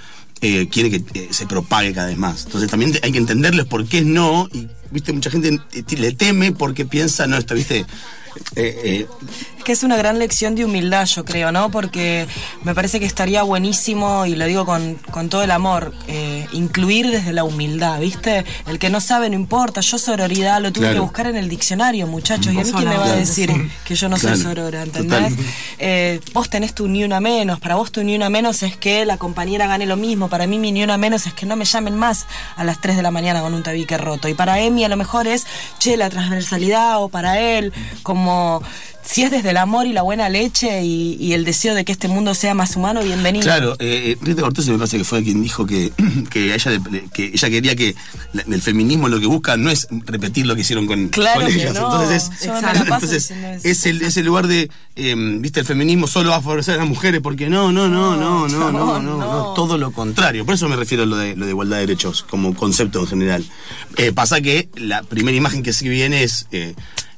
eh, 0.45 0.69
quiere 0.69 0.91
que 0.91 1.03
eh, 1.19 1.29
se 1.31 1.47
propague 1.47 1.95
cada 1.95 2.09
vez 2.09 2.19
más. 2.19 2.45
Entonces 2.45 2.71
también 2.71 2.93
hay 3.03 3.13
que 3.13 3.19
entenderles 3.19 3.65
por 3.65 3.87
qué 3.87 4.03
no, 4.03 4.47
y 4.53 4.69
viste, 4.91 5.13
mucha 5.13 5.31
gente 5.31 5.59
le 5.97 6.13
teme 6.13 6.53
porque 6.53 6.85
piensa, 6.85 7.27
no, 7.27 7.39
esto, 7.39 7.55
viste, 7.55 7.87
eh, 8.57 9.07
que 9.65 9.73
es 9.73 9.83
una 9.83 9.97
gran 9.97 10.19
lección 10.19 10.55
de 10.55 10.65
humildad, 10.65 11.07
yo 11.07 11.25
creo, 11.25 11.51
¿no? 11.51 11.71
Porque 11.71 12.27
me 12.63 12.75
parece 12.75 13.01
que 13.01 13.07
estaría 13.07 13.43
buenísimo, 13.43 14.27
y 14.27 14.35
lo 14.37 14.45
digo 14.45 14.65
con, 14.67 14.95
con 15.11 15.29
todo 15.29 15.43
el 15.43 15.51
amor, 15.51 15.93
eh, 16.07 16.47
incluir 16.53 17.11
desde 17.11 17.33
la 17.33 17.45
humildad, 17.45 17.99
¿viste? 18.01 18.45
El 18.67 18.79
que 18.79 18.91
no 18.91 19.01
sabe 19.01 19.29
no 19.31 19.37
importa, 19.37 19.81
yo 19.81 19.99
sororidad 19.99 20.61
lo 20.61 20.71
tuve 20.73 20.85
Claro. 20.85 20.95
que 20.97 21.01
buscar 21.01 21.27
en 21.29 21.37
el 21.37 21.49
diccionario, 21.49 22.07
muchachos, 22.07 22.53
y 22.53 22.61
a 22.61 22.65
mí 22.65 22.71
quién 22.73 22.89
me 22.89 22.97
va 22.97 23.07
a 23.07 23.17
decir 23.17 23.51
que 23.87 23.95
yo 23.95 24.09
no 24.09 24.17
Claro, 24.19 24.37
soy 24.37 24.45
sorora, 24.45 24.83
¿entendés? 24.83 25.33
Eh, 25.79 26.21
vos 26.35 26.51
tenés 26.51 26.75
tu 26.75 26.87
ni 26.87 27.03
una 27.03 27.21
menos, 27.21 27.59
para 27.59 27.77
vos 27.77 27.91
tu 27.91 28.05
ni 28.05 28.15
una 28.15 28.29
menos 28.29 28.63
es 28.63 28.77
que 28.77 29.07
la 29.07 29.17
compañera 29.17 29.67
gane 29.67 29.87
lo 29.87 29.97
mismo, 29.97 30.29
para 30.29 30.47
mí 30.47 30.59
mi 30.59 30.73
ni 30.73 30.83
una 30.85 30.99
menos 30.99 31.27
es 31.27 31.33
que 31.33 31.47
no 31.47 31.57
me 31.57 31.65
llamen 31.65 31.97
más 31.97 32.27
a 32.57 32.65
las 32.65 32.81
3 32.83 32.97
de 32.97 33.03
la 33.03 33.11
mañana 33.11 33.41
con 33.41 33.55
un 33.55 33.63
tabique 33.63 33.97
roto, 33.97 34.29
y 34.29 34.35
para 34.35 34.61
Emi 34.61 34.85
a 34.85 34.89
lo 34.89 34.97
mejor 34.99 35.27
es, 35.27 35.47
che, 35.79 35.97
la 35.97 36.11
transversalidad, 36.11 37.03
o 37.03 37.09
para 37.09 37.41
él, 37.41 37.73
como... 38.03 38.63
Si 39.07 39.23
es 39.23 39.31
desde 39.31 39.51
el 39.51 39.59
amor 39.59 39.87
y 39.87 39.93
la 39.93 40.01
buena 40.03 40.29
leche 40.31 40.83
y, 40.83 41.17
y 41.21 41.35
el 41.35 41.45
deseo 41.45 41.75
de 41.75 41.85
que 41.85 41.93
este 41.93 42.09
mundo 42.09 42.35
sea 42.35 42.55
más 42.55 42.75
humano, 42.75 43.03
bienvenido. 43.03 43.43
Claro, 43.45 43.75
eh, 43.79 44.13
eh, 44.13 44.19
Rita 44.23 44.41
Cortés 44.41 44.67
me 44.67 44.79
parece 44.79 44.97
que 44.97 45.05
fue 45.05 45.23
quien 45.23 45.43
dijo 45.43 45.67
que, 45.67 45.93
ella, 46.35 46.71
le- 46.91 47.05
que 47.13 47.27
ella 47.27 47.51
quería 47.51 47.77
que 47.77 47.95
la- 48.33 48.43
el 48.51 48.63
feminismo 48.63 49.09
lo 49.11 49.21
que 49.21 49.27
busca 49.27 49.59
no 49.59 49.71
es 49.71 49.87
repetir 50.07 50.47
lo 50.47 50.55
que 50.55 50.63
hicieron 50.63 50.87
con, 50.87 51.09
Claro 51.11 51.43
con 51.43 51.53
ellas. 51.53 51.75
no. 51.75 51.81
Entonces, 52.03 52.31
es, 52.41 52.47
entonces 52.47 53.31
es, 53.63 53.87
el, 53.87 54.03
es 54.03 54.17
el 54.17 54.25
lugar 54.25 54.47
de, 54.47 54.71
eh, 54.97 55.15
viste, 55.17 55.61
el 55.61 55.67
feminismo 55.67 56.07
solo 56.07 56.31
va 56.31 56.37
a 56.37 56.41
favorecer 56.41 56.75
a 56.75 56.79
las 56.79 56.89
mujeres, 56.89 57.21
porque 57.21 57.51
no, 57.51 57.71
no, 57.73 57.89
no, 57.89 58.17
no, 58.17 58.49
no, 58.49 58.73
no, 58.73 59.01
no, 59.01 59.19
no, 59.19 59.53
todo 59.55 59.77
lo 59.77 59.93
contrario. 59.93 60.47
Por 60.47 60.55
eso 60.55 60.67
me 60.69 60.77
refiero 60.77 61.03
a 61.03 61.07
lo 61.07 61.17
de, 61.17 61.37
lo 61.37 61.45
de 61.45 61.51
igualdad 61.51 61.77
de 61.77 61.87
derechos 61.87 62.23
como 62.29 62.55
concepto 62.55 63.01
en 63.01 63.07
general. 63.07 63.45
Eh, 63.99 64.13
pasa 64.13 64.41
que 64.41 64.71
la 64.77 65.03
primera 65.03 65.37
imagen 65.37 65.63
que 65.63 65.75
se 65.75 65.89
viene 65.89 66.23
es... 66.23 66.47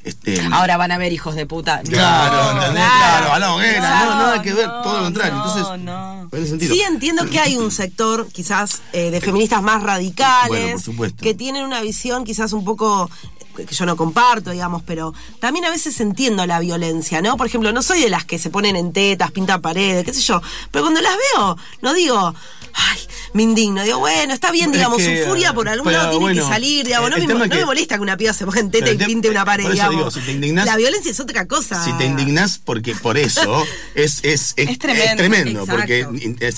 este, 0.07 0.41
Ahora 0.53 0.77
van 0.77 0.93
a 0.93 0.99
ver 0.99 1.13
hijos 1.13 1.35
de 1.35 1.47
puta. 1.47 1.83
No, 1.83 1.91
Claro, 1.91 2.53
¿entendés? 2.53 2.85
Claro, 2.85 3.33
a 3.33 3.39
la 3.41 3.55
hoguera, 3.55 4.05
no, 4.05 4.15
nada 4.15 4.43
que 4.43 4.55
ver, 4.55 4.69
no, 4.69 4.83
todo 4.83 4.99
lo 4.99 5.03
contrario. 5.05 5.35
no, 5.35 5.47
Entonces, 5.47 5.85
no. 5.85 6.29
en. 6.33 6.61
Sí 6.61 6.83
entiendo 6.83 7.27
que 7.29 7.41
hay 7.41 7.57
un 7.57 7.71
sector 7.71 8.29
quizás 8.33 8.83
eh, 8.93 9.11
de 9.11 9.21
feministas 9.21 9.63
más 9.63 9.83
radicales 9.83 10.49
Bueno, 10.49 10.73
por 10.73 10.83
supuesto. 10.83 11.23
que 11.23 11.35
tienen 11.35 11.65
una 11.65 11.81
visión 11.81 12.25
quizás 12.25 12.53
un 12.53 12.65
poco 12.65 13.11
que 13.57 13.75
yo 13.75 13.87
no 13.87 13.97
comparto, 13.97 14.51
digamos, 14.51 14.83
pero 14.83 15.15
también 15.41 15.65
a 15.65 15.71
veces 15.71 15.99
entiendo 16.01 16.45
la 16.47 16.61
violencia, 16.61 17.23
¿no? 17.23 17.37
Por 17.39 17.47
ejemplo, 17.47 17.73
no 17.73 17.83
soy 17.83 18.03
de 18.03 18.11
las 18.11 18.25
que 18.25 18.39
se 18.39 18.51
ponen 18.51 18.77
en 18.77 18.93
tetas, 18.93 19.31
pintan 19.31 19.63
paredes, 19.63 20.05
qué 20.05 20.13
sé 20.13 20.21
yo, 20.21 20.43
pero 20.71 20.85
cuando 20.85 21.01
las 21.01 21.15
veo, 21.35 21.57
no 21.81 21.95
digo, 21.95 22.35
ay, 22.77 22.99
me 23.33 23.43
indigno, 23.43 23.83
digo, 23.83 23.99
bueno, 23.99 24.33
está 24.33 24.51
bien, 24.51 24.67
Es 24.71 24.73
digamos, 24.77 24.99
que, 24.99 25.23
su 25.25 25.29
furia 25.29 25.53
por 25.53 25.69
algún 25.69 25.87
pero 25.87 25.99
lado 25.99 26.11
tiene 26.11 26.25
bueno, 26.25 26.43
que 26.43 26.49
salir, 26.49 26.87
digamos, 26.87 27.11
no, 27.11 27.17
me, 27.17 27.27
tema 27.27 27.45
es 27.45 27.49
no 27.51 27.55
que- 27.55 27.61
me 27.61 27.67
molesta 27.67 27.97
que 27.97 28.01
una 28.01 28.17
piba 28.17 28.33
se 28.33 28.45
ponga 28.47 28.61
en 28.61 28.71
teta 28.71 28.91
y 28.91 28.97
pinte 28.97 29.29
una 29.31 29.45
pared, 29.45 29.65
por 29.65 29.73
eso 29.73 29.83
digamos. 29.83 29.97
digo, 29.97 30.11
si 30.11 30.21
te 30.21 30.33
indignás- 30.33 30.65
la 30.67 30.77
violencia 30.77 31.11
es 31.11 31.21
otra 31.21 31.47
cosa. 31.47 31.83
Si 31.85 31.93
te 31.99 32.07
indignás 32.07 32.59
porque 32.65 32.95
por 32.95 33.19
eso 33.19 33.65
es, 33.95 34.21
es, 34.23 34.55
es, 34.57 34.69
Es 34.69 34.79
tremendo, 34.79 35.67
porque 35.67 36.07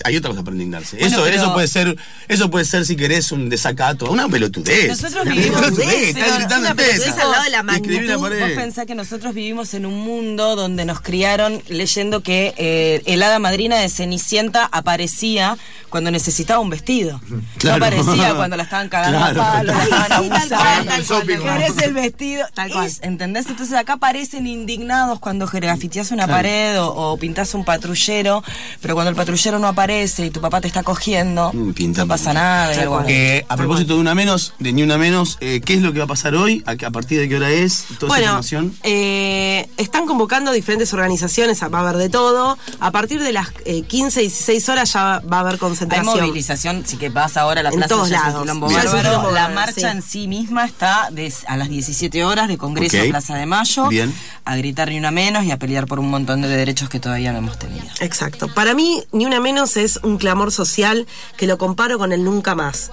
hay 0.05 0.16
otra 0.16 0.31
cosa 0.31 0.43
para 0.45 0.55
indignarse. 0.57 0.97
Bueno, 0.99 1.14
eso, 1.16 1.25
pero- 1.25 1.37
eso 1.37 1.53
puede 1.55 1.69
ser, 1.69 1.97
eso 2.29 2.51
puede 2.51 2.64
ser 2.64 2.85
si 2.87 2.97
querés 2.97 3.33
un 3.33 3.49
desacato, 3.49 4.11
una 4.11 4.29
pelotudez. 4.29 4.89
Nosotros 4.89 5.23
Una 5.23 5.33
vivimos- 5.35 5.61
pelotudez, 5.61 5.87
pero 6.14 6.27
estás 6.27 6.29
es 6.29 6.35
gritando 6.39 6.61
una 6.61 6.71
en 6.71 6.77
teta. 6.77 6.89
pelotudez 6.91 7.19
al 7.25 7.31
lado 7.31 7.45
de 7.45 7.51
la 7.51 7.62
magnitud. 7.62 8.14
Vos 8.19 8.31
pensás 8.57 8.87
que 8.87 8.95
nosotros 8.95 9.35
vivimos 9.35 9.75
en 9.75 9.87
un 9.87 9.99
mundo 10.01 10.55
donde 10.57 10.85
nos 10.85 11.01
criaron 11.01 11.62
leyendo 11.69 12.23
que 12.23 12.55
eh, 12.57 13.03
el 13.07 13.23
hada 13.23 13.39
madrina 13.39 13.77
de 13.79 13.89
Cenicienta 13.89 14.69
aparecía 14.71 15.57
cuando 15.89 16.08
necesitaba 16.11 16.61
un 16.61 16.71
vestido. 16.71 17.21
Claro. 17.59 17.79
No 17.79 17.87
aparecía 17.87 18.35
cuando 18.35 18.57
la 18.57 18.63
estaban 18.65 18.89
cagando 18.89 19.19
Claro. 19.19 19.43
a 19.43 19.53
palos, 19.53 19.77
la 19.77 19.83
estaban 19.83 20.23
Sí, 20.23 20.29
tal 20.29 20.29
cual, 20.29 20.43
abusando. 20.43 20.59
tal 20.59 21.07
cual, 21.07 21.27
tal 21.27 21.41
cual. 21.41 21.59
¿Querés 21.59 21.79
el 21.83 21.95
vestido? 21.95 22.47
Tal 22.55 22.73
cual. 22.73 22.87
Es- 22.87 23.01
¿Entendés? 23.03 23.47
Entonces 23.47 23.75
acá 23.77 23.95
aparecen 23.95 24.47
indignados 24.47 25.19
cuando 25.21 25.47
grafiteás 25.47 26.11
una 26.11 26.25
Claro. 26.25 26.39
pared 26.39 26.81
o, 26.81 26.89
o 26.95 27.17
pintás 27.19 27.55
un 27.55 27.65
patrullero, 27.65 28.43
pero 28.81 28.95
cuando 28.95 29.11
el 29.11 29.17
patrullero 29.17 29.59
no 29.59 29.67
aparece 29.69 30.27
y 30.27 30.31
tu 30.31 30.41
papá 30.41 30.61
te 30.61 30.69
está 30.69 30.83
cogiendo, 30.83 31.51
Mm, 31.53 31.73
pinta- 31.73 32.03
no 32.03 32.09
pasa 32.09 32.33
nada. 32.33 32.75
y 32.75 33.13
Eh, 33.13 33.47
a 33.49 33.57
propósito 33.57 33.95
de 33.95 34.01
una 34.01 34.15
menos, 34.15 34.55
de 34.59 34.73
ni 34.73 34.83
una 34.83 34.99
menos, 34.99 35.39
eh, 35.41 35.61
¿qué 35.65 35.75
es 35.75 35.83
lo 35.83 35.93
que 35.93 35.99
va 35.99 36.05
a 36.05 36.09
pasar 36.09 36.35
hoy? 36.35 36.63
¿A, 36.67 36.73
a 36.87 36.91
partir 36.91 37.19
de 37.21 37.29
qué 37.29 37.37
hora 37.37 37.51
es? 37.51 37.85
Toda 37.85 37.95
esa 37.99 38.07
Bueno, 38.07 38.23
información. 38.25 38.75
eh, 38.83 39.69
están 39.77 40.07
convocando 40.07 40.53
diferentes 40.53 40.93
organizaciones, 40.93 41.63
va 41.63 41.79
a 41.79 41.81
haber 41.81 41.97
de 41.97 42.09
todo. 42.09 42.59
A 42.81 42.91
partir 42.91 43.23
de 43.23 43.33
las 43.33 43.49
eh, 43.65 43.83
15, 43.83 44.21
16 44.21 44.69
horas 44.69 44.93
ya 44.93 45.21
va 45.31 45.39
a 45.39 45.41
haber 45.41 45.59
concentración. 45.59 45.98
Movilización 46.05 46.77
movilización, 46.77 46.87
sí 46.87 46.97
que 46.97 47.09
vas 47.09 47.37
ahora 47.37 47.61
a 47.61 47.63
la 47.65 47.69
En 47.71 47.77
plaza 47.77 47.89
todos 47.95 48.11
lados. 48.11 48.43
quilombo 48.43 48.71
bárbaro. 48.71 49.31
La 49.33 49.49
marcha 49.49 49.91
sí. 49.93 49.97
en 49.97 50.03
sí 50.03 50.29
misma 50.29 50.65
está 50.65 51.09
a 51.47 51.57
las 51.57 51.69
17 51.69 52.25
horas 52.25 52.49
de 52.49 52.59
Congreso 52.59 52.99
a 53.01 53.05
Plaza 53.11 53.35
de 53.37 53.47
Mayo, 53.47 53.89
Bien. 53.89 54.15
a 54.45 54.57
gritar 54.57 54.89
ni 54.89 54.99
una 54.99 55.11
menos 55.11 55.45
y 55.45 55.51
a 55.51 55.59
pelear 55.59 55.87
por 55.87 55.99
un 56.01 56.11
montón 56.11 56.43
de 56.43 56.49
derechos 56.49 56.89
que 56.89 57.01
todavía 57.01 57.33
no 57.33 57.39
hemos 57.39 57.59
tenido. 57.59 57.85
Exacto. 58.01 58.49
Para 58.55 58.75
mí, 58.75 59.03
ni 59.13 59.27
una 59.27 59.41
menos 59.41 59.77
es 59.77 59.99
un 60.03 60.19
clamor 60.19 60.53
social 60.53 61.07
que 61.37 61.47
lo 61.47 61.59
comparo 61.59 61.99
con 61.99 62.13
el 62.13 62.25
nunca 62.25 62.55
más. 62.55 62.91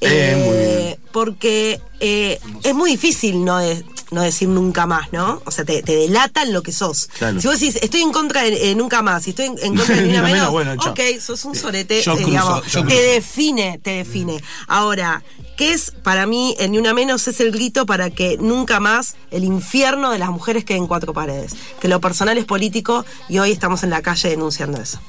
Eh, 0.00 0.98
porque 1.12 1.80
eh, 2.00 2.38
es 2.62 2.74
muy 2.74 2.90
difícil 2.90 3.44
no, 3.44 3.58
de- 3.58 3.84
no 4.14 4.22
decir 4.22 4.48
nunca 4.48 4.86
más, 4.86 5.12
¿no? 5.12 5.42
O 5.44 5.50
sea, 5.50 5.64
te, 5.64 5.82
te 5.82 5.94
delatan 5.94 6.52
lo 6.52 6.62
que 6.62 6.72
sos. 6.72 7.08
Claro. 7.18 7.40
Si 7.40 7.46
vos 7.46 7.60
decís, 7.60 7.78
estoy 7.82 8.00
en 8.00 8.12
contra 8.12 8.42
de 8.42 8.70
eh, 8.70 8.74
nunca 8.74 9.02
más, 9.02 9.26
y 9.26 9.30
estoy 9.30 9.46
en, 9.46 9.58
en 9.60 9.76
contra 9.76 9.96
de 9.96 10.02
ni 10.06 10.08
una 10.10 10.22
Ni 10.22 10.28
una 10.28 10.32
menos, 10.32 10.50
bueno, 10.50 10.72
ok, 10.72 11.00
sos 11.20 11.44
un 11.44 11.54
sorete, 11.54 12.00
Yo 12.02 12.12
eh, 12.12 12.16
cruzo, 12.16 12.30
digamos, 12.30 12.66
yo 12.72 12.86
te 12.86 12.94
define, 12.94 13.78
te 13.82 13.90
define. 13.90 14.42
Ahora, 14.66 15.22
¿qué 15.56 15.72
es 15.72 15.92
para 16.02 16.26
mí 16.26 16.54
el 16.58 16.72
ni 16.72 16.78
una 16.78 16.94
menos? 16.94 17.28
Es 17.28 17.40
el 17.40 17.50
grito 17.52 17.86
para 17.86 18.10
que 18.10 18.38
nunca 18.38 18.80
más 18.80 19.16
el 19.30 19.44
infierno 19.44 20.10
de 20.10 20.18
las 20.18 20.30
mujeres 20.30 20.64
quede 20.64 20.78
en 20.78 20.86
cuatro 20.86 21.12
paredes. 21.12 21.54
Que 21.80 21.88
lo 21.88 22.00
personal 22.00 22.38
es 22.38 22.44
político 22.44 23.04
y 23.28 23.38
hoy 23.38 23.50
estamos 23.50 23.82
en 23.82 23.90
la 23.90 24.02
calle 24.02 24.30
denunciando 24.30 24.80
eso. 24.80 25.00